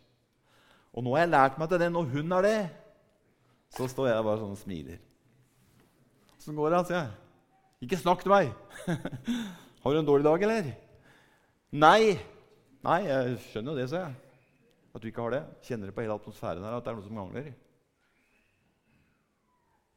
Og 0.95 1.03
nå 1.03 1.15
har 1.17 1.25
jeg 1.25 1.33
lært 1.33 1.59
meg 1.59 1.71
til 1.71 1.83
det. 1.83 1.91
Når 1.93 2.11
hun 2.13 2.37
er 2.39 2.47
det, 2.47 2.59
så 3.75 3.89
står 3.91 4.13
jeg 4.13 4.27
bare 4.27 4.41
sånn 4.43 4.55
og 4.55 4.61
smiler. 4.61 5.01
Åssen 6.37 6.59
går 6.59 6.77
det? 6.77 6.83
sier 6.87 7.01
jeg. 7.01 7.13
Ikke 7.85 7.99
snakk 8.01 8.23
til 8.23 8.33
meg! 8.33 8.53
har 9.83 9.95
du 9.95 9.99
en 9.99 10.07
dårlig 10.07 10.27
dag, 10.27 10.47
eller? 10.47 10.71
Nei. 11.75 12.15
Nei, 12.85 13.01
jeg 13.09 13.37
skjønner 13.49 13.75
jo 13.75 13.81
det, 13.81 13.89
sa 13.91 14.05
jeg. 14.05 14.15
At 14.95 15.03
du 15.03 15.11
ikke 15.11 15.27
har 15.27 15.35
det. 15.35 15.43
Kjenner 15.67 15.91
det 15.91 15.97
på 15.97 16.05
hele 16.05 16.15
atmosfæren 16.15 16.65
her 16.65 16.79
at 16.79 16.87
det 16.87 16.93
er 16.93 16.99
noe 17.01 17.07
som 17.09 17.19
mangler. 17.19 17.53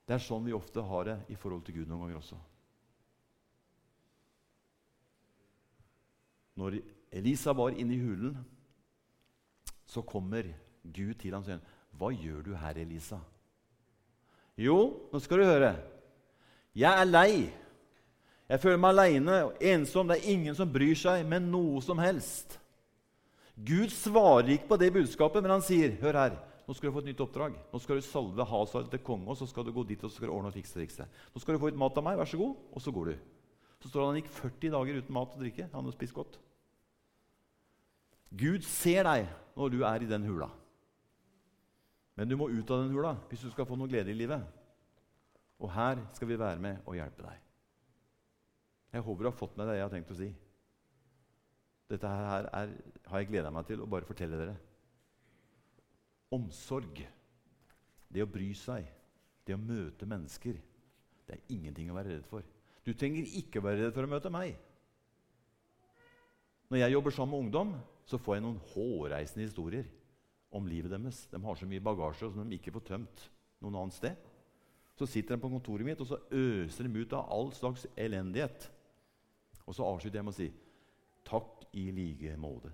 Det 0.08 0.16
er 0.16 0.24
sånn 0.24 0.46
vi 0.48 0.56
ofte 0.56 0.82
har 0.88 1.04
det 1.06 1.18
i 1.30 1.38
forhold 1.38 1.66
til 1.68 1.82
Gud 1.82 1.90
noen 1.92 2.06
ganger 2.08 2.22
også. 2.22 2.38
Når 6.58 6.80
Elisa 7.14 7.54
var 7.54 7.76
inne 7.78 7.94
i 7.94 8.02
hulen, 8.02 8.40
så 9.86 10.02
kommer 10.02 10.48
Gud 10.84 11.14
til 11.20 11.34
ham 11.34 11.42
og 11.42 11.46
sier, 11.46 11.60
'Hva 11.98 12.12
gjør 12.12 12.44
du 12.44 12.56
her, 12.56 12.74
Elisa?' 12.74 13.24
Jo, 14.58 15.08
nå 15.14 15.20
skal 15.20 15.38
du 15.38 15.46
høre. 15.46 15.76
Jeg 16.76 17.02
er 17.02 17.06
lei. 17.06 17.54
Jeg 18.50 18.60
føler 18.60 18.78
meg 18.78 18.90
aleine 18.90 19.44
og 19.44 19.58
ensom. 19.62 20.08
Det 20.08 20.18
er 20.18 20.32
ingen 20.32 20.56
som 20.56 20.72
bryr 20.74 20.96
seg 20.96 21.26
med 21.28 21.46
noe 21.46 21.82
som 21.82 22.00
helst. 22.02 22.60
Gud 23.58 23.90
svarer 23.90 24.50
ikke 24.54 24.68
på 24.68 24.78
det 24.78 24.94
budskapet, 24.94 25.44
men 25.44 25.52
han 25.52 25.62
sier, 25.62 25.98
'Hør 26.02 26.14
her, 26.14 26.38
nå 26.68 26.74
skal 26.74 26.90
du 26.90 26.94
få 26.94 27.00
et 27.00 27.06
nytt 27.06 27.22
oppdrag. 27.24 27.54
Nå 27.72 27.80
skal 27.80 27.96
du 27.96 28.02
salve 28.02 28.46
Hazar 28.46 28.90
til 28.92 29.00
konge, 29.00 29.28
og 29.28 29.38
så 29.38 29.48
skal 29.48 29.64
du 29.64 29.72
gå 29.72 29.84
dit 29.88 30.04
og 30.04 30.12
så 30.12 30.18
skal 30.18 30.28
du 30.28 30.34
ordne 30.34 30.52
og 30.52 30.54
fikse 30.54 30.76
fikse. 30.76 31.08
Nå 31.34 31.40
skal 31.40 31.56
du 31.56 31.60
få 31.60 31.72
litt 31.72 31.80
mat 31.80 31.98
av 31.98 32.04
meg, 32.04 32.18
vær 32.20 32.28
så 32.28 32.38
god, 32.38 32.56
og 32.74 32.82
så 32.82 32.92
går 32.92 33.06
du. 33.06 33.16
Så 33.80 33.90
står 33.90 34.04
han 34.04 34.16
han 34.16 34.22
gikk 34.22 34.32
40 34.36 34.74
dager 34.76 35.00
uten 35.00 35.14
mat 35.14 35.36
og 35.36 35.40
drikke. 35.40 35.70
Han 35.72 35.84
hadde 35.86 35.96
spist 35.96 36.14
godt. 36.14 36.40
Gud 38.36 38.66
ser 38.68 39.08
deg 39.08 39.30
når 39.56 39.70
du 39.72 39.84
er 39.88 40.04
i 40.04 40.10
den 40.10 40.26
hula. 40.28 40.50
Men 42.18 42.30
du 42.30 42.36
må 42.38 42.50
ut 42.50 42.72
av 42.74 42.82
den 42.82 42.96
hula 42.96 43.14
hvis 43.30 43.46
du 43.46 43.52
skal 43.54 43.68
få 43.70 43.78
noe 43.78 43.90
glede 43.90 44.12
i 44.12 44.18
livet. 44.18 44.42
Og 45.62 45.70
her 45.74 46.02
skal 46.18 46.30
vi 46.30 46.40
være 46.40 46.62
med 46.62 46.82
og 46.86 46.98
hjelpe 46.98 47.26
deg. 47.26 47.44
Jeg 48.94 49.06
håper 49.06 49.24
du 49.26 49.30
har 49.30 49.38
fått 49.38 49.58
med 49.58 49.68
deg 49.68 49.76
det 49.76 49.80
jeg 49.80 49.86
har 49.86 49.94
tenkt 49.94 50.14
å 50.14 50.18
si. 50.18 50.30
Dette 51.88 52.10
her 52.12 52.48
er, 52.52 52.72
har 53.08 53.22
jeg 53.22 53.30
gleda 53.30 53.52
meg 53.54 53.68
til 53.70 53.84
å 53.84 53.90
bare 53.90 54.08
fortelle 54.08 54.40
dere. 54.40 54.56
Omsorg, 56.36 57.04
det 58.12 58.24
å 58.24 58.30
bry 58.30 58.50
seg, 58.58 58.88
det 59.48 59.56
å 59.56 59.62
møte 59.62 60.10
mennesker, 60.10 60.58
det 61.28 61.36
er 61.36 61.54
ingenting 61.54 61.92
å 61.92 61.96
være 61.96 62.16
redd 62.16 62.26
for. 62.28 62.44
Du 62.84 62.94
trenger 62.96 63.30
ikke 63.40 63.64
være 63.64 63.86
redd 63.86 63.96
for 63.96 64.08
å 64.08 64.12
møte 64.12 64.32
meg. 64.34 64.58
Når 66.68 66.82
jeg 66.82 66.96
jobber 66.96 67.16
sammen 67.16 67.36
med 67.36 67.46
ungdom, 67.46 67.74
så 68.08 68.20
får 68.20 68.38
jeg 68.38 68.44
noen 68.44 68.60
hårreisende 68.74 69.48
historier 69.48 69.88
om 70.52 70.68
livet 70.70 70.94
deres. 70.94 71.26
De 71.32 71.42
har 71.44 71.60
så 71.60 71.68
mye 71.70 71.84
bagasje 71.84 72.32
som 72.32 72.48
de 72.48 72.58
ikke 72.58 72.74
får 72.78 72.88
tømt 72.94 73.28
noen 73.64 73.78
annet 73.82 73.98
sted. 73.98 74.28
Så 74.98 75.06
sitter 75.10 75.36
de 75.36 75.44
på 75.44 75.52
kontoret 75.52 75.86
mitt 75.86 76.02
og 76.02 76.10
så 76.10 76.20
øser 76.34 76.88
de 76.88 77.04
ut 77.04 77.14
av 77.14 77.30
all 77.34 77.52
slags 77.54 77.86
elendighet. 78.00 78.70
Og 79.68 79.76
så 79.76 79.86
avslutter 79.86 80.20
jeg 80.20 80.26
med 80.26 80.34
å 80.34 80.38
si 80.38 80.50
takk 81.28 81.68
i 81.78 81.90
like 81.94 82.38
måte. 82.40 82.72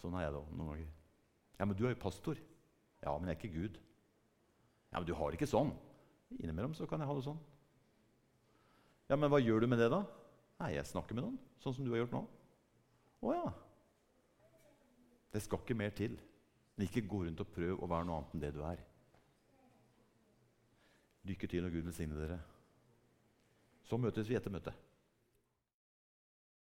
Sånn 0.00 0.14
er 0.18 0.26
jeg 0.26 0.36
da 0.36 0.44
noen 0.52 0.70
ganger. 0.70 0.92
Ja, 1.58 1.66
men 1.66 1.76
du 1.78 1.84
er 1.86 1.94
jo 1.94 2.02
pastor. 2.02 2.38
Ja, 3.02 3.12
men 3.18 3.28
jeg 3.28 3.36
er 3.36 3.40
ikke 3.40 3.56
Gud. 3.58 3.80
Ja, 4.92 5.00
men 5.00 5.08
du 5.08 5.14
har 5.18 5.30
det 5.30 5.40
ikke 5.40 5.50
sånn. 5.50 5.72
Innimellom 6.38 6.74
så 6.76 6.86
kan 6.88 7.02
jeg 7.02 7.10
ha 7.10 7.16
det 7.18 7.26
sånn. 7.26 7.40
Ja, 9.10 9.18
men 9.18 9.28
hva 9.32 9.40
gjør 9.42 9.64
du 9.64 9.68
med 9.68 9.80
det, 9.82 9.90
da? 9.92 10.04
Nei, 10.62 10.74
jeg 10.76 10.88
snakker 10.88 11.16
med 11.16 11.26
noen, 11.26 11.38
sånn 11.60 11.74
som 11.76 11.84
du 11.84 11.92
har 11.92 12.04
gjort 12.04 12.14
nå. 12.14 12.22
Å 13.24 13.34
ja. 13.34 13.48
Det 15.34 15.42
skal 15.42 15.58
ikke 15.58 15.74
mer 15.74 15.90
til. 15.90 16.14
Men 16.76 16.86
ikke 16.86 17.08
gå 17.08 17.24
rundt 17.24 17.42
og 17.42 17.52
prøv 17.54 17.82
å 17.82 17.90
være 17.90 18.06
noe 18.06 18.20
annet 18.20 18.34
enn 18.34 18.42
det 18.42 18.52
du 18.54 18.62
er. 18.66 18.80
Lykke 21.28 21.48
til, 21.50 21.66
og 21.66 21.74
Gud 21.74 21.86
velsigne 21.86 22.18
dere. 22.18 22.40
Så 23.84 23.98
møtes 24.00 24.28
vi 24.28 24.36
etter 24.38 24.52
møtet. 24.54 24.83